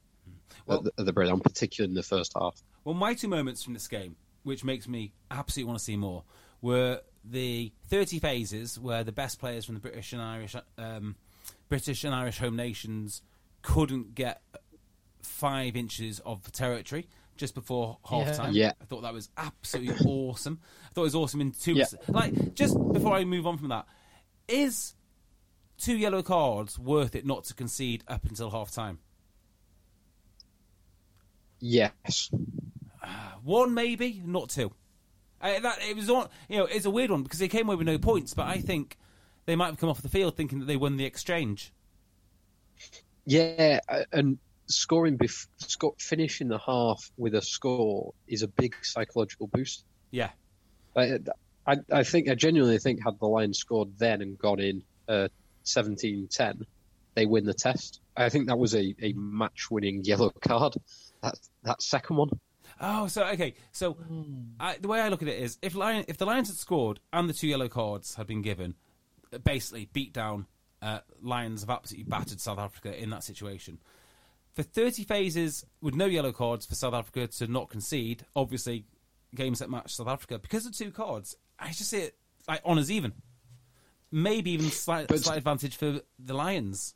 well, 0.66 0.78
at, 0.78 0.84
the, 0.84 0.92
at 0.98 1.06
the 1.06 1.12
breakdown, 1.12 1.40
particularly 1.40 1.90
in 1.90 1.94
the 1.94 2.02
first 2.02 2.32
half. 2.38 2.60
Well, 2.84 2.94
my 2.94 3.14
two 3.14 3.28
moments 3.28 3.62
from 3.62 3.74
this 3.74 3.88
game, 3.88 4.16
which 4.42 4.64
makes 4.64 4.88
me 4.88 5.12
absolutely 5.30 5.68
want 5.68 5.78
to 5.78 5.84
see 5.84 5.96
more, 5.96 6.24
were 6.60 7.00
the 7.24 7.72
30 7.88 8.18
phases 8.18 8.78
where 8.78 9.04
the 9.04 9.12
best 9.12 9.38
players 9.38 9.64
from 9.64 9.74
the 9.74 9.80
British 9.80 10.12
and 10.12 10.20
Irish, 10.20 10.56
um, 10.78 11.16
British 11.68 12.04
and 12.04 12.14
Irish 12.14 12.38
home 12.38 12.56
nations 12.56 13.22
couldn't 13.62 14.14
get 14.14 14.42
five 15.24 15.76
inches 15.76 16.20
of 16.20 16.50
territory 16.52 17.08
just 17.36 17.54
before 17.54 17.98
half 18.08 18.36
time. 18.36 18.52
Yeah. 18.52 18.72
I 18.80 18.84
thought 18.84 19.02
that 19.02 19.12
was 19.12 19.28
absolutely 19.36 20.06
awesome. 20.06 20.60
I 20.84 20.92
thought 20.92 21.02
it 21.02 21.04
was 21.04 21.14
awesome 21.14 21.40
in 21.40 21.52
two. 21.52 21.74
Yeah. 21.74 21.86
Like 22.08 22.54
just 22.54 22.76
before 22.92 23.14
I 23.14 23.24
move 23.24 23.46
on 23.46 23.58
from 23.58 23.68
that, 23.68 23.86
is 24.48 24.94
two 25.78 25.96
yellow 25.96 26.22
cards 26.22 26.78
worth 26.78 27.14
it 27.14 27.26
not 27.26 27.44
to 27.44 27.54
concede 27.54 28.04
up 28.08 28.24
until 28.24 28.50
half 28.50 28.70
time? 28.70 28.98
Yes. 31.60 32.30
one 33.42 33.74
maybe, 33.74 34.22
not 34.24 34.50
two. 34.50 34.72
Uh, 35.40 35.60
that 35.60 35.78
it 35.88 35.96
was 35.96 36.08
on. 36.08 36.28
You 36.48 36.58
know, 36.58 36.64
it's 36.64 36.86
a 36.86 36.90
weird 36.90 37.10
one 37.10 37.22
because 37.22 37.38
they 37.38 37.48
came 37.48 37.68
away 37.68 37.76
with 37.76 37.86
no 37.86 37.98
points, 37.98 38.32
but 38.32 38.46
I 38.46 38.58
think 38.58 38.96
they 39.46 39.56
might 39.56 39.66
have 39.66 39.78
come 39.78 39.90
off 39.90 40.00
the 40.00 40.08
field 40.08 40.36
thinking 40.36 40.60
that 40.60 40.66
they 40.66 40.76
won 40.76 40.96
the 40.96 41.04
exchange. 41.04 41.72
Yeah, 43.26 43.80
and 44.12 44.38
scoring, 44.66 45.18
bef- 45.18 45.46
finishing 46.00 46.48
the 46.48 46.58
half 46.58 47.10
with 47.16 47.34
a 47.34 47.42
score 47.42 48.12
is 48.28 48.42
a 48.42 48.48
big 48.48 48.74
psychological 48.82 49.46
boost. 49.48 49.84
Yeah, 50.10 50.30
I, 50.96 51.18
I, 51.66 51.76
I 51.92 52.02
think 52.02 52.28
I 52.28 52.34
genuinely 52.34 52.78
think 52.78 53.02
had 53.04 53.18
the 53.18 53.26
Lions 53.26 53.58
scored 53.58 53.98
then 53.98 54.22
and 54.22 54.38
gone 54.38 54.60
in 54.60 54.82
uh, 55.08 55.28
17-10, 55.64 56.64
they 57.14 57.26
win 57.26 57.44
the 57.44 57.54
test. 57.54 58.00
I 58.16 58.28
think 58.28 58.48
that 58.48 58.58
was 58.58 58.74
a, 58.74 58.94
a 59.02 59.12
match-winning 59.14 60.04
yellow 60.04 60.30
card 60.30 60.74
that 61.22 61.34
that 61.62 61.82
second 61.82 62.16
one. 62.16 62.30
Oh, 62.80 63.06
so 63.06 63.24
okay. 63.28 63.54
So 63.72 63.96
I, 64.58 64.76
the 64.80 64.88
way 64.88 65.00
I 65.00 65.08
look 65.08 65.22
at 65.22 65.28
it 65.28 65.40
is, 65.40 65.58
if 65.62 65.74
Lion, 65.74 66.04
if 66.08 66.18
the 66.18 66.26
Lions 66.26 66.48
had 66.48 66.56
scored 66.56 67.00
and 67.12 67.28
the 67.28 67.32
two 67.32 67.46
yellow 67.46 67.68
cards 67.68 68.16
had 68.16 68.26
been 68.26 68.42
given, 68.42 68.74
basically 69.42 69.88
beat 69.92 70.12
down. 70.12 70.46
Uh, 70.82 70.98
Lions 71.22 71.62
have 71.62 71.70
absolutely 71.70 72.04
battered 72.10 72.40
South 72.40 72.58
Africa 72.58 73.00
in 73.00 73.08
that 73.08 73.24
situation. 73.24 73.78
For 74.54 74.62
30 74.62 75.04
phases 75.04 75.66
with 75.80 75.94
no 75.94 76.06
yellow 76.06 76.32
cards 76.32 76.64
for 76.64 76.74
South 76.74 76.94
Africa 76.94 77.26
to 77.26 77.46
not 77.46 77.70
concede, 77.70 78.24
obviously 78.36 78.84
games 79.34 79.58
that 79.58 79.68
match 79.68 79.94
South 79.96 80.08
Africa 80.08 80.38
because 80.38 80.64
of 80.64 80.76
two 80.76 80.90
cards. 80.90 81.36
I 81.58 81.68
just 81.68 81.90
see 81.90 81.98
it 81.98 82.16
like 82.48 82.64
honours 82.64 82.90
even. 82.90 83.12
Maybe 84.12 84.52
even 84.52 84.70
slight, 84.70 85.10
slight 85.18 85.38
advantage 85.38 85.76
for 85.76 86.00
the 86.18 86.34
Lions 86.34 86.94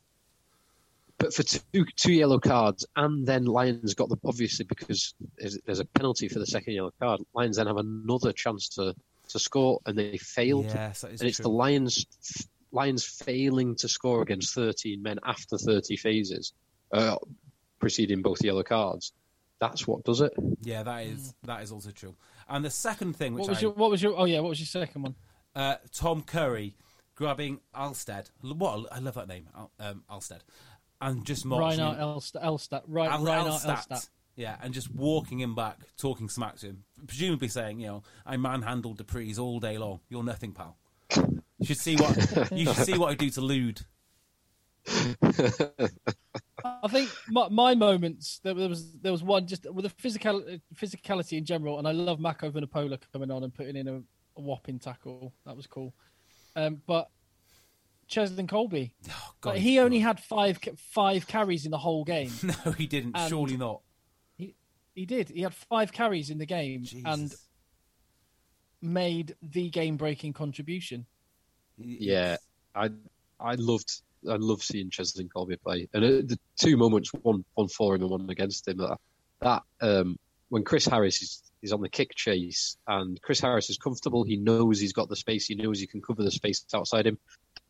but 1.19 1.33
for 1.33 1.43
two 1.43 1.85
two 1.95 2.13
yellow 2.13 2.39
cards, 2.39 2.85
and 2.95 3.27
then 3.27 3.45
Lions 3.45 3.93
got 3.93 4.09
the 4.09 4.17
obviously 4.25 4.65
because 4.65 5.13
there's 5.37 5.79
a 5.79 5.85
penalty 5.85 6.27
for 6.27 6.39
the 6.39 6.45
second 6.45 6.73
yellow 6.73 6.93
card. 6.99 7.21
Lions 7.35 7.57
then 7.57 7.67
have 7.67 7.77
another 7.77 8.31
chance 8.31 8.69
to 8.69 8.95
to 9.27 9.39
score, 9.39 9.79
and 9.85 9.97
they 9.97 10.17
failed. 10.17 10.65
Yes, 10.65 11.03
and 11.03 11.19
true. 11.19 11.27
it's 11.27 11.37
the 11.37 11.49
Lions 11.49 12.05
Lions 12.71 13.05
failing 13.05 13.75
to 13.75 13.87
score 13.87 14.21
against 14.21 14.55
13 14.55 15.03
men 15.03 15.19
after 15.25 15.57
30 15.57 15.97
phases, 15.97 16.53
uh, 16.93 17.17
preceding 17.79 18.21
both 18.21 18.43
yellow 18.43 18.63
cards. 18.63 19.13
That's 19.59 19.87
what 19.87 20.03
does 20.05 20.21
it. 20.21 20.33
Yeah, 20.61 20.83
that 20.83 21.05
is 21.05 21.33
that 21.43 21.61
is 21.63 21.71
also 21.71 21.91
true. 21.91 22.15
And 22.47 22.63
the 22.63 22.69
second 22.69 23.15
thing, 23.15 23.33
which 23.33 23.41
what 23.41 23.49
was 23.49 23.57
I, 23.57 23.61
your 23.61 23.71
what 23.71 23.89
was 23.91 24.01
your 24.01 24.17
oh 24.17 24.25
yeah, 24.25 24.39
what 24.39 24.49
was 24.49 24.59
your 24.59 24.67
second 24.67 25.01
one? 25.03 25.15
Uh, 25.55 25.75
Tom 25.93 26.21
Curry 26.21 26.75
grabbing 27.15 27.59
Alstead. 27.75 28.29
What 28.41 28.87
I 28.91 28.99
love 28.99 29.15
that 29.15 29.27
name, 29.27 29.49
um, 29.79 30.03
Alstead 30.09 30.39
and 31.01 31.25
just 31.25 31.45
marching 31.45 31.79
Rynhardt 31.79 31.99
Elst- 31.99 32.35
Elstadt, 32.35 32.83
right, 32.87 33.09
Al- 33.09 33.23
Rynhardt 33.23 33.65
Elstadt. 33.65 34.09
Yeah, 34.35 34.55
and 34.61 34.73
just 34.73 34.93
walking 34.93 35.39
him 35.41 35.53
back, 35.53 35.79
talking 35.97 36.29
smack 36.29 36.57
to 36.59 36.67
him, 36.67 36.83
presumably 37.05 37.49
saying, 37.49 37.81
you 37.81 37.87
know, 37.87 38.03
I 38.25 38.37
manhandled 38.37 38.97
Dupree's 38.97 39.37
all 39.37 39.59
day 39.59 39.77
long. 39.77 39.99
You're 40.07 40.23
nothing, 40.23 40.53
pal. 40.53 40.77
You 41.17 41.65
should 41.65 41.77
see 41.77 41.97
what 41.97 42.51
you 42.51 42.65
should 42.65 42.85
see 42.85 42.97
what 42.97 43.11
I 43.11 43.15
do 43.15 43.29
to 43.31 43.41
Lood. 43.41 43.81
I 46.63 46.87
think 46.89 47.09
my, 47.29 47.49
my, 47.49 47.75
moments 47.75 48.39
there 48.43 48.55
was 48.55 48.91
there 48.99 49.11
was 49.11 49.23
one 49.23 49.47
just 49.47 49.71
with 49.71 49.83
the 49.83 49.89
physical 49.89 50.43
physicality 50.75 51.37
in 51.37 51.45
general, 51.45 51.79
and 51.79 51.87
I 51.87 51.91
love 51.91 52.19
Mako 52.19 52.51
Vunipola 52.51 52.99
coming 53.13 53.31
on 53.31 53.43
and 53.43 53.53
putting 53.53 53.75
in 53.75 53.87
a, 53.87 53.95
a 53.95 54.41
whopping 54.41 54.79
tackle. 54.79 55.33
That 55.45 55.55
was 55.55 55.67
cool. 55.67 55.93
Um, 56.55 56.81
but 56.85 57.09
Cheslin 58.09 58.47
Kolbe. 58.47 58.91
Oh, 59.09 59.33
God, 59.41 59.51
like, 59.51 59.59
he 59.59 59.79
only 59.79 59.99
had 59.99 60.19
five 60.19 60.59
five 60.77 61.27
carries 61.27 61.65
in 61.65 61.71
the 61.71 61.77
whole 61.77 62.03
game. 62.03 62.31
no, 62.43 62.71
he 62.71 62.87
didn't. 62.87 63.15
And 63.15 63.29
Surely 63.29 63.57
not. 63.57 63.81
He 64.37 64.55
he 64.95 65.05
did. 65.05 65.29
He 65.29 65.41
had 65.41 65.53
five 65.53 65.93
carries 65.93 66.29
in 66.29 66.37
the 66.37 66.45
game, 66.45 66.83
Jesus. 66.83 67.03
and 67.05 67.35
made 68.81 69.35
the 69.41 69.69
game-breaking 69.69 70.33
contribution. 70.33 71.05
Yeah, 71.77 72.37
I 72.75 72.89
I 73.39 73.55
loved 73.55 74.01
I 74.29 74.35
love 74.35 74.61
seeing 74.61 74.89
Cheslin 74.89 75.29
Kolbe 75.29 75.61
play, 75.61 75.87
and 75.93 76.03
uh, 76.03 76.07
the 76.07 76.39
two 76.59 76.77
moments, 76.77 77.11
one 77.21 77.43
one 77.53 77.67
for 77.67 77.95
him 77.95 78.01
and 78.01 78.11
one 78.11 78.29
against 78.29 78.67
him. 78.67 78.77
That, 78.77 78.97
that 79.41 79.63
um, 79.81 80.17
when 80.49 80.63
Chris 80.63 80.85
Harris 80.85 81.21
is 81.21 81.43
is 81.61 81.73
on 81.73 81.81
the 81.81 81.89
kick 81.89 82.15
chase, 82.15 82.77
and 82.87 83.21
Chris 83.21 83.39
Harris 83.39 83.69
is 83.69 83.77
comfortable. 83.77 84.23
He 84.23 84.37
knows 84.37 84.79
he's 84.79 84.93
got 84.93 85.09
the 85.09 85.15
space. 85.15 85.45
He 85.45 85.55
knows 85.55 85.79
he 85.79 85.87
can 85.87 86.01
cover 86.01 86.23
the 86.23 86.31
space 86.31 86.65
outside 86.73 87.05
him 87.05 87.17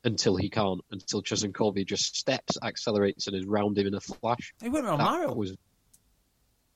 until 0.03 0.35
he 0.35 0.49
can't. 0.49 0.81
Until 0.91 1.21
Cheslin 1.21 1.53
Kolbe 1.53 1.85
just 1.85 2.15
steps, 2.15 2.57
accelerates, 2.63 3.27
and 3.27 3.35
is 3.35 3.45
round 3.45 3.77
him 3.77 3.87
in 3.87 3.95
a 3.95 3.99
flash. 3.99 4.53
He 4.61 4.69
went 4.69 4.85
around 4.85 4.99
that 4.99 5.05
Maro. 5.05 5.33
was 5.33 5.55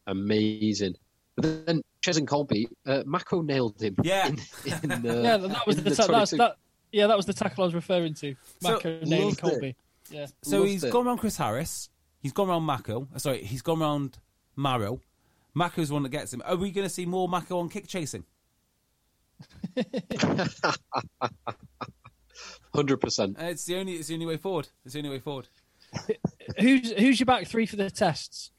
amazing. 0.07 0.95
But 1.35 1.65
then 1.65 1.81
Cheslin 2.01 2.25
Kolbe, 2.25 2.65
uh, 2.85 3.03
Mako 3.05 3.41
nailed 3.41 3.81
him. 3.81 3.95
Yeah. 4.03 4.27
in, 4.27 4.37
in, 4.83 4.91
uh, 4.91 4.99
yeah, 5.23 5.37
that 5.37 5.67
was 5.67 5.77
in 5.77 5.83
the, 5.83 5.95
ta- 5.95 6.07
that's, 6.07 6.31
22. 6.31 6.37
that. 6.37 6.55
Yeah, 6.93 7.07
that 7.07 7.17
was 7.17 7.25
the 7.25 7.33
tackle 7.33 7.63
I 7.63 7.65
was 7.65 7.73
referring 7.75 8.13
to. 8.15 8.35
So, 8.61 8.71
Mako 8.73 8.99
nailing 9.03 9.27
loved 9.29 9.39
it. 9.39 9.41
Kolbe. 9.61 9.75
Yeah. 10.09 10.27
So 10.43 10.59
Loved 10.59 10.69
he's 10.69 10.83
it. 10.83 10.91
gone 10.91 11.07
around 11.07 11.17
Chris 11.17 11.35
Harris. 11.37 11.89
He's 12.21 12.31
gone 12.31 12.49
around 12.49 12.63
Mako. 12.63 13.07
uh, 13.13 13.17
Sorry, 13.19 13.43
he's 13.43 13.61
gone 13.61 13.81
around 13.81 14.19
Maro. 14.55 15.01
Mako's 15.55 15.87
the 15.89 15.93
one 15.95 16.03
that 16.03 16.09
gets 16.09 16.31
him. 16.33 16.41
Are 16.45 16.55
we 16.55 16.71
going 16.71 16.85
to 16.85 16.93
see 16.93 17.05
more 17.05 17.27
Mako 17.27 17.59
on 17.59 17.69
kick 17.69 17.87
chasing? 17.87 18.23
Hundred 22.73 22.97
percent. 22.97 23.37
Uh, 23.39 23.45
It's 23.45 23.65
the 23.65 23.75
only. 23.77 23.93
It's 23.93 24.07
the 24.07 24.13
only 24.15 24.25
way 24.25 24.37
forward. 24.37 24.67
It's 24.85 24.93
the 24.93 24.99
only 24.99 25.11
way 25.11 25.19
forward. 25.19 25.47
Who's 26.59 26.91
who's 26.93 27.19
your 27.19 27.25
back 27.25 27.47
three 27.47 27.65
for 27.65 27.75
the 27.75 27.89
tests? 27.89 28.51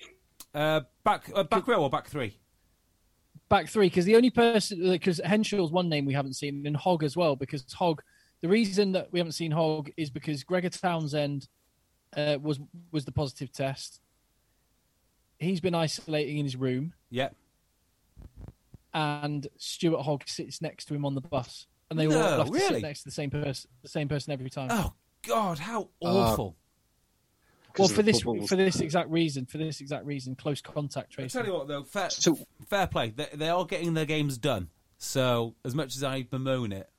Uh, 0.55 0.83
back 1.03 1.31
uh, 1.35 1.43
back 1.43 1.67
row 1.67 1.83
or 1.83 1.91
back 1.91 2.07
three? 2.09 2.39
Back 3.49 3.69
three, 3.69 3.87
because 3.89 4.05
the 4.05 4.17
only 4.17 4.31
person 4.31 4.81
because 4.89 5.21
Henshaw's 5.25 5.71
one 5.73 5.89
name 5.89 6.07
we 6.07 6.15
haven't 6.15 6.35
seen, 6.35 6.65
and 6.67 6.77
Hogg 6.77 7.03
as 7.03 7.17
well. 7.17 7.35
Because 7.37 7.65
Hogg, 7.73 8.03
the 8.45 8.51
reason 8.51 8.93
that 8.93 9.11
we 9.11 9.19
haven't 9.19 9.33
seen 9.33 9.51
Hogg 9.53 9.91
is 9.97 10.11
because 10.11 10.45
Gregor 10.45 10.69
Townsend 10.69 11.49
uh, 12.15 12.37
was 12.43 12.61
was 12.93 13.07
the 13.07 13.11
positive 13.13 13.51
test. 13.51 14.03
He's 15.39 15.63
been 15.63 15.75
isolating 15.75 16.37
in 16.37 16.45
his 16.45 16.55
room, 16.55 16.93
Yeah. 17.09 17.31
and 18.93 19.47
Stuart 19.57 20.03
Hogg 20.03 20.25
sits 20.29 20.61
next 20.61 20.85
to 20.87 20.95
him 20.95 21.07
on 21.07 21.15
the 21.15 21.23
bus, 21.23 21.67
and 21.89 21.99
they 21.99 22.05
all 22.07 22.13
No, 22.13 22.37
have 22.39 22.47
to 22.49 22.53
really? 22.53 22.75
sit 22.75 22.83
next 22.83 22.99
to 23.01 23.05
the 23.07 23.11
same 23.13 23.31
person, 23.31 23.71
the 23.83 23.89
same 23.89 24.09
person 24.09 24.33
every 24.35 24.51
time. 24.51 24.69
Oh 24.71 24.93
God, 25.23 25.59
how 25.59 25.89
Uh, 26.03 26.07
awful! 26.33 26.55
well, 27.79 27.89
for 27.89 28.03
this 28.03 28.23
bubbles. 28.23 28.49
for 28.49 28.57
this 28.57 28.79
exact 28.81 29.09
reason, 29.09 29.47
for 29.47 29.57
this 29.57 29.81
exact 29.81 30.05
reason, 30.05 30.37
close 30.37 30.61
contact 30.61 31.13
I 31.13 31.15
tracing. 31.15 31.41
tell 31.41 31.47
you 31.51 31.55
what, 31.59 31.67
though, 31.69 31.83
fair, 31.85 32.11
So- 32.11 32.39
fair 32.67 32.87
play. 32.89 33.09
They, 33.11 33.29
they 33.35 33.49
are 33.49 33.65
getting 33.65 33.95
their 33.95 34.05
games 34.07 34.37
done. 34.37 34.69
So 34.99 35.55
as 35.65 35.75
much 35.75 35.97
as 35.97 36.05
I 36.05 36.23
bemoan 36.25 36.73
it, 36.73 36.91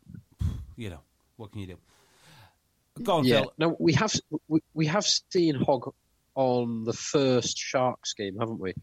you 0.75 0.89
know, 0.89 1.01
what 1.37 1.51
can 1.51 1.61
you 1.61 1.67
do? 1.67 1.77
Go 3.03 3.17
on, 3.17 3.25
Yeah. 3.25 3.41
Phil. 3.41 3.53
No, 3.57 3.75
we 3.79 3.93
have 3.93 4.13
we, 4.47 4.61
we 4.73 4.85
have 4.87 5.05
seen 5.05 5.55
Hogg 5.55 5.93
on 6.35 6.83
the 6.83 6.93
first 6.93 7.57
Sharks 7.57 8.13
game, 8.13 8.37
haven't 8.39 8.59
we? 8.59 8.73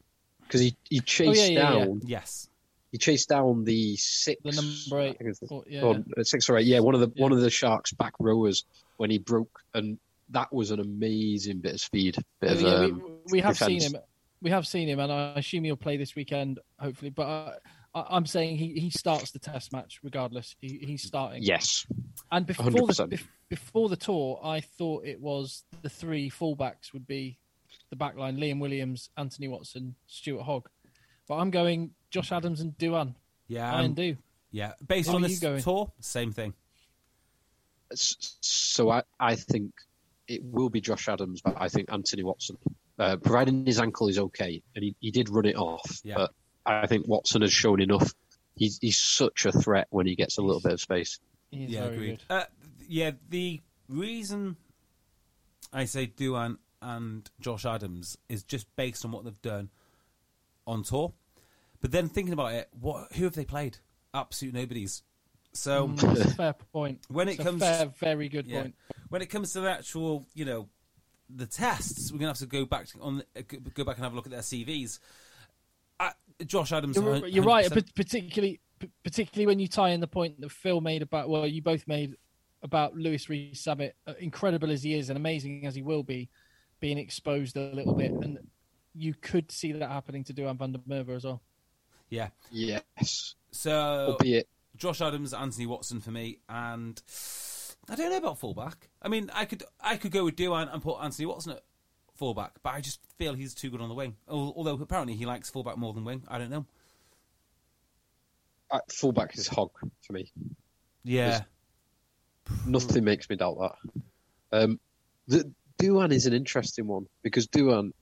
Because 0.42 0.60
he, 0.60 0.76
he 0.88 1.00
chased 1.00 1.40
Oh, 1.40 1.44
yeah, 1.44 1.50
yeah, 1.50 1.72
yeah. 1.78 1.84
down 1.84 2.00
Yes. 2.04 2.48
he 2.90 2.98
chased 2.98 3.28
down 3.30 3.64
the 3.64 3.96
six 3.96 4.40
The 4.44 4.52
number 4.52 5.02
eight. 5.02 5.14
I 5.14 5.18
think 5.18 5.30
it's 5.30 5.38
the- 5.40 5.46
Or- 5.46 5.64
yeah. 5.66 5.82
or, 5.82 6.04
uh, 6.18 6.24
six 6.24 6.48
or 6.50 6.58
eight. 6.58 6.66
Yeah, 6.66 6.80
one 6.80 6.94
of 6.94 7.00
the 7.00 7.10
Yeah. 7.14 7.22
one 7.22 7.32
of 7.32 7.40
the 7.40 7.50
Sharks 7.50 7.92
back 7.92 8.12
rowers 8.20 8.64
when 8.98 9.10
he 9.10 9.18
broke, 9.18 9.60
and 9.74 9.98
that 10.30 10.52
was 10.52 10.70
an 10.70 10.80
amazing 10.80 11.58
bit 11.60 11.74
of 11.74 11.80
speed. 11.80 12.16
Bit 12.40 12.50
Yeah, 12.50 12.52
of, 12.56 12.60
yeah, 12.62 12.68
um, 12.94 13.02
we, 13.26 13.32
we 13.32 13.40
have 13.40 13.56
seen 13.56 13.80
him. 13.80 13.96
We 14.42 14.50
have 14.50 14.66
seen 14.66 14.88
him, 14.88 14.98
and 14.98 15.10
I 15.12 15.34
assume 15.36 15.64
he'll 15.64 15.76
play 15.76 15.96
this 15.96 16.14
weekend, 16.16 16.58
hopefully. 16.78 17.10
But 17.10 17.62
I, 17.94 18.00
I, 18.00 18.16
I'm 18.16 18.26
saying 18.26 18.56
he, 18.56 18.72
he 18.74 18.90
starts 18.90 19.30
the 19.32 19.38
test 19.38 19.72
match 19.72 20.00
regardless. 20.02 20.54
He, 20.60 20.78
he's 20.82 21.02
starting. 21.02 21.42
Yes, 21.42 21.86
And 22.30 22.46
before 22.46 22.70
the 22.70 22.78
100%. 22.78 23.08
bef- 23.12 23.26
before 23.48 23.88
the 23.88 23.96
tour, 23.96 24.40
I 24.42 24.60
thought 24.60 25.04
it 25.04 25.20
was 25.20 25.64
the 25.82 25.88
three 25.88 26.30
fullbacks 26.30 26.92
would 26.92 27.06
be 27.06 27.38
the 27.90 27.96
back 27.96 28.16
line: 28.16 28.36
Liam 28.38 28.58
Williams, 28.60 29.10
Anthony 29.16 29.48
Watson, 29.48 29.94
Stuart 30.06 30.42
Hogg. 30.42 30.68
But 31.28 31.36
I'm 31.36 31.50
going 31.50 31.90
Josh 32.10 32.32
Adams 32.32 32.60
and 32.60 32.76
Duhan. 32.78 33.14
Yeah. 33.48 33.70
I 33.72 33.78
um, 33.80 33.84
and 33.86 33.96
do. 33.96 34.16
yeah. 34.50 34.72
Based 34.86 35.08
How 35.08 35.16
on 35.16 35.24
are 35.24 35.28
this 35.28 35.38
going? 35.38 35.62
tour, 35.62 35.92
same 36.00 36.32
thing. 36.32 36.54
So 37.94 38.90
I 38.90 39.02
I 39.20 39.34
think 39.36 39.72
it 40.28 40.42
will 40.42 40.70
be 40.70 40.80
Josh 40.80 41.08
Adams, 41.08 41.42
but 41.42 41.56
I 41.58 41.68
think 41.68 41.92
Anthony 41.92 42.22
Watson, 42.22 42.56
uh, 42.98 43.16
providing 43.16 43.66
his 43.66 43.78
ankle 43.78 44.08
is 44.08 44.18
okay, 44.18 44.62
and 44.74 44.84
he, 44.84 44.96
he 45.00 45.10
did 45.10 45.28
run 45.28 45.44
it 45.44 45.56
off. 45.56 46.00
Yeah. 46.02 46.14
But 46.16 46.32
I 46.64 46.86
think 46.86 47.06
Watson 47.08 47.42
has 47.42 47.52
shown 47.52 47.80
enough. 47.80 48.12
He's 48.54 48.78
he's 48.80 48.98
such 48.98 49.46
a 49.46 49.52
threat 49.52 49.86
when 49.90 50.06
he 50.06 50.14
gets 50.14 50.38
a 50.38 50.42
little 50.42 50.60
bit 50.60 50.72
of 50.72 50.80
space. 50.80 51.18
He's 51.50 51.70
yeah, 51.70 51.84
agreed. 51.84 52.20
Uh, 52.30 52.44
yeah, 52.88 53.12
the 53.28 53.60
reason 53.88 54.56
I 55.72 55.84
say 55.86 56.06
Duhan 56.06 56.58
and 56.80 57.28
Josh 57.40 57.64
Adams 57.64 58.16
is 58.28 58.42
just 58.44 58.66
based 58.76 59.04
on 59.04 59.12
what 59.12 59.24
they've 59.24 59.42
done 59.42 59.70
on 60.66 60.82
tour. 60.82 61.12
But 61.80 61.90
then 61.92 62.08
thinking 62.08 62.32
about 62.32 62.52
it, 62.54 62.68
what 62.78 63.12
who 63.14 63.24
have 63.24 63.34
they 63.34 63.44
played? 63.44 63.78
Absolute 64.14 64.54
nobodies. 64.54 65.02
So 65.54 65.88
Mm, 65.88 66.36
fair 66.36 66.52
point. 66.72 67.00
When 67.08 67.28
it 67.28 67.32
It's 67.32 67.40
a 67.40 67.44
comes- 67.44 67.60
fair, 67.62 67.86
very 67.98 68.28
good 68.28 68.46
yeah, 68.46 68.62
point. 68.62 68.74
when 69.08 69.20
it 69.22 69.26
comes 69.26 69.52
to 69.52 69.60
the 69.60 69.70
actual, 69.70 70.26
you 70.34 70.44
know, 70.44 70.68
the 71.28 71.46
tests, 71.46 72.10
we're 72.12 72.18
gonna 72.18 72.30
have 72.30 72.38
to 72.38 72.46
go 72.46 72.64
back 72.64 72.86
to, 72.88 73.00
on 73.00 73.22
go 73.74 73.84
back 73.84 73.96
and 73.96 74.04
have 74.04 74.12
a 74.12 74.16
look 74.16 74.26
at 74.26 74.32
their 74.32 74.40
CVs. 74.42 74.98
Uh, 76.06 76.10
Josh 76.44 76.72
Adams, 76.72 76.96
You're, 76.96 77.26
you're 77.26 77.44
right, 77.44 77.68
but 77.72 77.94
particularly 77.94 78.60
particularly 79.04 79.46
when 79.46 79.58
you 79.58 79.68
tie 79.68 79.90
in 79.90 80.00
the 80.00 80.08
point 80.08 80.40
that 80.40 80.50
Phil 80.50 80.80
made 80.80 81.02
about 81.02 81.28
well, 81.28 81.46
you 81.46 81.62
both 81.62 81.86
made 81.86 82.16
about 82.62 82.96
Louis 82.96 83.28
Rees-Zammit, 83.28 83.92
uh, 84.06 84.14
incredible 84.18 84.70
as 84.70 84.82
he 84.82 84.94
is 84.94 85.08
and 85.08 85.16
amazing 85.16 85.66
as 85.66 85.74
he 85.74 85.82
will 85.82 86.02
be, 86.02 86.28
being 86.80 86.98
exposed 86.98 87.56
a 87.56 87.72
little 87.72 87.94
bit, 87.94 88.10
and 88.10 88.38
you 88.94 89.14
could 89.20 89.50
see 89.50 89.72
that 89.72 89.88
happening 89.88 90.24
to 90.24 90.34
Duhan 90.34 90.58
van 90.58 90.72
der 90.72 90.78
Merwe 90.88 91.16
as 91.16 91.24
well. 91.24 91.42
yeah. 92.10 92.28
Yes, 92.50 93.34
So 93.50 93.72
albeit 93.72 94.48
Josh 94.76 95.00
Adams, 95.00 95.34
Anthony 95.34 95.66
Watson 95.66 96.00
for 96.00 96.10
me, 96.10 96.38
and 96.48 97.00
I 97.88 97.94
don't 97.94 98.10
know 98.10 98.16
about 98.16 98.38
fullback. 98.38 98.88
I 99.00 99.08
mean, 99.08 99.30
I 99.32 99.44
could 99.44 99.62
I 99.80 99.96
could 99.96 100.12
go 100.12 100.24
with 100.24 100.36
Duhan 100.36 100.72
and 100.72 100.82
put 100.82 100.98
Anthony 101.00 101.26
Watson 101.26 101.52
at 101.52 101.62
fullback, 102.14 102.52
but 102.62 102.74
I 102.74 102.80
just 102.80 103.00
feel 103.18 103.34
he's 103.34 103.54
too 103.54 103.70
good 103.70 103.80
on 103.80 103.88
the 103.88 103.94
wing. 103.94 104.16
Although 104.28 104.74
apparently 104.74 105.14
he 105.14 105.26
likes 105.26 105.50
fullback 105.50 105.76
more 105.76 105.92
than 105.92 106.04
wing. 106.04 106.24
I 106.28 106.38
don't 106.38 106.50
know. 106.50 106.66
uh, 108.70 108.80
fullback 108.90 109.36
is 109.36 109.48
Hogg 109.48 109.70
for 110.06 110.12
me. 110.12 110.32
Yeah, 111.04 111.40
Nothing 112.66 113.04
makes 113.04 113.28
me 113.28 113.36
doubt 113.36 113.58
that. 113.60 114.62
Um, 114.62 114.80
the, 115.28 115.52
Duhan 115.80 116.12
is 116.12 116.26
an 116.26 116.32
interesting 116.32 116.86
one 116.86 117.06
because 117.22 117.46
Duhan 117.48 117.92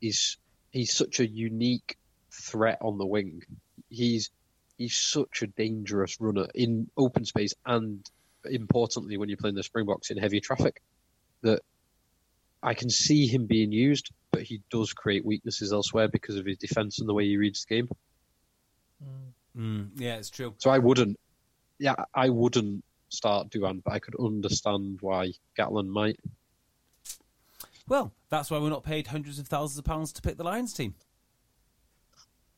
is 0.00 0.36
he's 0.70 0.92
such 0.94 1.20
a 1.20 1.26
unique 1.26 1.96
threat 2.30 2.78
on 2.80 2.98
the 2.98 3.06
wing. 3.06 3.42
He's 3.88 4.30
he's 4.78 4.96
such 4.96 5.42
a 5.42 5.46
dangerous 5.46 6.20
runner 6.20 6.46
in 6.54 6.90
open 6.96 7.24
space 7.24 7.54
and 7.66 8.04
importantly 8.44 9.16
when 9.16 9.28
you're 9.28 9.38
playing 9.38 9.54
the 9.54 9.62
Springboks 9.62 10.10
in 10.10 10.16
heavy 10.18 10.40
traffic. 10.40 10.82
That 11.42 11.60
I 12.62 12.74
can 12.74 12.90
see 12.90 13.26
him 13.26 13.46
being 13.46 13.72
used, 13.72 14.10
but 14.30 14.42
he 14.42 14.62
does 14.70 14.92
create 14.92 15.24
weaknesses 15.24 15.72
elsewhere 15.72 16.08
because 16.08 16.36
of 16.36 16.46
his 16.46 16.58
defence 16.58 17.00
and 17.00 17.08
the 17.08 17.14
way 17.14 17.26
he 17.26 17.36
reads 17.36 17.64
the 17.64 17.76
game. 17.76 17.88
mm, 19.56 19.88
yeah, 19.96 20.16
it's 20.16 20.30
true. 20.30 20.54
So 20.58 20.70
I 20.70 20.78
wouldn't, 20.78 21.18
yeah, 21.78 21.96
I 22.14 22.28
wouldn't 22.28 22.84
start 23.08 23.50
Duhan, 23.50 23.82
but 23.84 23.94
I 23.94 23.98
could 23.98 24.14
understand 24.18 24.98
why 25.00 25.32
Gatland 25.58 25.88
might. 25.88 26.18
Well, 27.88 28.12
that's 28.30 28.50
why 28.50 28.58
we're 28.58 28.70
not 28.70 28.84
paid 28.84 29.08
hundreds 29.08 29.38
of 29.38 29.48
thousands 29.48 29.78
of 29.78 29.84
pounds 29.84 30.12
to 30.12 30.22
pick 30.22 30.36
the 30.36 30.44
Lions 30.44 30.72
team. 30.72 30.94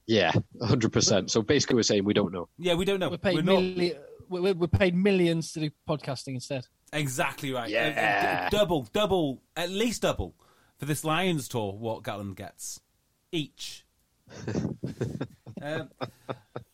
Yeah, 0.07 0.33
hundred 0.61 0.93
percent. 0.93 1.31
So 1.31 1.41
basically, 1.41 1.77
we're 1.77 1.83
saying 1.83 2.05
we 2.05 2.13
don't 2.13 2.33
know. 2.33 2.49
Yeah, 2.59 2.75
we 2.75 2.85
don't 2.85 3.01
know. 3.01 3.09
We're 3.09 3.17
paid 3.17 3.43
not 3.45 3.57
milli- 3.57 3.97
we're, 4.29 4.53
we're 4.53 4.67
paid 4.67 4.95
millions 4.95 5.53
to 5.53 5.61
do 5.61 5.71
podcasting 5.89 6.35
instead. 6.35 6.67
Exactly 6.93 7.53
right. 7.53 7.73
Uh, 7.73 7.77
uh, 7.77 7.81
Yeah. 7.91 8.49
double, 8.51 8.89
double, 8.93 9.43
at 9.57 9.71
least 9.71 10.03
double 10.03 10.35
for 10.79 10.85
this 10.87 11.05
Lions 11.05 11.49
tour. 11.49 11.73
What 11.73 12.03
Gatland 12.03 12.37
gets 12.37 12.81
each. 13.33 13.85
um, 15.63 15.91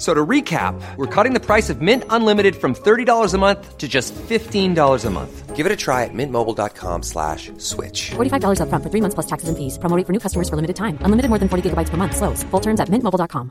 So 0.00 0.14
to 0.14 0.24
recap, 0.26 0.80
we're 0.96 1.14
cutting 1.14 1.34
the 1.34 1.44
price 1.44 1.68
of 1.68 1.82
Mint 1.82 2.04
Unlimited 2.08 2.56
from 2.56 2.74
$30 2.74 3.34
a 3.34 3.38
month 3.38 3.76
to 3.76 3.86
just 3.86 4.14
$15 4.14 5.04
a 5.04 5.10
month. 5.10 5.54
Give 5.54 5.66
it 5.66 5.72
a 5.72 5.76
try 5.76 6.04
at 6.04 6.14
mintmobile.com 6.14 7.02
slash 7.02 7.52
switch. 7.58 8.12
$45 8.12 8.60
upfront 8.62 8.82
for 8.82 8.88
three 8.88 9.02
months 9.02 9.14
plus 9.14 9.26
taxes 9.26 9.50
and 9.50 9.58
fees. 9.58 9.76
Promoting 9.76 10.06
for 10.06 10.12
new 10.12 10.18
customers 10.18 10.48
for 10.48 10.56
limited 10.56 10.76
time. 10.76 10.96
Unlimited 11.02 11.28
more 11.28 11.38
than 11.38 11.50
40 11.50 11.68
gigabytes 11.68 11.90
per 11.90 11.98
month. 11.98 12.16
Slows. 12.16 12.42
Full 12.44 12.60
terms 12.60 12.80
at 12.80 12.88
mintmobile.com. 12.88 13.50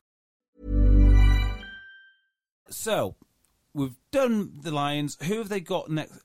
So, 2.71 3.15
we've 3.75 3.97
done 4.11 4.49
the 4.63 4.71
Lions. 4.71 5.17
Who 5.27 5.37
have 5.37 5.49
they 5.49 5.59
got 5.59 5.91
next 5.91 6.17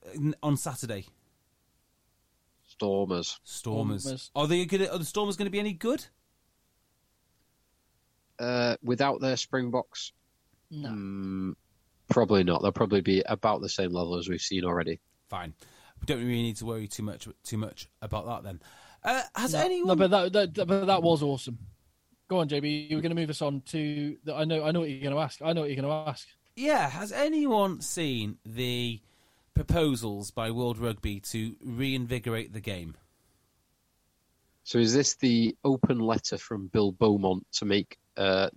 on 0.43 0.57
Saturday? 0.57 1.05
Stormers. 2.66 3.41
Stormers. 3.45 4.05
Stormers. 4.05 4.31
Are 4.35 4.47
they 4.47 4.64
good? 4.64 4.89
Are 4.89 4.97
the 4.99 5.05
Stormers 5.05 5.37
going 5.37 5.47
to 5.47 5.53
be 5.53 5.61
any 5.61 5.75
good? 5.75 6.07
Uh, 8.39 8.76
without 8.82 9.20
their 9.20 9.37
Springboks, 9.37 10.12
No. 10.70 10.89
mm, 10.89 11.55
probably 12.11 12.43
not. 12.45 12.62
They'll 12.62 12.72
probably 12.72 13.01
be 13.01 13.22
about 13.24 13.61
the 13.61 13.68
same 13.68 13.93
level 13.93 14.16
as 14.18 14.28
we've 14.28 14.41
seen 14.41 14.64
already. 14.64 15.01
Fine. 15.28 15.55
We 16.01 16.07
don't 16.07 16.18
really 16.18 16.43
need 16.43 16.57
to 16.57 16.66
worry 16.66 16.89
too 16.89 17.03
much 17.05 17.28
too 17.45 17.57
much 17.59 17.89
about 18.03 18.26
that 18.26 18.43
then. 18.43 18.61
Uh, 19.05 19.22
has 19.37 19.53
No, 19.53 19.61
anyone? 19.61 19.87
no, 19.89 19.95
but 19.97 20.11
that, 20.11 20.32
that, 20.32 20.55
that- 20.55 20.66
but 20.66 20.85
that 20.87 21.03
was 21.03 21.22
awesome. 21.22 21.59
Go 22.26 22.39
on, 22.39 22.49
JB. 22.49 22.89
You 22.91 22.97
were 22.97 23.03
going 23.03 23.14
to 23.14 23.20
move 23.20 23.30
us 23.30 23.43
on 23.43 23.61
to. 23.66 24.16
The, 24.24 24.35
I 24.35 24.45
know. 24.45 24.64
I 24.64 24.70
know 24.72 24.80
what 24.80 24.89
you're 24.91 25.03
going 25.03 25.14
to 25.14 25.20
ask. 25.20 25.41
I 25.43 25.53
know 25.53 25.61
what 25.61 25.70
you're 25.70 25.80
going 25.82 26.05
to 26.05 26.11
ask. 26.11 26.26
Yeah, 26.57 26.89
has 26.89 27.12
anyone 27.12 27.80
seen 27.82 28.39
the 28.47 29.01
proposals 29.55 30.30
by 30.30 30.51
World 30.51 30.78
Rugby 30.78 31.20
to 31.20 31.55
reinvigorate 31.62 32.53
the 32.53 32.61
game? 32.61 32.97
So 34.64 34.78
is 34.78 34.95
this 34.95 35.14
the 35.16 35.55
open 35.64 35.99
letter 35.99 36.39
from 36.39 36.68
Bill 36.68 36.93
Beaumont 36.93 37.47
to 37.55 37.64
make 37.66 37.99
uh, 38.17 38.49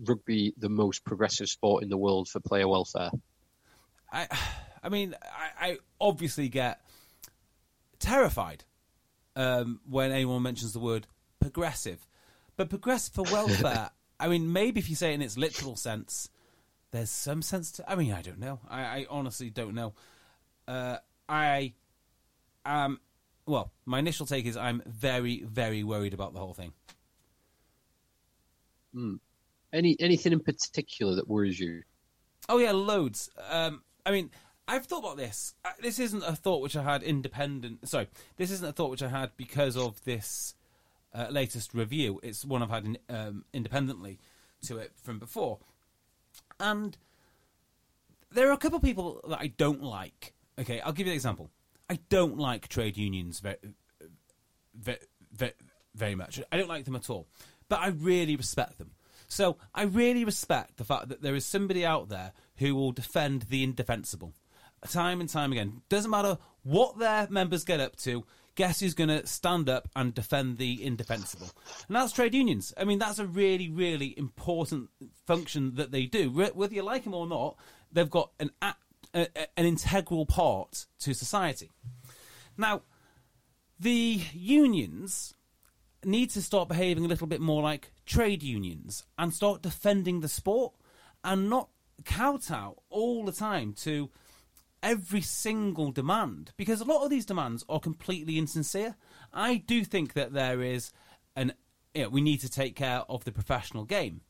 rugby 0.00 0.54
the 0.56 0.68
most 0.68 1.04
progressive 1.04 1.48
sport 1.48 1.82
in 1.82 1.88
the 1.88 1.96
world 1.96 2.28
for 2.28 2.40
player 2.40 2.68
welfare? 2.68 3.10
I, 4.12 4.26
I 4.82 4.88
mean, 4.88 5.14
I, 5.22 5.68
I 5.68 5.78
obviously 6.00 6.48
get 6.48 6.80
terrified 7.98 8.64
um, 9.36 9.80
when 9.88 10.12
anyone 10.12 10.42
mentions 10.42 10.72
the 10.72 10.80
word 10.80 11.06
progressive, 11.40 12.06
but 12.56 12.70
progressive 12.70 13.14
for 13.14 13.22
welfare. 13.32 13.90
I 14.20 14.28
mean, 14.28 14.52
maybe 14.52 14.80
if 14.80 14.90
you 14.90 14.96
say 14.96 15.12
it 15.12 15.14
in 15.14 15.22
its 15.22 15.36
literal 15.38 15.76
sense, 15.76 16.28
there's 16.90 17.10
some 17.10 17.42
sense 17.42 17.70
to. 17.72 17.90
I 17.90 17.94
mean, 17.94 18.12
I 18.12 18.22
don't 18.22 18.40
know. 18.40 18.60
I, 18.68 18.82
I 18.82 19.06
honestly 19.10 19.50
don't 19.50 19.74
know. 19.74 19.94
Uh, 20.66 20.96
I 21.28 21.74
am. 22.64 23.00
Well, 23.46 23.72
my 23.86 23.98
initial 23.98 24.26
take 24.26 24.44
is 24.46 24.56
I'm 24.56 24.82
very, 24.86 25.42
very 25.42 25.84
worried 25.84 26.14
about 26.14 26.34
the 26.34 26.40
whole 26.40 26.54
thing. 26.54 26.72
Any 29.72 29.96
anything 30.00 30.32
in 30.32 30.40
particular 30.40 31.14
that 31.16 31.28
worries 31.28 31.60
you? 31.60 31.82
Oh 32.48 32.58
yeah, 32.58 32.72
loads. 32.72 33.30
Um, 33.50 33.82
I 34.06 34.10
mean, 34.10 34.30
I've 34.66 34.86
thought 34.86 35.00
about 35.00 35.16
this. 35.18 35.54
Uh, 35.64 35.70
This 35.80 35.98
isn't 35.98 36.22
a 36.22 36.34
thought 36.34 36.62
which 36.62 36.76
I 36.76 36.82
had 36.82 37.02
independent. 37.02 37.86
Sorry, 37.88 38.08
this 38.36 38.50
isn't 38.50 38.66
a 38.66 38.72
thought 38.72 38.90
which 38.90 39.02
I 39.02 39.08
had 39.08 39.36
because 39.36 39.76
of 39.76 40.02
this 40.04 40.54
uh, 41.14 41.26
latest 41.30 41.74
review. 41.74 42.20
It's 42.22 42.44
one 42.44 42.62
I've 42.62 42.70
had 42.70 42.84
in, 42.84 42.98
um, 43.10 43.44
independently 43.52 44.18
to 44.66 44.78
it 44.78 44.92
from 45.02 45.18
before, 45.18 45.58
and 46.58 46.96
there 48.30 48.48
are 48.48 48.52
a 48.52 48.58
couple 48.58 48.76
of 48.76 48.82
people 48.82 49.20
that 49.28 49.38
I 49.40 49.48
don't 49.48 49.82
like. 49.82 50.32
Okay, 50.58 50.80
I'll 50.80 50.92
give 50.92 51.06
you 51.06 51.12
an 51.12 51.16
example. 51.16 51.50
I 51.90 51.98
don't 52.08 52.38
like 52.38 52.68
trade 52.68 52.96
unions 52.96 53.40
very, 53.40 53.56
very, 54.74 55.52
very 55.94 56.14
much. 56.14 56.40
I 56.50 56.56
don't 56.56 56.68
like 56.68 56.84
them 56.84 56.96
at 56.96 57.08
all, 57.10 57.26
but 57.68 57.80
I 57.80 57.88
really 57.88 58.36
respect 58.36 58.78
them. 58.78 58.92
So 59.28 59.58
I 59.74 59.82
really 59.82 60.24
respect 60.24 60.78
the 60.78 60.84
fact 60.84 61.08
that 61.08 61.22
there 61.22 61.34
is 61.34 61.44
somebody 61.44 61.84
out 61.84 62.08
there 62.08 62.32
who 62.56 62.74
will 62.74 62.92
defend 62.92 63.42
the 63.42 63.62
indefensible, 63.62 64.32
time 64.88 65.20
and 65.20 65.28
time 65.28 65.52
again. 65.52 65.82
Doesn't 65.88 66.10
matter 66.10 66.38
what 66.62 66.98
their 66.98 67.28
members 67.30 67.64
get 67.64 67.80
up 67.80 67.96
to. 67.96 68.24
Guess 68.54 68.80
who's 68.80 68.94
going 68.94 69.08
to 69.08 69.24
stand 69.26 69.68
up 69.68 69.88
and 69.94 70.12
defend 70.12 70.58
the 70.58 70.82
indefensible? 70.84 71.50
And 71.86 71.94
that's 71.94 72.12
trade 72.12 72.34
unions. 72.34 72.74
I 72.76 72.84
mean, 72.84 72.98
that's 72.98 73.20
a 73.20 73.26
really, 73.26 73.68
really 73.68 74.18
important 74.18 74.90
function 75.26 75.76
that 75.76 75.92
they 75.92 76.06
do. 76.06 76.30
Whether 76.30 76.74
you 76.74 76.82
like 76.82 77.04
them 77.04 77.14
or 77.14 77.26
not, 77.26 77.56
they've 77.92 78.10
got 78.10 78.32
an 78.40 78.50
a- 78.60 78.74
an 79.14 79.64
integral 79.64 80.26
part 80.26 80.86
to 81.00 81.14
society. 81.14 81.70
Now, 82.56 82.82
the 83.78 84.20
unions 84.32 85.34
need 86.04 86.30
to 86.30 86.42
start 86.42 86.68
behaving 86.68 87.04
a 87.04 87.08
little 87.08 87.26
bit 87.26 87.40
more 87.40 87.62
like 87.62 87.92
trade 88.06 88.42
unions 88.42 89.04
and 89.16 89.34
start 89.34 89.62
defending 89.62 90.20
the 90.20 90.28
sport 90.28 90.74
and 91.24 91.50
not 91.50 91.68
kowtow 92.04 92.76
all 92.90 93.24
the 93.24 93.32
time 93.32 93.72
to 93.72 94.10
every 94.82 95.20
single 95.20 95.90
demand 95.90 96.52
because 96.56 96.80
a 96.80 96.84
lot 96.84 97.02
of 97.02 97.10
these 97.10 97.26
demands 97.26 97.64
are 97.68 97.80
completely 97.80 98.38
insincere. 98.38 98.96
I 99.32 99.56
do 99.56 99.84
think 99.84 100.12
that 100.12 100.32
there 100.32 100.62
is 100.62 100.92
an 101.34 101.52
you 101.94 102.04
know, 102.04 102.08
we 102.10 102.20
need 102.20 102.40
to 102.40 102.50
take 102.50 102.76
care 102.76 103.02
of 103.08 103.24
the 103.24 103.32
professional 103.32 103.84
game. 103.84 104.20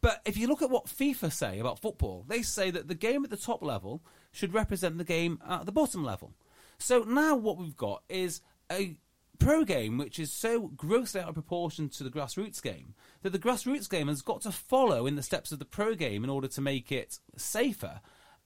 But 0.00 0.22
if 0.24 0.36
you 0.36 0.46
look 0.46 0.62
at 0.62 0.70
what 0.70 0.86
FIFA 0.86 1.32
say 1.32 1.58
about 1.58 1.80
football, 1.80 2.24
they 2.28 2.42
say 2.42 2.70
that 2.70 2.88
the 2.88 2.94
game 2.94 3.24
at 3.24 3.30
the 3.30 3.36
top 3.36 3.62
level 3.62 4.02
should 4.30 4.54
represent 4.54 4.98
the 4.98 5.04
game 5.04 5.40
at 5.46 5.66
the 5.66 5.72
bottom 5.72 6.04
level. 6.04 6.32
So 6.78 7.00
now 7.00 7.34
what 7.34 7.56
we've 7.56 7.76
got 7.76 8.02
is 8.08 8.40
a 8.70 8.96
pro 9.38 9.64
game 9.64 9.98
which 9.98 10.18
is 10.18 10.32
so 10.32 10.68
grossly 10.68 11.20
out 11.20 11.28
of 11.28 11.34
proportion 11.34 11.88
to 11.88 12.04
the 12.04 12.10
grassroots 12.10 12.62
game 12.62 12.94
that 13.22 13.30
the 13.30 13.38
grassroots 13.38 13.88
game 13.88 14.08
has 14.08 14.22
got 14.22 14.40
to 14.42 14.50
follow 14.50 15.06
in 15.06 15.16
the 15.16 15.22
steps 15.22 15.52
of 15.52 15.58
the 15.58 15.64
pro 15.64 15.94
game 15.94 16.24
in 16.24 16.30
order 16.30 16.48
to 16.48 16.60
make 16.60 16.90
it 16.90 17.18
safer. 17.36 18.00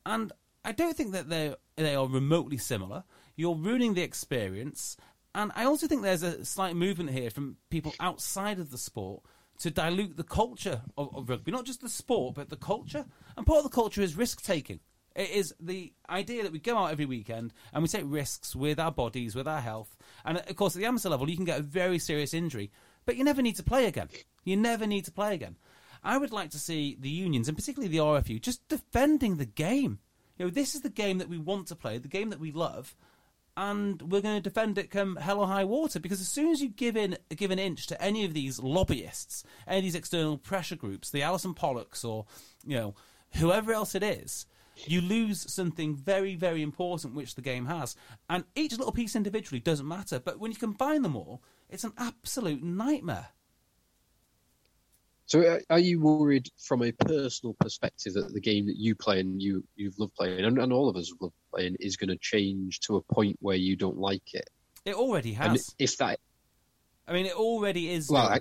And 0.04 0.32
I 0.64 0.72
don't 0.72 0.96
think 0.96 1.12
that 1.12 1.28
they 1.28 1.54
they 1.76 1.94
are 1.94 2.06
remotely 2.06 2.58
similar. 2.58 3.04
You're 3.36 3.54
ruining 3.54 3.94
the 3.94 4.02
experience, 4.02 4.96
and 5.34 5.52
I 5.54 5.64
also 5.64 5.86
think 5.86 6.02
there's 6.02 6.22
a 6.22 6.44
slight 6.44 6.76
movement 6.76 7.10
here 7.10 7.30
from 7.30 7.56
people 7.70 7.94
outside 8.00 8.58
of 8.58 8.70
the 8.70 8.78
sport 8.78 9.22
to 9.60 9.70
dilute 9.70 10.16
the 10.16 10.24
culture 10.24 10.82
of, 10.96 11.14
of 11.14 11.28
rugby, 11.28 11.52
not 11.52 11.64
just 11.64 11.80
the 11.80 11.88
sport, 11.88 12.34
but 12.34 12.50
the 12.50 12.56
culture. 12.56 13.04
And 13.36 13.46
part 13.46 13.58
of 13.58 13.64
the 13.64 13.74
culture 13.74 14.02
is 14.02 14.16
risk 14.16 14.42
taking. 14.42 14.80
It 15.16 15.30
is 15.30 15.54
the 15.60 15.92
idea 16.08 16.42
that 16.42 16.52
we 16.52 16.58
go 16.58 16.76
out 16.76 16.92
every 16.92 17.06
weekend 17.06 17.52
and 17.72 17.82
we 17.82 17.88
take 17.88 18.04
risks 18.06 18.54
with 18.54 18.78
our 18.78 18.92
bodies, 18.92 19.34
with 19.34 19.48
our 19.48 19.60
health. 19.60 19.96
And 20.24 20.38
of 20.38 20.56
course, 20.56 20.76
at 20.76 20.80
the 20.80 20.86
amateur 20.86 21.08
level, 21.08 21.28
you 21.28 21.36
can 21.36 21.44
get 21.44 21.58
a 21.58 21.62
very 21.62 21.98
serious 21.98 22.32
injury, 22.32 22.70
but 23.06 23.16
you 23.16 23.24
never 23.24 23.42
need 23.42 23.56
to 23.56 23.62
play 23.62 23.86
again. 23.86 24.08
You 24.44 24.56
never 24.56 24.86
need 24.86 25.04
to 25.06 25.12
play 25.12 25.34
again. 25.34 25.56
I 26.02 26.16
would 26.16 26.32
like 26.32 26.50
to 26.50 26.58
see 26.58 26.96
the 26.98 27.10
unions, 27.10 27.48
and 27.48 27.56
particularly 27.56 27.90
the 27.90 28.02
RFU, 28.02 28.40
just 28.40 28.66
defending 28.68 29.36
the 29.36 29.44
game. 29.44 29.98
You 30.38 30.46
know, 30.46 30.50
this 30.50 30.74
is 30.74 30.80
the 30.80 30.88
game 30.88 31.18
that 31.18 31.28
we 31.28 31.36
want 31.36 31.66
to 31.68 31.76
play, 31.76 31.98
the 31.98 32.08
game 32.08 32.30
that 32.30 32.40
we 32.40 32.52
love, 32.52 32.96
and 33.56 34.00
we're 34.10 34.22
going 34.22 34.42
to 34.42 34.48
defend 34.48 34.78
it 34.78 34.90
come 34.90 35.16
hell 35.16 35.40
or 35.40 35.46
high 35.46 35.64
water. 35.64 36.00
Because 36.00 36.20
as 36.20 36.28
soon 36.28 36.50
as 36.50 36.62
you 36.62 36.68
give 36.68 36.96
in, 36.96 37.18
give 37.36 37.50
an 37.50 37.58
inch 37.58 37.86
to 37.88 38.02
any 38.02 38.24
of 38.24 38.32
these 38.32 38.58
lobbyists, 38.58 39.44
any 39.66 39.78
of 39.78 39.84
these 39.84 39.94
external 39.94 40.38
pressure 40.38 40.76
groups, 40.76 41.10
the 41.10 41.22
Allyson 41.22 41.54
Pollocks 41.54 42.04
or 42.04 42.24
you 42.64 42.76
know 42.76 42.94
whoever 43.34 43.72
else 43.72 43.94
it 43.94 44.02
is, 44.02 44.46
you 44.86 45.00
lose 45.00 45.52
something 45.52 45.94
very, 45.94 46.34
very 46.34 46.62
important 46.62 47.14
which 47.14 47.34
the 47.34 47.42
game 47.42 47.66
has. 47.66 47.96
And 48.28 48.44
each 48.54 48.72
little 48.72 48.92
piece 48.92 49.16
individually 49.16 49.60
doesn't 49.60 49.86
matter, 49.86 50.18
but 50.20 50.38
when 50.38 50.50
you 50.50 50.56
combine 50.56 51.02
them 51.02 51.16
all, 51.16 51.42
it's 51.68 51.84
an 51.84 51.92
absolute 51.98 52.62
nightmare. 52.62 53.28
So, 55.26 55.42
uh, 55.42 55.60
are 55.70 55.78
you 55.78 56.00
worried 56.00 56.48
from 56.58 56.82
a 56.82 56.90
personal 56.90 57.54
perspective 57.54 58.14
that 58.14 58.32
the 58.32 58.40
game 58.40 58.66
that 58.66 58.76
you 58.76 58.96
play 58.96 59.20
and 59.20 59.40
you 59.40 59.62
you've 59.76 59.96
loved 59.98 60.14
playing, 60.16 60.44
and, 60.44 60.58
and 60.58 60.72
all 60.72 60.88
of 60.88 60.96
us 60.96 61.08
have 61.10 61.18
loved 61.20 61.34
playing, 61.54 61.76
is 61.78 61.96
going 61.96 62.08
to 62.08 62.16
change 62.16 62.80
to 62.80 62.96
a 62.96 63.02
point 63.02 63.36
where 63.40 63.54
you 63.54 63.76
don't 63.76 63.98
like 63.98 64.34
it? 64.34 64.50
It 64.84 64.96
already 64.96 65.36
And 65.40 65.52
has. 65.52 65.72
if 65.78 65.98
that, 65.98 66.18
I 67.06 67.12
mean, 67.12 67.26
it 67.26 67.34
already 67.34 67.90
is. 67.92 68.10
well, 68.10 68.26
I, 68.26 68.40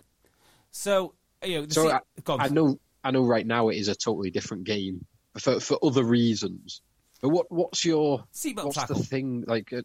So 0.72 1.14
you 1.46 1.62
know, 1.62 1.68
So 1.70 1.90
se- 1.90 2.00
I. 2.28 2.36
I 2.40 2.48
know, 2.48 2.80
I 3.04 3.12
know. 3.12 3.24
Right 3.24 3.46
now, 3.46 3.70
it 3.70 3.78
is 3.78 3.88
a 3.88 3.96
totally 3.96 4.32
different 4.32 4.64
game 4.64 5.06
for 5.38 5.60
for 5.60 5.78
other 5.84 6.04
reasons. 6.04 6.82
But 7.22 7.30
what 7.30 7.52
what's 7.52 7.84
your 7.86 8.26
Seatbelt 8.34 8.66
what's 8.66 8.78
tackle. 8.78 8.96
the 8.96 9.04
thing 9.04 9.44
like? 9.48 9.72
Uh, 9.74 9.82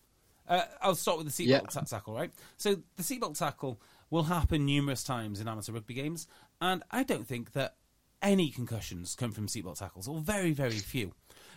Uh, 0.47 0.63
I'll 0.83 0.95
start 0.95 1.17
with 1.19 1.27
the 1.27 1.33
seatbelt 1.33 1.49
Yeah. 1.49 1.61
ta- 1.61 1.81
tackle, 1.81 2.15
right? 2.15 2.31
So 2.59 2.77
the 2.97 3.03
seatbelt 3.03 3.39
tackle 3.39 3.81
will 4.11 4.25
happen 4.25 4.67
numerous 4.67 5.03
times 5.03 5.41
in 5.41 5.49
amateur 5.49 5.73
rugby 5.73 5.95
games, 5.95 6.27
and 6.61 6.83
I 6.91 7.03
don't 7.03 7.27
think 7.27 7.53
that 7.53 7.77
any 8.21 8.51
concussions 8.51 9.15
come 9.17 9.33
from 9.33 9.47
seatbelt 9.47 9.79
tackles, 9.79 10.07
or 10.07 10.21
very, 10.21 10.53
very 10.53 10.79
few. 10.79 11.13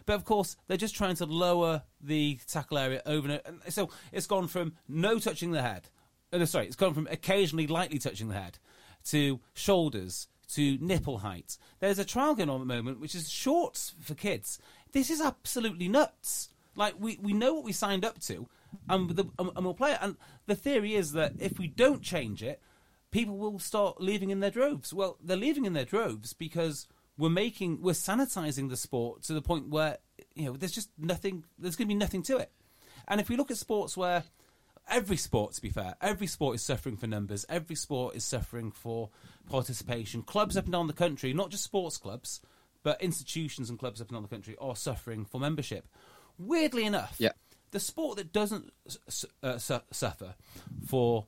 But 0.05 0.13
of 0.15 0.23
course, 0.23 0.55
they're 0.67 0.77
just 0.77 0.95
trying 0.95 1.15
to 1.17 1.25
lower 1.25 1.83
the 1.99 2.39
tackle 2.47 2.77
area 2.77 3.01
over 3.05 3.27
and, 3.29 3.41
and 3.65 3.73
so 3.73 3.89
it's 4.13 4.25
gone 4.25 4.47
from 4.47 4.73
no 4.87 5.19
touching 5.19 5.51
the 5.51 5.61
head. 5.61 5.89
uh, 6.31 6.37
no, 6.37 6.45
sorry, 6.45 6.67
it's 6.67 6.75
gone 6.77 6.93
from 6.93 7.07
occasionally 7.11 7.67
lightly 7.67 7.99
touching 7.99 8.29
the 8.29 8.35
head 8.35 8.57
to 9.05 9.41
shoulders 9.53 10.27
to 10.53 10.77
nipple 10.79 11.19
height. 11.19 11.57
There's 11.79 11.99
a 11.99 12.05
trial 12.05 12.35
going 12.35 12.49
on 12.49 12.61
at 12.61 12.67
the 12.67 12.73
moment, 12.73 12.99
which 12.99 13.15
is 13.15 13.29
shorts 13.29 13.93
for 14.01 14.15
kids. 14.15 14.59
This 14.91 15.09
is 15.09 15.21
absolutely 15.21 15.87
nuts. 15.87 16.49
Like 16.75 16.95
we, 16.99 17.17
we 17.21 17.33
know 17.33 17.53
what 17.53 17.63
we 17.63 17.71
signed 17.71 18.05
up 18.05 18.19
to, 18.21 18.47
and, 18.87 19.09
the, 19.09 19.25
and 19.39 19.65
we'll 19.65 19.73
play 19.73 19.93
it. 19.93 19.99
And 20.01 20.15
the 20.45 20.55
theory 20.55 20.95
is 20.95 21.13
that 21.13 21.33
if 21.39 21.57
we 21.57 21.67
don't 21.67 22.01
change 22.01 22.43
it, 22.43 22.61
people 23.11 23.37
will 23.37 23.59
start 23.59 24.01
leaving 24.01 24.29
in 24.29 24.39
their 24.39 24.51
droves. 24.51 24.93
Well, 24.93 25.17
they're 25.23 25.37
leaving 25.37 25.65
in 25.65 25.73
their 25.73 25.85
droves 25.85 26.33
because 26.33 26.87
we're 27.17 27.29
making 27.29 27.81
we're 27.81 27.93
sanitizing 27.93 28.69
the 28.69 28.77
sport 28.77 29.23
to 29.23 29.33
the 29.33 29.41
point 29.41 29.69
where 29.69 29.97
you 30.35 30.45
know 30.45 30.53
there's 30.53 30.71
just 30.71 30.89
nothing. 30.97 31.43
There's 31.57 31.75
going 31.75 31.87
to 31.87 31.93
be 31.93 31.99
nothing 31.99 32.21
to 32.23 32.37
it. 32.37 32.51
And 33.07 33.19
if 33.19 33.29
we 33.29 33.37
look 33.37 33.51
at 33.51 33.57
sports 33.57 33.97
where 33.97 34.23
every 34.89 35.17
sport, 35.17 35.53
to 35.53 35.61
be 35.61 35.69
fair, 35.69 35.95
every 36.01 36.27
sport 36.27 36.55
is 36.55 36.61
suffering 36.63 36.97
for 36.97 37.07
numbers. 37.07 37.45
Every 37.49 37.75
sport 37.75 38.15
is 38.15 38.23
suffering 38.23 38.71
for 38.71 39.09
participation. 39.49 40.21
Clubs 40.23 40.57
up 40.57 40.65
and 40.65 40.73
down 40.73 40.87
the 40.87 40.93
country, 40.93 41.33
not 41.33 41.49
just 41.51 41.63
sports 41.63 41.97
clubs, 41.97 42.41
but 42.83 43.01
institutions 43.01 43.69
and 43.69 43.77
clubs 43.79 44.01
up 44.01 44.09
and 44.09 44.15
down 44.15 44.23
the 44.23 44.29
country 44.29 44.55
are 44.59 44.75
suffering 44.75 45.25
for 45.25 45.39
membership. 45.39 45.87
Weirdly 46.37 46.85
enough, 46.85 47.15
Yeah. 47.19 47.31
the 47.71 47.79
sport 47.79 48.17
that 48.17 48.31
doesn't 48.31 48.71
uh, 49.43 49.57
su- 49.57 49.79
suffer 49.91 50.35
for 50.87 51.25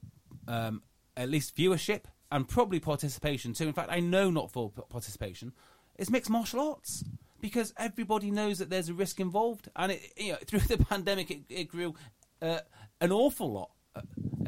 um, 0.47 0.84
at 1.18 1.30
least 1.30 1.55
viewership 1.57 2.03
and 2.32 2.47
probably 2.47 2.80
participation 2.80 3.53
too. 3.53 3.68
In 3.68 3.74
fact, 3.74 3.89
I 3.91 3.99
know 3.99 4.30
not 4.30 4.51
for 4.51 4.70
p- 4.70 4.82
participation 4.89 5.53
is 5.97 6.10
mixed 6.10 6.30
martial 6.30 6.60
arts 6.62 7.03
because 7.41 7.74
everybody 7.78 8.32
knows 8.32 8.60
that 8.60 8.70
there's 8.70 8.89
a 8.89 8.93
risk 8.93 9.20
involved, 9.20 9.70
and 9.76 9.91
it, 9.93 10.01
you 10.18 10.32
know, 10.34 10.38
through 10.45 10.60
the 10.60 10.78
pandemic, 10.78 11.32
it, 11.32 11.41
it 11.49 11.64
grew 11.70 11.95
uh, 12.41 12.60
an 13.02 13.12
awful 13.12 13.52
lot. 13.52 13.72
Uh, 13.95 14.02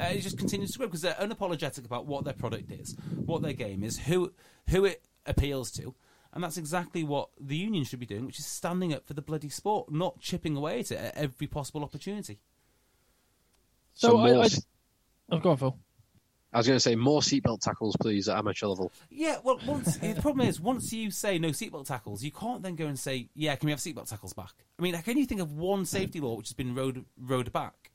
it 0.05 0.21
just 0.21 0.37
continues 0.37 0.71
to 0.71 0.77
grow 0.77 0.87
because 0.87 1.01
they're 1.01 1.13
unapologetic 1.13 1.85
about 1.85 2.05
what 2.05 2.23
their 2.23 2.33
product 2.33 2.71
is, 2.71 2.95
what 3.25 3.41
their 3.41 3.53
game 3.53 3.83
is, 3.83 3.97
who 3.99 4.31
who 4.69 4.85
it 4.85 5.03
appeals 5.25 5.71
to, 5.71 5.93
and 6.33 6.43
that's 6.43 6.57
exactly 6.57 7.03
what 7.03 7.29
the 7.39 7.55
union 7.57 7.83
should 7.83 7.99
be 7.99 8.05
doing, 8.05 8.25
which 8.25 8.39
is 8.39 8.45
standing 8.45 8.93
up 8.93 9.05
for 9.05 9.13
the 9.13 9.21
bloody 9.21 9.49
sport, 9.49 9.91
not 9.91 10.19
chipping 10.19 10.55
away 10.55 10.79
at 10.79 10.91
it 10.91 10.97
at 10.97 11.17
every 11.17 11.47
possible 11.47 11.83
opportunity. 11.83 12.39
So, 13.93 14.09
So 14.11 14.17
I, 14.19 14.31
more 14.31 14.41
I, 14.43 14.45
s- 14.45 14.65
oh, 15.31 15.39
go 15.39 15.51
on, 15.51 15.57
Phil. 15.57 15.77
I 16.53 16.57
was 16.57 16.67
going 16.67 16.75
to 16.77 16.81
say 16.81 16.95
more 16.95 17.21
seatbelt 17.21 17.61
tackles, 17.61 17.95
please, 17.99 18.27
at 18.27 18.37
amateur 18.37 18.67
level. 18.67 18.91
Yeah, 19.09 19.37
well, 19.43 19.59
once 19.65 19.95
the 19.97 20.13
problem 20.15 20.47
is 20.47 20.59
once 20.59 20.91
you 20.91 21.09
say 21.11 21.39
no 21.39 21.49
seatbelt 21.49 21.85
tackles, 21.87 22.23
you 22.23 22.31
can't 22.31 22.61
then 22.61 22.75
go 22.75 22.87
and 22.87 22.99
say, 22.99 23.29
yeah, 23.35 23.55
can 23.55 23.67
we 23.67 23.71
have 23.71 23.79
seatbelt 23.79 24.09
tackles 24.09 24.33
back? 24.33 24.51
I 24.77 24.81
mean, 24.81 24.99
can 25.01 25.17
you 25.17 25.25
think 25.25 25.39
of 25.41 25.53
one 25.53 25.85
safety 25.85 26.19
law 26.19 26.35
which 26.35 26.47
has 26.49 26.53
been 26.53 26.75
rode 26.75 27.05
rode 27.17 27.53
back? 27.53 27.90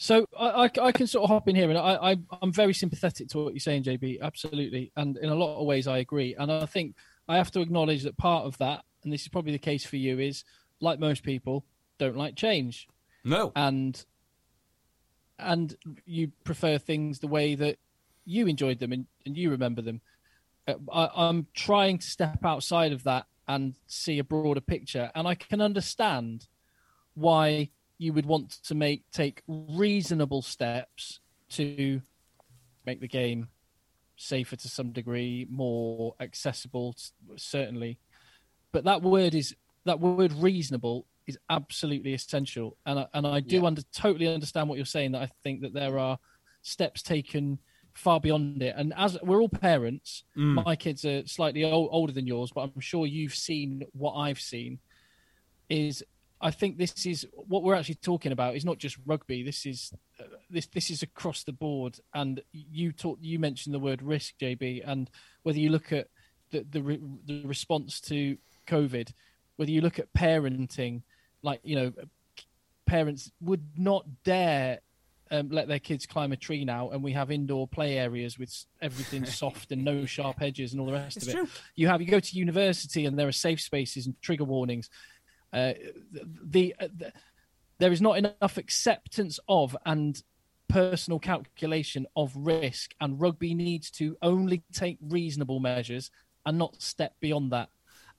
So 0.00 0.26
I, 0.38 0.46
I, 0.46 0.70
I 0.80 0.92
can 0.92 1.08
sort 1.08 1.24
of 1.24 1.30
hop 1.30 1.48
in 1.48 1.56
here, 1.56 1.68
and 1.68 1.76
I, 1.76 2.12
I, 2.12 2.16
I'm 2.40 2.52
very 2.52 2.72
sympathetic 2.72 3.28
to 3.30 3.38
what 3.38 3.52
you're 3.52 3.60
saying, 3.60 3.82
JB. 3.82 4.20
Absolutely, 4.22 4.92
and 4.96 5.16
in 5.18 5.28
a 5.28 5.34
lot 5.34 5.58
of 5.60 5.66
ways, 5.66 5.88
I 5.88 5.98
agree. 5.98 6.36
And 6.38 6.50
I 6.52 6.66
think 6.66 6.94
I 7.28 7.36
have 7.36 7.50
to 7.50 7.60
acknowledge 7.60 8.04
that 8.04 8.16
part 8.16 8.44
of 8.46 8.56
that, 8.58 8.84
and 9.02 9.12
this 9.12 9.22
is 9.22 9.28
probably 9.28 9.52
the 9.52 9.58
case 9.58 9.84
for 9.84 9.96
you, 9.96 10.20
is 10.20 10.44
like 10.80 11.00
most 11.00 11.24
people, 11.24 11.64
don't 11.98 12.16
like 12.16 12.36
change, 12.36 12.86
No, 13.24 13.50
and 13.56 14.02
and 15.40 15.76
you 16.06 16.30
prefer 16.44 16.78
things 16.78 17.18
the 17.18 17.28
way 17.28 17.56
that 17.56 17.78
you 18.24 18.46
enjoyed 18.46 18.78
them 18.78 18.92
and, 18.92 19.06
and 19.26 19.36
you 19.36 19.50
remember 19.50 19.82
them. 19.82 20.00
Uh, 20.66 20.74
I, 20.92 21.10
I'm 21.28 21.46
trying 21.54 21.98
to 21.98 22.06
step 22.06 22.44
outside 22.44 22.92
of 22.92 23.02
that 23.04 23.26
and 23.48 23.74
see 23.88 24.20
a 24.20 24.24
broader 24.24 24.60
picture, 24.60 25.10
and 25.16 25.26
I 25.26 25.34
can 25.34 25.60
understand 25.60 26.46
why 27.14 27.70
you 27.98 28.12
would 28.12 28.26
want 28.26 28.50
to 28.62 28.74
make 28.74 29.02
take 29.10 29.42
reasonable 29.46 30.42
steps 30.42 31.20
to 31.50 32.00
make 32.86 33.00
the 33.00 33.08
game 33.08 33.48
safer 34.16 34.56
to 34.56 34.68
some 34.68 34.90
degree, 34.92 35.46
more 35.50 36.14
accessible, 36.20 36.94
certainly. 37.36 37.98
But 38.72 38.84
that 38.84 39.02
word 39.02 39.34
is 39.34 39.54
that 39.84 40.00
word 40.00 40.32
reasonable 40.32 41.06
is 41.26 41.38
absolutely 41.50 42.14
essential, 42.14 42.76
and 42.86 43.00
I, 43.00 43.06
and 43.14 43.26
I 43.26 43.40
do 43.40 43.56
Yeah. 43.56 43.64
under, 43.64 43.82
totally 43.92 44.26
understand 44.28 44.68
what 44.68 44.76
you're 44.76 44.86
saying. 44.86 45.12
That 45.12 45.22
I 45.22 45.30
think 45.42 45.60
that 45.62 45.72
there 45.74 45.98
are 45.98 46.18
steps 46.62 47.02
taken 47.02 47.58
far 47.94 48.20
beyond 48.20 48.62
it, 48.62 48.74
and 48.76 48.92
as 48.96 49.18
we're 49.22 49.40
all 49.40 49.48
parents, 49.48 50.24
mm. 50.36 50.64
my 50.64 50.76
kids 50.76 51.04
are 51.04 51.26
slightly 51.26 51.64
o- 51.64 51.88
older 51.88 52.12
than 52.12 52.26
yours, 52.26 52.50
but 52.54 52.62
I'm 52.62 52.80
sure 52.80 53.06
you've 53.06 53.34
seen 53.34 53.82
what 53.92 54.14
I've 54.14 54.40
seen. 54.40 54.78
Is 55.68 56.02
I 56.40 56.50
think 56.50 56.78
this 56.78 57.04
is 57.06 57.26
what 57.32 57.62
we're 57.62 57.74
actually 57.74 57.96
talking 57.96 58.32
about. 58.32 58.54
Is 58.54 58.64
not 58.64 58.78
just 58.78 58.96
rugby. 59.06 59.42
This 59.42 59.66
is 59.66 59.92
uh, 60.20 60.24
this 60.50 60.66
this 60.66 60.90
is 60.90 61.02
across 61.02 61.42
the 61.44 61.52
board. 61.52 61.98
And 62.14 62.40
you 62.52 62.92
talk, 62.92 63.18
you 63.20 63.38
mentioned 63.38 63.74
the 63.74 63.80
word 63.80 64.02
risk, 64.02 64.34
JB, 64.40 64.82
and 64.86 65.10
whether 65.42 65.58
you 65.58 65.70
look 65.70 65.92
at 65.92 66.08
the 66.50 66.64
the, 66.70 66.82
re, 66.82 67.00
the 67.26 67.44
response 67.44 68.00
to 68.02 68.36
COVID, 68.66 69.12
whether 69.56 69.70
you 69.70 69.80
look 69.80 69.98
at 69.98 70.12
parenting, 70.12 71.02
like 71.42 71.60
you 71.64 71.76
know, 71.76 71.92
parents 72.86 73.32
would 73.40 73.64
not 73.76 74.06
dare 74.24 74.78
um, 75.30 75.50
let 75.50 75.68
their 75.68 75.78
kids 75.78 76.06
climb 76.06 76.32
a 76.32 76.36
tree 76.36 76.64
now, 76.64 76.90
and 76.90 77.02
we 77.02 77.12
have 77.12 77.30
indoor 77.30 77.68
play 77.68 77.98
areas 77.98 78.38
with 78.38 78.64
everything 78.80 79.24
soft 79.26 79.72
and 79.72 79.84
no 79.84 80.06
sharp 80.06 80.40
edges 80.40 80.72
and 80.72 80.80
all 80.80 80.86
the 80.86 80.92
rest 80.92 81.18
It's 81.18 81.26
of 81.26 81.32
it. 81.34 81.36
true. 81.36 81.48
You 81.74 81.88
have 81.88 82.00
you 82.00 82.06
go 82.06 82.20
to 82.20 82.36
university 82.36 83.06
and 83.06 83.18
there 83.18 83.28
are 83.28 83.32
safe 83.32 83.60
spaces 83.60 84.06
and 84.06 84.20
trigger 84.22 84.44
warnings. 84.44 84.88
Uh, 85.52 85.72
the, 86.42 86.74
uh, 86.80 86.88
the 86.96 87.12
there 87.78 87.92
is 87.92 88.00
not 88.00 88.18
enough 88.18 88.56
acceptance 88.56 89.38
of 89.48 89.76
and 89.86 90.22
personal 90.68 91.18
calculation 91.18 92.06
of 92.16 92.32
risk, 92.36 92.94
and 93.00 93.20
rugby 93.20 93.54
needs 93.54 93.90
to 93.92 94.16
only 94.20 94.62
take 94.72 94.98
reasonable 95.00 95.60
measures 95.60 96.10
and 96.44 96.58
not 96.58 96.80
step 96.82 97.14
beyond 97.20 97.52
that. 97.52 97.68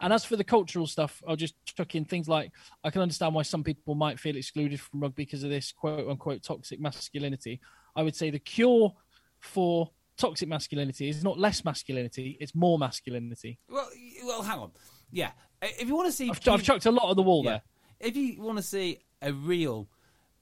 And 0.01 0.13
as 0.13 0.23
for 0.23 0.37
the 0.37 0.43
cultural 0.43 0.87
stuff, 0.87 1.21
I'll 1.27 1.35
just 1.35 1.55
chuck 1.65 1.93
in 1.93 2.05
things 2.05 2.29
like 2.29 2.51
I 2.83 2.89
can 2.89 3.01
understand 3.01 3.35
why 3.35 3.41
some 3.41 3.63
people 3.63 3.95
might 3.95 4.19
feel 4.19 4.37
excluded 4.37 4.79
from 4.79 5.01
rugby 5.01 5.25
because 5.25 5.43
of 5.43 5.49
this 5.49 5.73
quote 5.73 6.07
unquote 6.07 6.41
toxic 6.41 6.79
masculinity. 6.79 7.59
I 7.95 8.03
would 8.03 8.15
say 8.15 8.29
the 8.29 8.39
cure 8.39 8.93
for 9.39 9.91
toxic 10.17 10.47
masculinity 10.47 11.09
is 11.09 11.23
not 11.23 11.37
less 11.37 11.65
masculinity, 11.65 12.37
it's 12.39 12.55
more 12.55 12.79
masculinity. 12.79 13.59
well, 13.69 13.89
well, 14.23 14.41
hang 14.41 14.59
on. 14.59 14.71
Yeah, 15.11 15.31
if 15.61 15.87
you 15.87 15.95
want 15.95 16.07
to 16.07 16.11
see, 16.11 16.29
I've, 16.29 16.47
I've 16.47 16.63
chucked 16.63 16.85
a 16.85 16.91
lot 16.91 17.09
on 17.09 17.15
the 17.15 17.21
wall 17.21 17.43
yeah, 17.43 17.51
there. 17.51 17.61
if 17.99 18.15
you 18.15 18.41
want 18.41 18.57
to 18.57 18.63
see 18.63 18.99
a 19.21 19.33
real 19.33 19.87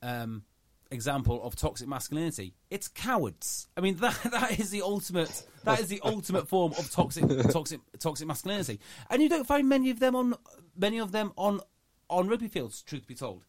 um, 0.01 0.43
example 0.91 1.43
of 1.43 1.55
toxic 1.55 1.87
masculinity, 1.87 2.53
it's 2.69 2.87
cowards. 2.87 3.67
I 3.75 3.81
mean, 3.81 3.95
that 3.97 4.19
that 4.31 4.59
is 4.59 4.69
the 4.69 4.81
ultimate. 4.81 5.43
That 5.63 5.79
is 5.79 5.87
the 5.87 6.01
ultimate 6.03 6.47
form 6.47 6.73
of 6.77 6.89
toxic, 6.91 7.25
toxic, 7.49 7.81
toxic 7.99 8.27
masculinity, 8.27 8.79
and 9.09 9.21
you 9.21 9.29
don't 9.29 9.47
find 9.47 9.67
many 9.67 9.89
of 9.89 9.99
them 9.99 10.15
on 10.15 10.35
many 10.77 10.99
of 10.99 11.11
them 11.11 11.33
on 11.35 11.61
on 12.09 12.27
rugby 12.27 12.47
fields. 12.47 12.81
Truth 12.81 13.07
be 13.07 13.15
told, 13.15 13.43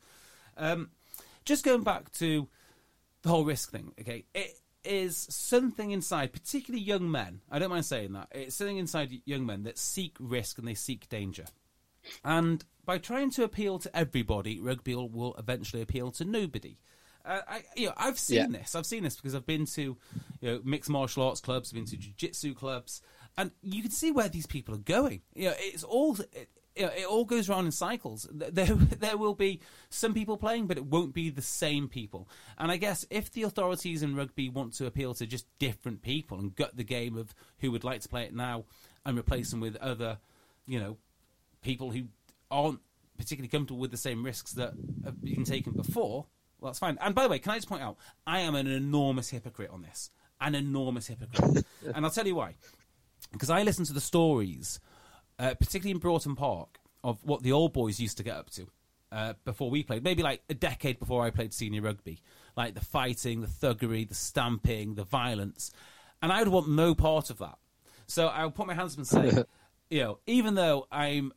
um, 0.56 0.90
just 1.44 1.64
going 1.64 1.82
back 1.82 2.10
to 2.12 2.48
the 3.22 3.28
whole 3.28 3.44
risk 3.44 3.70
thing. 3.70 3.92
Okay, 4.00 4.24
it 4.34 4.58
is 4.84 5.16
something 5.30 5.90
inside, 5.90 6.32
particularly 6.32 6.82
young 6.82 7.10
men. 7.10 7.40
I 7.50 7.58
don't 7.58 7.70
mind 7.70 7.84
saying 7.84 8.12
that. 8.12 8.28
It's 8.32 8.56
something 8.56 8.78
inside 8.78 9.20
young 9.24 9.44
men 9.46 9.64
that 9.64 9.78
seek 9.78 10.16
risk 10.18 10.58
and 10.58 10.66
they 10.66 10.74
seek 10.74 11.08
danger. 11.08 11.44
And 12.24 12.64
by 12.84 12.98
trying 12.98 13.30
to 13.32 13.44
appeal 13.44 13.78
to 13.80 13.96
everybody, 13.96 14.60
rugby 14.60 14.94
will, 14.94 15.34
eventually 15.38 15.82
appeal 15.82 16.10
to 16.12 16.24
nobody. 16.24 16.78
Uh, 17.24 17.40
I, 17.46 17.62
you 17.76 17.86
know, 17.88 17.92
I've 17.96 18.18
seen 18.18 18.36
Yeah. 18.52 18.58
this. 18.60 18.74
I've 18.74 18.86
seen 18.86 19.02
this 19.02 19.16
because 19.16 19.34
I've 19.34 19.44
been 19.46 19.66
to, 19.66 19.82
you 19.82 19.96
know, 20.50 20.60
mixed 20.64 20.88
martial 20.88 21.22
arts 21.24 21.40
clubs. 21.40 21.70
I've 21.70 21.74
been 21.74 21.84
to 21.86 21.96
jiu-jitsu 21.96 22.54
clubs, 22.54 23.02
and 23.36 23.50
you 23.62 23.82
can 23.82 23.90
see 23.90 24.10
where 24.10 24.28
these 24.28 24.46
people 24.46 24.74
are 24.74 24.78
going. 24.78 25.20
You 25.34 25.48
know, 25.50 25.54
it's 25.58 25.84
all. 25.84 26.16
It, 26.32 26.48
you 26.76 26.84
know, 26.86 26.92
it 26.96 27.06
all 27.06 27.24
goes 27.24 27.50
around 27.50 27.66
in 27.66 27.72
cycles. 27.72 28.28
There, 28.30 28.66
there 28.66 29.16
will 29.16 29.34
be 29.34 29.60
some 29.90 30.14
people 30.14 30.36
playing, 30.36 30.68
but 30.68 30.76
it 30.76 30.86
won't 30.86 31.12
be 31.12 31.28
the 31.28 31.42
same 31.42 31.88
people. 31.88 32.28
And 32.56 32.70
I 32.70 32.76
guess 32.76 33.04
if 33.10 33.32
the 33.32 33.42
authorities 33.42 34.04
in 34.04 34.14
rugby 34.14 34.48
want 34.48 34.74
to 34.74 34.86
appeal 34.86 35.12
to 35.14 35.26
just 35.26 35.46
different 35.58 36.02
people 36.02 36.38
and 36.38 36.54
gut 36.54 36.76
the 36.76 36.84
game 36.84 37.16
of 37.16 37.34
who 37.58 37.72
would 37.72 37.82
like 37.82 38.02
to 38.02 38.08
play 38.08 38.22
it 38.26 38.32
now 38.34 38.64
and 39.04 39.18
replace 39.18 39.50
them 39.50 39.58
with 39.58 39.74
other, 39.78 40.18
you 40.68 40.78
know, 40.78 40.98
people 41.62 41.90
who 41.90 42.04
aren't 42.50 42.80
particularly 43.16 43.48
comfortable 43.48 43.80
with 43.80 43.90
the 43.90 43.96
same 43.96 44.24
risks 44.24 44.52
that 44.52 44.72
have 45.04 45.22
been 45.22 45.44
taken 45.44 45.72
before, 45.72 46.26
well, 46.60 46.70
that's 46.70 46.78
fine. 46.78 46.98
And 47.00 47.14
by 47.14 47.24
the 47.24 47.28
way, 47.28 47.38
can 47.38 47.52
I 47.52 47.56
just 47.56 47.68
point 47.68 47.82
out, 47.82 47.96
I 48.26 48.40
am 48.40 48.54
an 48.54 48.66
enormous 48.66 49.28
hypocrite 49.28 49.70
on 49.70 49.82
this. 49.82 50.10
an 50.40 50.54
enormous 50.54 51.06
hypocrite. 51.06 51.64
and 51.94 52.04
I'll 52.04 52.10
tell 52.10 52.26
you 52.26 52.34
why. 52.34 52.54
Because 53.32 53.50
I 53.50 53.62
listen 53.62 53.84
to 53.86 53.92
the 53.92 54.00
stories, 54.00 54.80
uh, 55.38 55.54
particularly 55.54 55.90
in 55.90 55.98
Broughton 55.98 56.36
Park, 56.36 56.78
of 57.04 57.24
what 57.24 57.42
the 57.42 57.52
old 57.52 57.72
boys 57.72 58.00
used 58.00 58.16
to 58.16 58.22
get 58.22 58.36
up 58.36 58.50
to 58.50 58.66
uh, 59.12 59.34
before 59.44 59.70
we 59.70 59.82
played. 59.82 60.02
Maybe 60.02 60.22
like 60.22 60.42
a 60.48 60.54
decade 60.54 60.98
before 60.98 61.24
I 61.24 61.30
played 61.30 61.52
senior 61.52 61.82
rugby. 61.82 62.22
Like 62.56 62.74
the 62.74 62.84
fighting, 62.84 63.40
the 63.40 63.46
thuggery, 63.46 64.08
the 64.08 64.14
stamping, 64.14 64.94
the 64.94 65.04
violence. 65.04 65.70
And 66.22 66.32
I 66.32 66.40
would 66.40 66.48
want 66.48 66.68
no 66.68 66.94
part 66.94 67.30
of 67.30 67.38
that. 67.38 67.58
So 68.06 68.26
I'll 68.26 68.50
put 68.50 68.66
my 68.66 68.74
hands 68.74 68.94
up 68.94 68.98
and 68.98 69.06
say, 69.06 69.44
you 69.90 70.02
know, 70.02 70.18
even 70.26 70.54
though 70.54 70.86
I'm 70.90 71.32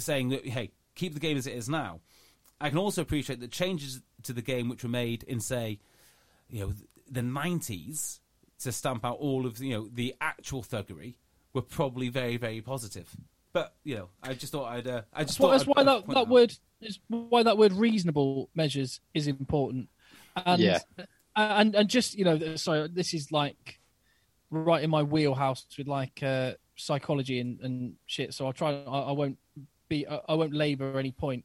saying 0.00 0.28
that, 0.30 0.46
hey, 0.46 0.70
keep 0.94 1.14
the 1.14 1.20
game 1.20 1.36
as 1.36 1.46
it 1.46 1.54
is 1.54 1.68
now, 1.68 2.00
I 2.60 2.68
can 2.70 2.78
also 2.78 3.02
appreciate 3.02 3.40
the 3.40 3.48
changes 3.48 4.00
to 4.24 4.32
the 4.32 4.42
game 4.42 4.68
which 4.68 4.82
were 4.82 4.88
made 4.88 5.22
in, 5.24 5.40
say, 5.40 5.78
you 6.50 6.60
know, 6.60 6.72
the 7.10 7.20
90s 7.20 8.20
to 8.60 8.72
stamp 8.72 9.04
out 9.04 9.18
all 9.18 9.46
of, 9.46 9.58
you 9.60 9.70
know, 9.74 9.88
the 9.92 10.14
actual 10.20 10.62
thuggery 10.62 11.14
were 11.52 11.62
probably 11.62 12.08
very, 12.08 12.36
very 12.36 12.60
positive. 12.60 13.08
But, 13.52 13.74
you 13.84 13.94
know, 13.96 14.08
I 14.22 14.34
just 14.34 14.52
thought 14.52 14.66
I'd, 14.72 14.86
uh, 14.86 15.02
I 15.12 15.24
just 15.24 15.38
That's 15.38 15.38
why, 15.38 15.46
thought 15.46 15.50
that's 15.52 15.62
I'd- 15.62 15.70
why 15.70 15.80
I'd 15.80 15.86
that, 16.02 16.08
that 16.08 16.16
out. 16.18 16.28
word 16.28 16.54
is 16.80 16.98
why 17.08 17.42
that 17.44 17.56
word 17.58 17.72
reasonable 17.72 18.50
measures 18.54 19.00
is 19.14 19.26
important. 19.26 19.88
And, 20.44 20.60
Yeah. 20.62 20.78
and 21.34 21.74
and 21.74 21.88
just 21.88 22.14
you 22.16 22.24
know, 22.24 22.56
sorry, 22.56 22.88
this 22.88 23.14
is 23.14 23.32
like 23.32 23.80
right 24.50 24.82
in 24.82 24.90
my 24.90 25.02
wheelhouse 25.02 25.66
with 25.76 25.88
like 25.88 26.22
uh, 26.22 26.52
psychology 26.76 27.40
and, 27.40 27.60
and 27.60 27.94
shit. 28.06 28.34
So 28.34 28.46
I'll 28.46 28.52
try. 28.52 28.70
I, 28.72 29.00
I 29.00 29.12
won't 29.12 29.38
be. 29.88 30.06
I 30.06 30.34
won't 30.34 30.54
labour 30.54 30.98
any 30.98 31.12
point, 31.12 31.44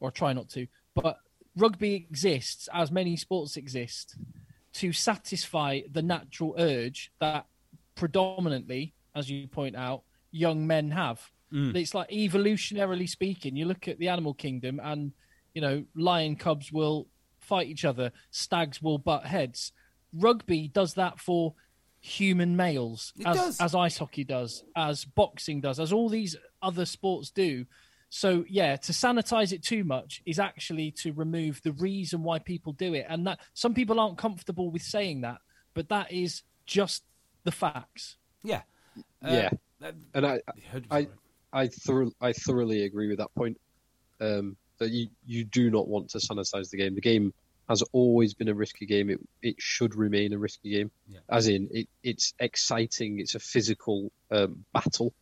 or 0.00 0.10
try 0.10 0.32
not 0.32 0.48
to. 0.50 0.66
But 0.94 1.18
rugby 1.56 1.94
exists, 1.94 2.68
as 2.72 2.90
many 2.90 3.16
sports 3.16 3.56
exist, 3.56 4.16
to 4.74 4.92
satisfy 4.92 5.80
the 5.90 6.02
natural 6.02 6.54
urge 6.58 7.12
that 7.20 7.46
predominantly, 7.94 8.94
as 9.14 9.30
you 9.30 9.48
point 9.48 9.76
out, 9.76 10.02
young 10.30 10.66
men 10.66 10.90
have. 10.90 11.30
Mm. 11.52 11.74
It's 11.74 11.94
like 11.94 12.10
evolutionarily 12.10 13.08
speaking, 13.08 13.56
you 13.56 13.64
look 13.64 13.88
at 13.88 13.98
the 13.98 14.08
animal 14.08 14.34
kingdom 14.34 14.80
and, 14.82 15.12
you 15.54 15.60
know, 15.60 15.84
lion 15.96 16.36
cubs 16.36 16.70
will 16.72 17.06
fight 17.40 17.68
each 17.68 17.84
other, 17.84 18.12
stags 18.30 18.82
will 18.82 18.98
butt 18.98 19.24
heads. 19.24 19.72
Rugby 20.12 20.68
does 20.68 20.94
that 20.94 21.18
for 21.18 21.54
human 22.00 22.56
males, 22.56 23.12
It 23.18 23.26
as, 23.26 23.36
does. 23.36 23.60
as 23.60 23.74
ice 23.74 23.98
hockey 23.98 24.24
does, 24.24 24.62
as 24.76 25.04
boxing 25.04 25.60
does, 25.60 25.80
as 25.80 25.92
all 25.92 26.08
these 26.08 26.36
other 26.62 26.84
sports 26.84 27.30
do. 27.30 27.66
So 28.10 28.44
yeah, 28.48 28.76
to 28.76 28.92
sanitize 28.92 29.52
it 29.52 29.62
too 29.62 29.84
much 29.84 30.22
is 30.24 30.38
actually 30.38 30.92
to 31.02 31.12
remove 31.12 31.60
the 31.62 31.72
reason 31.72 32.22
why 32.22 32.38
people 32.38 32.72
do 32.72 32.94
it, 32.94 33.06
and 33.08 33.26
that 33.26 33.40
some 33.54 33.74
people 33.74 34.00
aren't 34.00 34.18
comfortable 34.18 34.70
with 34.70 34.82
saying 34.82 35.22
that, 35.22 35.38
but 35.74 35.88
that 35.90 36.10
is 36.12 36.42
just 36.66 37.04
the 37.44 37.52
facts. 37.52 38.16
Yeah. 38.42 38.62
Uh, 39.22 39.30
yeah, 39.30 39.50
and 40.14 40.26
I, 40.26 40.40
I, 40.90 41.02
100%. 41.02 41.08
I, 41.52 41.68
thor- 41.68 42.12
I 42.20 42.32
thoroughly 42.32 42.84
agree 42.84 43.08
with 43.08 43.18
that 43.18 43.34
point. 43.34 43.58
Um, 44.20 44.56
that 44.78 44.90
you, 44.90 45.08
you 45.26 45.44
do 45.44 45.70
not 45.70 45.88
want 45.88 46.10
to 46.10 46.18
sanitize 46.18 46.70
the 46.70 46.76
game. 46.76 46.94
The 46.94 47.00
game 47.00 47.32
has 47.68 47.82
always 47.92 48.34
been 48.34 48.48
a 48.48 48.54
risky 48.54 48.86
game. 48.86 49.10
It 49.10 49.20
it 49.42 49.56
should 49.58 49.94
remain 49.94 50.32
a 50.32 50.38
risky 50.38 50.70
game. 50.70 50.90
Yeah. 51.08 51.20
As 51.28 51.48
in, 51.48 51.68
it, 51.70 51.88
it's 52.02 52.34
exciting. 52.38 53.18
It's 53.20 53.34
a 53.34 53.40
physical 53.40 54.10
um, 54.30 54.64
battle, 54.72 55.12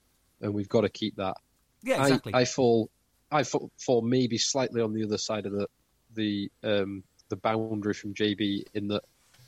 and 0.41 0.53
we've 0.53 0.69
got 0.69 0.83
to 0.83 0.89
keep 0.89 1.17
that. 1.17 1.37
yeah, 1.83 2.01
exactly. 2.03 2.35
I, 2.35 2.41
I 2.41 2.45
fall, 2.45 2.91
I 3.31 3.43
fall, 3.43 3.71
fall 3.79 4.03
maybe 4.03 4.39
slightly 4.39 4.81
on 4.81 4.93
the 4.93 5.05
other 5.05 5.19
side 5.19 5.47
of 5.47 5.53
the 5.53 5.67
the 6.15 6.51
um, 6.63 7.03
the 7.29 7.37
boundary 7.37 7.95
from 7.95 8.15
JB 8.15 8.65
in 8.75 8.89
that 8.89 9.03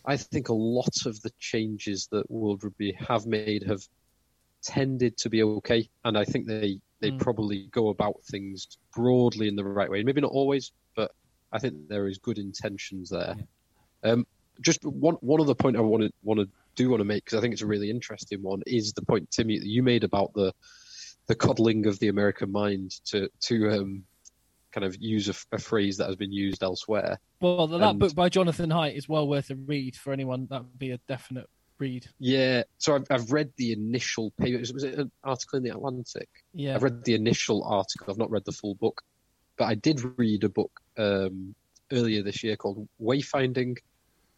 I 0.05 0.17
think 0.17 0.49
a 0.49 0.55
lot 0.55 1.07
of 1.07 1.21
the 1.23 1.31
changes 1.39 2.09
that 2.13 2.31
World 2.31 2.65
Rugby 2.65 2.93
have 3.09 3.27
made 3.27 3.63
have 3.65 3.83
tended 4.63 5.17
to 5.19 5.31
be 5.31 5.43
okay, 5.43 5.89
and 6.05 6.17
I 6.19 6.25
think 6.25 6.47
they 6.47 6.81
they 7.01 7.13
Mm. 7.13 7.21
probably 7.21 7.69
go 7.71 7.91
about 7.91 8.17
things 8.29 8.67
broadly 8.93 9.47
in 9.47 9.55
the 9.55 9.65
right 9.65 9.89
way. 9.89 10.03
Maybe 10.03 10.21
not 10.21 10.33
always, 10.33 10.73
but 10.97 11.13
I 11.53 11.61
think 11.61 11.89
there 11.89 12.09
is 12.09 12.19
good 12.19 12.39
intentions 12.39 13.09
there. 13.11 13.37
Um, 14.03 14.27
just 14.61 14.85
one 14.85 15.15
one 15.21 15.41
other 15.41 15.55
point 15.55 15.77
I 15.77 15.81
want 15.81 16.03
to 16.03 16.11
want 16.25 16.41
to 16.41 16.49
do 16.75 16.91
want 16.91 17.01
to 17.01 17.05
make 17.05 17.25
because 17.25 17.39
I 17.39 17.41
think 17.41 17.53
it's 17.53 17.63
a 17.63 17.67
really 17.67 17.89
interesting 17.91 18.43
one 18.43 18.63
is 18.67 18.93
the 18.93 19.05
point 19.05 19.31
Timmy 19.31 19.59
that 19.61 19.67
you 19.69 19.83
made 19.85 20.03
about 20.03 20.33
the 20.35 20.53
the 21.29 21.35
coddling 21.35 21.87
of 21.87 21.99
the 22.01 22.09
American 22.09 22.51
mind 22.51 22.91
to 23.07 23.29
to 23.41 23.71
um, 23.71 24.05
kind 24.73 24.85
of 24.85 24.97
use 25.01 25.29
a, 25.29 25.55
a 25.55 25.59
phrase 25.59 25.97
that 25.99 26.07
has 26.07 26.17
been 26.17 26.33
used 26.33 26.63
elsewhere. 26.63 27.19
Well, 27.41 27.67
that 27.69 27.81
And- 27.83 27.99
book 27.99 28.15
by 28.15 28.29
Jonathan 28.29 28.71
Haidt 28.71 28.97
is 28.97 29.09
well 29.09 29.29
worth 29.29 29.51
a 29.51 29.55
read 29.55 29.97
for 29.97 30.13
anyone. 30.13 30.47
That 30.51 30.65
would 30.65 30.79
be 30.79 30.91
a 30.91 30.99
definite 31.09 31.49
read. 31.79 32.07
Yeah, 32.19 32.65
so 32.79 32.97
I've, 32.97 33.07
I've 33.11 33.33
read 33.33 33.53
the 33.57 33.73
initial 33.73 34.33
paper. 34.33 34.59
Was 34.59 34.83
it 34.83 34.99
an 34.99 35.11
article 35.23 35.59
in 35.59 35.63
the 35.63 35.71
Atlantic? 35.71 36.29
Yeah, 36.53 36.75
I've 36.75 36.83
read 36.83 37.05
the 37.05 37.15
initial 37.15 37.63
article. 37.65 38.07
I've 38.11 38.19
not 38.19 38.31
read 38.31 38.45
the 38.45 38.53
full 38.53 38.75
book, 38.75 39.03
but 39.57 39.67
I 39.67 39.75
did 39.75 40.19
read 40.19 40.45
a 40.45 40.49
book 40.49 40.73
um, 40.97 41.55
earlier 41.93 42.23
this 42.23 42.43
year 42.43 42.57
called 42.57 42.89
Wayfinding, 43.01 43.79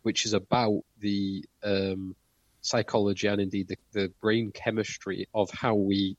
which 0.03 0.27
is 0.27 0.35
about 0.35 0.83
the 1.01 1.45
um, 1.65 2.15
psychology 2.61 3.27
and 3.27 3.41
indeed 3.41 3.69
the, 3.69 3.79
the 3.93 4.13
brain 4.21 4.53
chemistry 4.53 5.29
of 5.35 5.51
how 5.51 5.75
we 5.75 6.17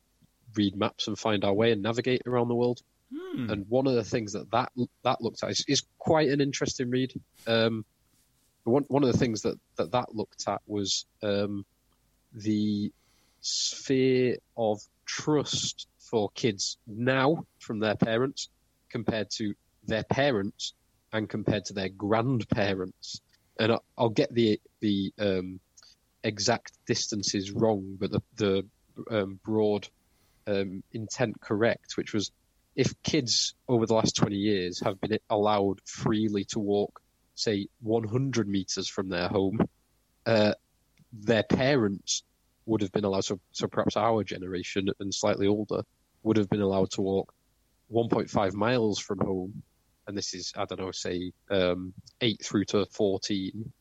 read 0.56 0.76
maps 0.76 1.08
and 1.08 1.18
find 1.18 1.44
our 1.44 1.54
way 1.54 1.72
and 1.72 1.82
navigate 1.82 2.22
around 2.28 2.48
the 2.48 2.56
world. 2.56 2.80
And 3.52 3.66
one 3.70 3.88
of 3.88 3.96
the 3.96 4.04
things 4.04 4.34
that 4.34 4.50
that, 4.52 4.72
that 5.04 5.22
looked 5.22 5.44
at 5.44 5.52
is, 5.52 5.66
is 5.68 5.84
quite 6.00 6.30
an 6.30 6.40
interesting 6.42 6.90
read. 6.90 7.14
Um, 7.48 7.86
one 8.64 8.86
one 8.88 9.04
of 9.04 9.12
the 9.12 9.18
things 9.18 9.42
that 9.42 9.56
that, 9.78 9.92
that 9.92 10.16
looked 10.16 10.48
at 10.48 10.62
was 10.68 11.06
um, 11.24 11.66
the 12.34 12.92
sphere 13.42 14.38
of 14.56 14.80
trust 15.06 15.88
for 16.00 16.30
kids 16.36 16.78
now 16.88 17.44
from 17.60 17.80
their 17.80 17.96
parents 17.96 18.50
compared 18.90 19.30
to 19.32 19.54
their 19.88 20.04
parents 20.04 20.74
and 21.12 21.28
compared 21.28 21.66
to 21.66 21.74
their 21.74 21.90
grandparents. 21.90 23.22
And 23.60 23.74
I- 23.74 23.80
I'll 23.98 24.10
get 24.10 24.34
the 24.34 24.60
the 24.80 25.12
um, 25.20 25.60
exact 26.24 26.72
distances 26.88 27.52
wrong, 27.52 27.98
but 28.00 28.12
the 28.12 28.22
the 28.36 28.66
um, 29.10 29.40
broad 29.44 29.88
um, 30.48 30.84
intent 30.92 31.40
correct, 31.42 31.98
which 31.98 32.14
was 32.14 32.32
if 32.76 32.94
kids 33.04 33.54
over 33.68 33.86
the 33.86 33.94
last 33.94 34.16
20 34.16 34.36
years 34.36 34.82
have 34.84 35.00
been 35.02 35.20
allowed 35.30 35.80
freely 35.86 36.46
to 36.46 36.60
walk, 36.60 37.02
say, 37.36 37.68
100 37.82 38.48
meters 38.48 38.88
from 38.88 39.10
their 39.10 39.28
home, 39.28 39.60
uh, 40.26 40.54
their 41.12 41.44
parents 41.44 42.24
would 42.66 42.82
have 42.82 42.92
been 42.92 43.04
allowed, 43.04 43.26
so, 43.26 43.40
so 43.52 43.68
perhaps 43.68 43.98
our 43.98 44.24
generation 44.24 44.90
and 45.00 45.14
slightly 45.14 45.48
older, 45.48 45.84
would 46.24 46.38
have 46.38 46.50
been 46.50 46.62
allowed 46.62 46.92
to 46.92 47.02
walk 47.02 47.34
1.5 47.92 48.54
miles 48.54 49.00
from 49.00 49.20
home. 49.20 49.64
And 50.08 50.18
this 50.18 50.34
is, 50.34 50.54
I 50.56 50.66
don't 50.66 50.80
know, 50.80 50.92
say, 50.92 51.32
um, 51.50 51.94
8 52.22 52.44
through 52.44 52.66
to 52.66 52.86
14. 52.86 53.72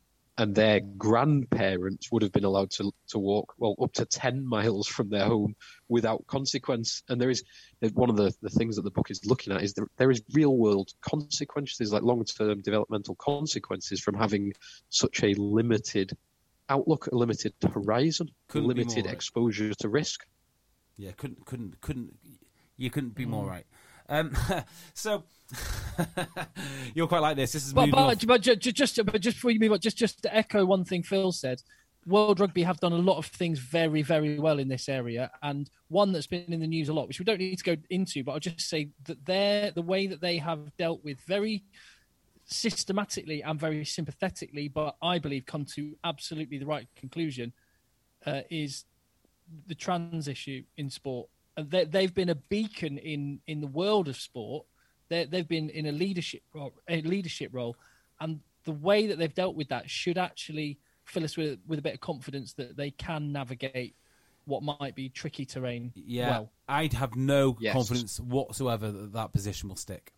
And 0.40 0.54
their 0.54 0.80
grandparents 0.80 2.10
would 2.10 2.22
have 2.22 2.32
been 2.32 2.44
allowed 2.44 2.70
to 2.70 2.90
to 3.08 3.18
walk 3.18 3.52
well 3.58 3.74
up 3.78 3.92
to 3.92 4.06
ten 4.06 4.42
miles 4.46 4.88
from 4.88 5.10
their 5.10 5.26
home 5.26 5.54
without 5.86 6.26
consequence. 6.26 7.02
And 7.10 7.20
there 7.20 7.28
is 7.28 7.44
one 7.92 8.08
of 8.08 8.16
the, 8.16 8.32
the 8.40 8.48
things 8.48 8.76
that 8.76 8.82
the 8.82 8.90
book 8.90 9.10
is 9.10 9.20
looking 9.26 9.52
at 9.52 9.62
is 9.62 9.74
there, 9.74 9.86
there 9.98 10.10
is 10.10 10.22
real 10.32 10.56
world 10.56 10.92
consequences, 11.02 11.92
like 11.92 12.02
long 12.02 12.24
term 12.24 12.62
developmental 12.62 13.16
consequences 13.16 14.00
from 14.00 14.14
having 14.14 14.54
such 14.88 15.22
a 15.22 15.34
limited 15.34 16.16
outlook, 16.70 17.08
a 17.08 17.14
limited 17.14 17.52
horizon, 17.74 18.30
Couldn't 18.48 18.68
limited 18.68 18.96
more 18.96 19.04
right. 19.04 19.14
exposure 19.14 19.74
to 19.74 19.88
risk. 19.90 20.24
Yeah, 20.96 21.12
couldn't 21.12 21.44
couldn't 21.44 21.82
couldn't 21.82 22.14
you 22.78 22.88
couldn't 22.88 23.14
be 23.14 23.26
more 23.26 23.44
mm. 23.44 23.50
right. 23.50 23.66
Um, 24.10 24.36
so 24.94 25.22
you're 26.94 27.06
quite 27.06 27.20
like 27.20 27.36
this. 27.36 27.52
This 27.52 27.66
is 27.66 27.72
but 27.72 27.90
but, 27.90 28.26
but 28.26 28.40
ju- 28.42 28.56
ju- 28.56 28.72
just 28.72 29.04
but 29.06 29.20
just 29.20 29.36
before 29.36 29.52
you 29.52 29.60
move 29.60 29.72
on, 29.72 29.80
just 29.80 29.96
just 29.96 30.22
to 30.22 30.36
echo 30.36 30.64
one 30.64 30.84
thing 30.84 31.02
Phil 31.02 31.32
said, 31.32 31.62
World 32.06 32.40
Rugby 32.40 32.64
have 32.64 32.80
done 32.80 32.92
a 32.92 32.96
lot 32.96 33.18
of 33.18 33.26
things 33.26 33.58
very 33.58 34.02
very 34.02 34.38
well 34.38 34.58
in 34.58 34.68
this 34.68 34.88
area, 34.88 35.30
and 35.42 35.70
one 35.88 36.12
that's 36.12 36.26
been 36.26 36.52
in 36.52 36.60
the 36.60 36.66
news 36.66 36.88
a 36.88 36.92
lot, 36.92 37.08
which 37.08 37.20
we 37.20 37.24
don't 37.24 37.38
need 37.38 37.58
to 37.58 37.76
go 37.76 37.76
into, 37.88 38.24
but 38.24 38.32
I'll 38.32 38.40
just 38.40 38.60
say 38.60 38.90
that 39.04 39.24
they're 39.24 39.70
the 39.70 39.82
way 39.82 40.06
that 40.08 40.20
they 40.20 40.38
have 40.38 40.76
dealt 40.76 41.04
with 41.04 41.20
very 41.22 41.62
systematically 42.46 43.42
and 43.42 43.60
very 43.60 43.84
sympathetically, 43.84 44.66
but 44.66 44.96
I 45.00 45.18
believe 45.18 45.46
come 45.46 45.64
to 45.76 45.96
absolutely 46.02 46.58
the 46.58 46.66
right 46.66 46.88
conclusion, 46.96 47.52
uh, 48.26 48.40
is 48.50 48.84
the 49.66 49.74
trans 49.74 50.28
issue 50.28 50.64
in 50.76 50.90
sport. 50.90 51.28
And 51.60 51.70
they, 51.70 51.84
they've 51.84 52.14
been 52.14 52.28
a 52.30 52.34
beacon 52.34 52.98
in 52.98 53.40
in 53.46 53.60
the 53.60 53.66
world 53.66 54.08
of 54.08 54.16
sport. 54.16 54.66
They, 55.08 55.24
they've 55.24 55.46
been 55.46 55.70
in 55.70 55.86
a 55.86 55.92
leadership 55.92 56.42
role, 56.54 56.72
a 56.88 57.02
leadership 57.02 57.50
role, 57.52 57.76
and 58.20 58.40
the 58.64 58.72
way 58.72 59.06
that 59.08 59.18
they've 59.18 59.34
dealt 59.34 59.56
with 59.56 59.68
that 59.68 59.90
should 59.90 60.18
actually 60.18 60.78
fill 61.04 61.24
us 61.24 61.36
with 61.36 61.58
with 61.66 61.78
a 61.78 61.82
bit 61.82 61.94
of 61.94 62.00
confidence 62.00 62.52
that 62.54 62.76
they 62.76 62.90
can 62.92 63.32
navigate 63.32 63.94
what 64.46 64.62
might 64.62 64.94
be 64.94 65.08
tricky 65.08 65.44
terrain. 65.44 65.92
Yeah, 65.94 66.30
well. 66.30 66.52
I'd 66.68 66.92
have 66.94 67.14
no 67.14 67.56
Yes. 67.60 67.74
confidence 67.74 68.18
whatsoever 68.20 68.90
that 68.90 69.12
that 69.12 69.32
position 69.32 69.68
will 69.68 69.76
stick. 69.76 70.12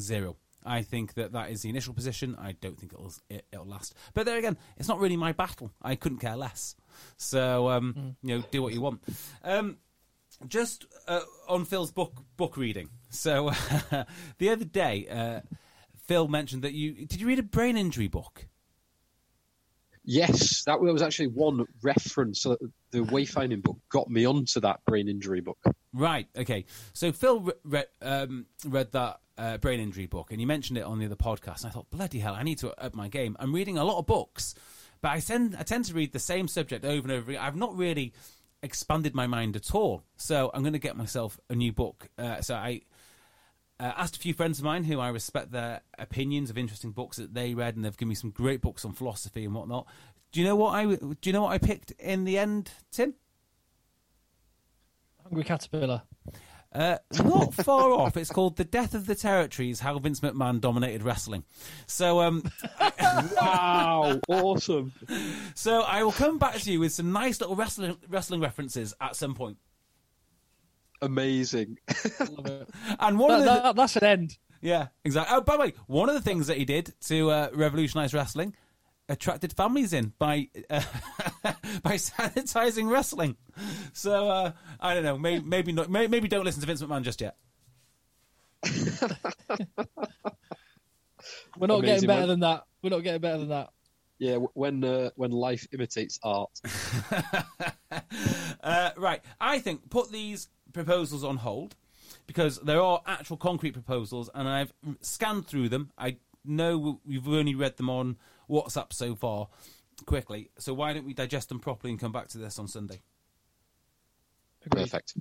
Zero. 0.00 0.36
I 0.66 0.80
think 0.80 1.12
that 1.14 1.32
that 1.32 1.50
is 1.50 1.60
the 1.60 1.68
initial 1.68 1.92
position. 1.92 2.36
I 2.40 2.52
don't 2.52 2.78
think 2.78 2.94
it'll 2.94 3.12
it, 3.28 3.44
it'll 3.52 3.66
last. 3.66 3.94
But 4.14 4.24
there 4.24 4.38
again, 4.38 4.56
it's 4.78 4.88
not 4.88 4.98
really 4.98 5.16
my 5.16 5.32
battle. 5.32 5.70
I 5.82 5.94
couldn't 5.94 6.18
care 6.18 6.36
less. 6.36 6.74
So 7.18 7.68
um, 7.68 8.16
you 8.22 8.38
know, 8.38 8.44
do 8.50 8.62
what 8.62 8.72
you 8.72 8.80
want. 8.80 9.02
Um, 9.42 9.76
just 10.46 10.86
uh, 11.06 11.20
on 11.48 11.64
Phil's 11.64 11.92
book 11.92 12.12
book 12.36 12.56
reading. 12.56 12.90
So 13.10 13.50
the 14.38 14.50
other 14.50 14.64
day, 14.64 15.06
uh, 15.08 15.40
Phil 16.06 16.28
mentioned 16.28 16.62
that 16.62 16.72
you 16.74 17.06
did 17.06 17.20
you 17.20 17.26
read 17.26 17.38
a 17.38 17.44
brain 17.44 17.76
injury 17.76 18.08
book? 18.08 18.46
Yes, 20.06 20.64
that 20.64 20.80
was 20.80 21.00
actually 21.00 21.28
one 21.28 21.64
reference. 21.82 22.42
So 22.42 22.58
the 22.90 22.98
wayfinding 22.98 23.62
book 23.62 23.78
got 23.88 24.10
me 24.10 24.26
onto 24.26 24.60
that 24.60 24.84
brain 24.84 25.08
injury 25.08 25.40
book. 25.40 25.58
Right. 25.94 26.28
Okay. 26.36 26.66
So 26.92 27.10
Phil 27.10 27.40
re- 27.40 27.52
re- 27.64 27.84
um, 28.02 28.46
read 28.66 28.92
that 28.92 29.20
uh, 29.38 29.56
brain 29.58 29.80
injury 29.80 30.06
book, 30.06 30.30
and 30.30 30.40
he 30.40 30.46
mentioned 30.46 30.76
it 30.76 30.82
on 30.82 30.98
the 30.98 31.06
other 31.06 31.16
podcast. 31.16 31.62
And 31.62 31.66
I 31.66 31.70
thought, 31.70 31.90
bloody 31.90 32.18
hell, 32.18 32.34
I 32.34 32.42
need 32.42 32.58
to 32.58 32.78
up 32.82 32.94
my 32.94 33.08
game. 33.08 33.34
I'm 33.40 33.54
reading 33.54 33.78
a 33.78 33.84
lot 33.84 33.98
of 33.98 34.06
books, 34.06 34.54
but 35.00 35.12
I 35.12 35.20
tend 35.20 35.56
I 35.58 35.62
tend 35.62 35.86
to 35.86 35.94
read 35.94 36.12
the 36.12 36.18
same 36.18 36.48
subject 36.48 36.84
over 36.84 37.08
and 37.08 37.12
over. 37.12 37.30
again. 37.30 37.42
I've 37.42 37.56
not 37.56 37.74
really 37.74 38.12
expanded 38.64 39.14
my 39.14 39.26
mind 39.26 39.54
at 39.54 39.74
all. 39.74 40.02
So 40.16 40.50
I'm 40.52 40.62
going 40.62 40.72
to 40.72 40.78
get 40.78 40.96
myself 40.96 41.38
a 41.48 41.54
new 41.54 41.72
book. 41.72 42.08
Uh, 42.18 42.40
so 42.40 42.54
I 42.54 42.80
uh, 43.78 43.92
asked 43.96 44.16
a 44.16 44.20
few 44.20 44.34
friends 44.34 44.58
of 44.58 44.64
mine 44.64 44.84
who 44.84 44.98
I 44.98 45.08
respect 45.08 45.52
their 45.52 45.82
opinions 45.98 46.50
of 46.50 46.58
interesting 46.58 46.92
books 46.92 47.18
that 47.18 47.34
they 47.34 47.54
read, 47.54 47.76
and 47.76 47.84
they've 47.84 47.96
given 47.96 48.08
me 48.08 48.14
some 48.14 48.30
great 48.30 48.60
books 48.60 48.84
on 48.84 48.92
philosophy 48.92 49.44
and 49.44 49.54
whatnot. 49.54 49.86
Do 50.32 50.40
you 50.40 50.46
know 50.46 50.56
what 50.56 50.74
I 50.74 50.84
do? 50.86 51.16
You 51.24 51.32
know 51.32 51.42
what 51.42 51.52
I 51.52 51.58
picked 51.58 51.92
in 51.92 52.24
the 52.24 52.38
end, 52.38 52.70
Tim? 52.90 53.14
Hungry 55.22 55.44
Caterpillar. 55.44 56.02
Uh, 56.74 56.98
not 57.22 57.54
far 57.54 57.92
off. 57.92 58.16
It's 58.16 58.30
called 58.30 58.56
"The 58.56 58.64
Death 58.64 58.94
of 58.94 59.06
the 59.06 59.14
Territories: 59.14 59.78
How 59.80 59.96
Vince 60.00 60.20
McMahon 60.20 60.60
Dominated 60.60 61.02
Wrestling." 61.04 61.44
So, 61.86 62.20
um, 62.20 62.42
Wow, 63.36 64.20
awesome! 64.28 64.92
so 65.54 65.82
I 65.82 66.02
will 66.02 66.10
come 66.12 66.38
back 66.38 66.56
to 66.56 66.72
you 66.72 66.80
with 66.80 66.92
some 66.92 67.12
nice 67.12 67.40
little 67.40 67.54
wrestling 67.54 67.96
wrestling 68.08 68.40
references 68.40 68.92
at 69.00 69.14
some 69.14 69.34
point. 69.34 69.56
Amazing. 71.02 71.78
Love 72.20 72.46
it. 72.46 72.68
And 72.98 73.18
one 73.18 73.30
That- 73.30 73.38
of 73.40 73.44
the 73.44 73.62
that- 73.62 73.76
that's 73.76 73.96
an 73.96 74.04
end. 74.04 74.38
Yeah, 74.60 74.88
exactly. 75.04 75.36
Oh, 75.36 75.42
by 75.42 75.56
the 75.56 75.60
way, 75.60 75.74
one 75.86 76.08
of 76.08 76.14
the 76.14 76.22
things 76.22 76.46
that 76.46 76.56
he 76.56 76.64
did 76.64 76.94
to 77.08 77.30
uh, 77.30 77.48
revolutionise 77.52 78.14
wrestling 78.14 78.54
attracted 79.08 79.52
families 79.52 79.92
in 79.92 80.12
by 80.18 80.48
uh, 80.70 80.82
by 81.82 81.94
sanitizing 81.94 82.90
wrestling. 82.90 83.36
So 83.92 84.28
uh, 84.28 84.52
I 84.80 84.94
don't 84.94 85.04
know. 85.04 85.18
Maybe 85.18 85.44
maybe 85.44 85.72
not. 85.72 85.90
Maybe, 85.90 86.08
maybe 86.08 86.28
don't 86.28 86.44
listen 86.44 86.60
to 86.60 86.66
Vince 86.66 86.82
McMahon 86.82 87.02
just 87.02 87.20
yet. 87.20 87.36
We're 91.58 91.68
not 91.68 91.78
Amazing, 91.78 91.94
getting 91.94 92.06
better 92.06 92.26
than 92.26 92.40
that. 92.40 92.64
We're 92.82 92.90
not 92.90 93.00
getting 93.00 93.20
better 93.20 93.38
than 93.38 93.48
that. 93.48 93.70
Yeah, 94.18 94.36
when 94.54 94.84
uh, 94.84 95.10
when 95.16 95.30
life 95.30 95.66
imitates 95.72 96.18
art. 96.22 96.50
uh, 98.62 98.90
right. 98.96 99.20
I 99.40 99.58
think 99.58 99.90
put 99.90 100.10
these 100.10 100.48
proposals 100.72 101.24
on 101.24 101.36
hold 101.36 101.74
because 102.26 102.58
there 102.60 102.80
are 102.80 103.00
actual 103.06 103.36
concrete 103.36 103.72
proposals, 103.72 104.30
and 104.34 104.48
I've 104.48 104.72
scanned 105.00 105.46
through 105.46 105.68
them. 105.68 105.90
I 105.98 106.16
know 106.44 107.00
we've 107.04 107.26
only 107.28 107.54
read 107.54 107.76
them 107.76 107.90
on 107.90 108.16
WhatsApp 108.48 108.92
so 108.92 109.14
far 109.14 109.48
quickly. 110.06 110.50
So 110.58 110.74
why 110.74 110.92
don't 110.92 111.06
we 111.06 111.14
digest 111.14 111.48
them 111.48 111.60
properly 111.60 111.90
and 111.92 112.00
come 112.00 112.12
back 112.12 112.28
to 112.28 112.38
this 112.38 112.58
on 112.58 112.68
Sunday? 112.68 113.02
Perfect. 114.70 115.14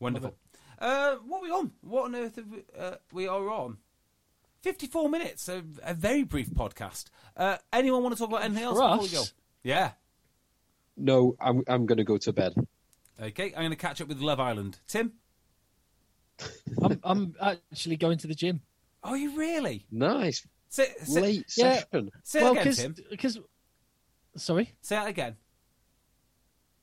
Wonderful. 0.00 0.34
Uh, 0.78 1.16
what 1.26 1.38
are 1.38 1.42
we 1.42 1.50
on? 1.50 1.70
What 1.82 2.04
on 2.06 2.16
earth 2.16 2.36
have 2.36 2.48
we, 2.50 2.62
uh, 2.78 2.94
we 3.12 3.26
are 3.28 3.48
on? 3.50 3.78
54 4.62 5.08
minutes, 5.08 5.48
a, 5.48 5.62
a 5.82 5.94
very 5.94 6.22
brief 6.24 6.50
podcast. 6.50 7.04
Uh, 7.36 7.58
anyone 7.72 8.02
want 8.02 8.14
to 8.14 8.18
talk 8.18 8.28
about 8.30 8.42
anything 8.44 8.64
else 8.64 8.78
For 8.78 8.82
before 8.88 8.98
we 8.98 9.04
us? 9.06 9.30
go? 9.30 9.38
Yeah. 9.62 9.90
No, 10.96 11.36
I'm 11.40 11.62
I'm 11.68 11.86
going 11.86 11.98
to 11.98 12.04
go 12.04 12.18
to 12.18 12.32
bed. 12.32 12.54
Okay, 13.20 13.46
I'm 13.54 13.60
going 13.62 13.70
to 13.70 13.76
catch 13.76 14.00
up 14.00 14.08
with 14.08 14.20
Love 14.20 14.40
Island. 14.40 14.78
Tim? 14.88 15.12
I'm, 16.82 17.00
I'm 17.04 17.34
actually 17.40 17.96
going 17.96 18.18
to 18.18 18.26
the 18.26 18.34
gym. 18.34 18.60
Are 19.02 19.16
you 19.16 19.36
really? 19.36 19.86
Nice. 19.90 20.46
Say, 20.74 20.88
say, 21.04 21.20
Late 21.20 21.44
Yeah. 21.56 21.74
session. 21.74 22.10
say 22.24 22.42
well, 22.42 22.56
it 22.56 22.62
again, 22.62 22.74
Tim. 22.74 22.96
because 23.08 23.38
sorry, 24.36 24.72
Say 24.80 24.96
that 24.96 25.06
again. 25.06 25.36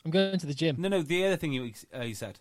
I'm 0.06 0.12
going 0.12 0.39
to 0.39 0.46
the 0.48 0.54
gym. 0.54 0.78
No, 0.80 0.88
no, 0.88 1.02
the 1.02 1.26
other 1.26 1.36
thing 1.36 1.52
you, 1.52 1.74
uh, 1.94 2.04
you 2.04 2.16
said. 2.16 2.39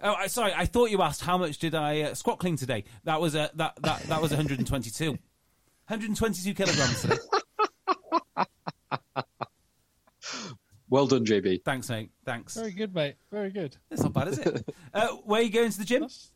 Oh, 0.00 0.14
I, 0.14 0.28
sorry. 0.28 0.54
I 0.56 0.64
thought 0.64 0.90
you 0.90 1.02
asked 1.02 1.20
how 1.20 1.36
much 1.36 1.58
did 1.58 1.74
I 1.74 2.00
uh, 2.00 2.14
squat 2.14 2.38
clean 2.38 2.56
today. 2.56 2.84
That 3.04 3.20
was 3.20 3.36
uh, 3.36 3.48
that 3.56 3.74
that 3.82 4.00
that 4.04 4.22
was 4.22 4.30
122. 4.30 5.10
122 5.10 6.54
kilograms 6.54 7.02
today. 7.02 7.18
Well 10.88 11.06
done, 11.06 11.24
JB. 11.24 11.62
Thanks, 11.64 11.88
mate. 11.88 12.10
Thanks. 12.24 12.56
Very 12.56 12.72
good, 12.72 12.92
mate. 12.92 13.14
Very 13.30 13.50
good. 13.50 13.76
That's 13.90 14.02
not 14.02 14.12
bad, 14.12 14.26
is 14.26 14.38
it? 14.40 14.74
uh, 14.92 15.08
where 15.24 15.40
are 15.40 15.44
you 15.44 15.52
going 15.52 15.70
to 15.70 15.78
the 15.78 15.84
gym? 15.84 16.00
That's- 16.00 16.32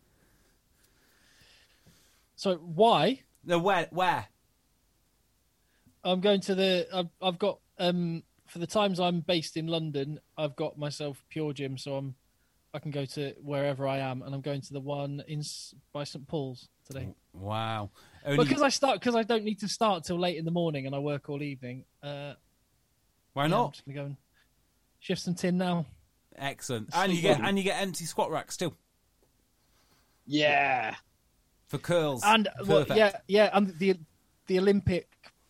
So 2.37 2.57
why? 2.57 3.23
No, 3.45 3.59
where? 3.59 3.89
Where? 3.91 4.27
I'm 6.03 6.21
going 6.21 6.41
to 6.43 6.55
the. 6.55 6.87
I've, 6.93 7.09
I've 7.23 7.39
got 7.39 7.59
um 7.79 8.23
for 8.47 8.59
the 8.59 8.67
times 8.67 9.01
I'm 9.01 9.21
based 9.21 9.57
in 9.57 9.67
London. 9.67 10.21
I've 10.37 10.57
got 10.57 10.79
myself 10.79 11.25
pure 11.31 11.53
gym, 11.53 11.79
so 11.79 11.97
I'm 11.97 12.15
I 12.75 12.81
can 12.81 12.91
go 12.91 13.05
to 13.05 13.35
wherever 13.41 13.87
I 13.87 13.99
am, 13.99 14.23
and 14.23 14.35
I'm 14.35 14.41
going 14.41 14.61
to 14.61 14.73
the 14.73 14.81
one 14.81 15.23
in 15.29 15.43
by 15.93 16.05
St 16.05 16.27
Paul's 16.27 16.69
today. 16.87 17.15
Wow. 17.33 17.91
Only, 18.27 18.45
Because 18.45 18.63
I 18.63 18.69
start 18.69 19.01
because 19.01 19.15
I 19.15 19.23
don't 19.23 19.45
need 19.45 19.61
to 19.61 19.69
start 19.69 20.05
till 20.05 20.19
late 20.19 20.37
in 20.37 20.45
the 20.45 20.51
morning, 20.51 20.87
and 20.87 20.95
I 20.95 20.99
work 20.99 21.29
all 21.29 21.43
evening. 21.43 21.85
Uh, 22.03 22.35
why 23.33 23.47
yeah, 23.47 23.59
I'm 23.65 23.71
just 23.71 23.85
gonna 23.85 23.95
go 23.97 24.05
and 24.07 24.17
shift 24.99 25.23
some 25.23 25.35
tin 25.35 25.57
now. 25.57 25.87
Excellent. 26.37 26.91
And 26.93 27.13
you 27.13 27.23
get 27.23 27.41
and 27.41 27.57
you 27.57 27.65
get 27.65 27.81
empty 27.81 28.05
squat 28.07 28.31
racks 28.31 28.57
too 28.57 28.75
Yeah. 30.27 30.97
For 31.75 31.79
curls. 31.83 32.23
And 32.25 32.49
well, 32.67 32.87
yeah, 32.95 33.13
yeah, 33.29 33.51
and 33.53 33.77
the 33.79 33.97
the 34.47 34.59
Olympic 34.59 35.09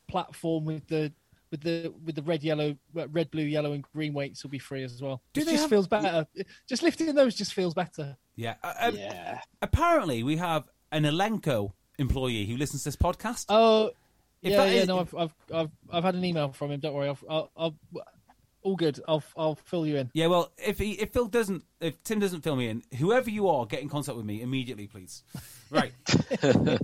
platform 0.09 0.65
with 0.65 0.87
the 0.89 1.13
with 1.51 1.61
the 1.63 1.93
with 2.05 2.15
the 2.17 2.23
red, 2.23 2.43
yellow, 2.43 2.77
red, 2.93 3.31
blue, 3.31 3.45
yellow, 3.45 3.73
and 3.73 3.83
green 3.93 4.13
weights 4.13 4.43
will 4.43 4.51
be 4.51 4.59
free 4.59 4.83
as 4.83 5.01
well. 5.03 5.23
Do 5.33 5.41
it 5.41 5.45
they 5.45 5.53
just 5.53 5.63
have- 5.63 5.71
feels 5.71 5.87
better. 5.89 6.27
Just 6.69 6.83
lifting 6.83 7.15
those 7.15 7.35
just 7.35 7.53
feels 7.55 7.75
better. 7.75 8.17
Yeah. 8.37 8.55
Uh, 8.63 8.73
um, 8.81 8.97
Yeah. 8.97 9.41
Apparently, 9.63 10.23
we 10.23 10.37
have 10.37 10.69
an 10.91 11.05
Elenco 11.05 11.73
employee 11.99 12.47
who 12.47 12.57
listens 12.57 12.83
to 12.83 12.89
this 12.89 12.97
podcast. 12.97 13.47
Oh, 13.49 13.91
If 14.43 14.51
yeah, 14.53 14.65
yeah. 14.65 14.71
is- 14.83 14.89
No, 14.89 14.99
I've, 15.01 15.15
I've 15.15 15.35
I've 15.55 15.71
I've 15.93 16.05
had 16.05 16.15
an 16.17 16.25
email 16.25 16.53
from 16.53 16.71
him. 16.73 16.81
Don't 16.81 16.95
worry. 16.95 17.09
I'll, 17.09 17.19
I'll, 17.29 17.51
I'll 17.57 17.75
all 18.63 18.77
good. 18.77 18.99
I'll 19.07 19.23
I'll 19.37 19.55
fill 19.57 19.87
you 19.87 19.97
in. 19.97 20.11
Yeah, 20.15 20.27
well, 20.29 20.51
if 20.59 20.79
he, 20.79 20.93
if 20.93 21.13
Phil 21.13 21.27
doesn't, 21.27 21.65
if 21.81 22.03
Tim 22.03 22.19
doesn't 22.19 22.41
fill 22.41 22.57
me 22.57 22.69
in, 22.69 22.83
whoever 22.99 23.29
you 23.31 23.47
are, 23.49 23.67
get 23.67 23.81
in 23.83 23.89
contact 23.91 24.17
with 24.17 24.25
me 24.27 24.41
immediately, 24.43 24.87
please. 24.87 25.23
Right. 25.75 25.93
okay. 26.45 26.79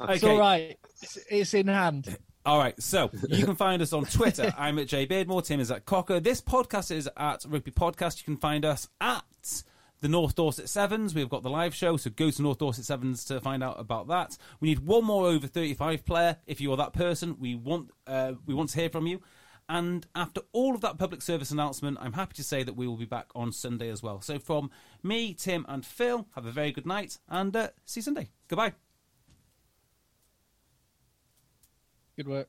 It's 0.00 0.22
all 0.22 0.38
right. 0.38 0.78
It's, 1.02 1.18
it's 1.28 1.54
in 1.54 1.66
hand. 1.66 2.16
All 2.46 2.58
right, 2.58 2.80
so 2.80 3.10
you 3.28 3.44
can 3.44 3.56
find 3.56 3.82
us 3.82 3.92
on 3.92 4.04
Twitter. 4.04 4.54
I'm 4.58 4.78
at 4.78 4.86
Jay 4.86 5.06
Beardmore. 5.06 5.44
Tim 5.44 5.58
is 5.58 5.70
at 5.72 5.84
Cocker. 5.86 6.20
This 6.20 6.40
podcast 6.40 6.90
is 6.92 7.08
at 7.16 7.44
Rugby 7.48 7.72
Podcast. 7.72 8.18
You 8.18 8.24
can 8.24 8.36
find 8.36 8.64
us 8.64 8.88
at 9.00 9.64
the 10.00 10.08
North 10.08 10.36
Dorset 10.36 10.68
Sevens. 10.68 11.14
We've 11.14 11.28
got 11.28 11.42
the 11.42 11.50
live 11.50 11.74
show, 11.74 11.96
so 11.96 12.10
go 12.10 12.30
to 12.30 12.42
North 12.42 12.58
Dorset 12.58 12.84
Sevens 12.84 13.24
to 13.26 13.40
find 13.40 13.62
out 13.62 13.78
about 13.80 14.06
that. 14.08 14.38
We 14.60 14.68
need 14.68 14.86
one 14.86 15.04
more 15.04 15.26
over 15.26 15.48
35 15.48 16.06
player. 16.06 16.36
If 16.46 16.60
you 16.60 16.72
are 16.72 16.76
that 16.76 16.92
person, 16.92 17.36
we 17.40 17.56
want 17.56 17.90
uh, 18.06 18.34
we 18.46 18.54
want 18.54 18.70
to 18.70 18.80
hear 18.80 18.88
from 18.88 19.08
you. 19.08 19.20
And 19.68 20.06
after 20.14 20.40
all 20.52 20.74
of 20.74 20.80
that 20.80 20.98
public 20.98 21.20
service 21.20 21.50
announcement, 21.50 21.98
I'm 22.00 22.14
happy 22.14 22.34
to 22.34 22.42
say 22.42 22.62
that 22.62 22.74
we 22.76 22.86
will 22.86 22.96
be 22.96 23.04
back 23.04 23.26
on 23.34 23.52
Sunday 23.52 23.90
as 23.90 24.02
well. 24.02 24.22
So 24.22 24.38
from 24.38 24.70
me, 25.02 25.34
Tim, 25.34 25.66
and 25.68 25.84
Phil, 25.84 26.26
have 26.34 26.46
a 26.46 26.50
very 26.50 26.72
good 26.72 26.86
night 26.86 27.18
and 27.28 27.54
uh, 27.54 27.68
see 27.84 28.00
you 28.00 28.02
Sunday. 28.02 28.30
Goodbye. 28.48 28.72
Good 32.16 32.28
work. 32.28 32.48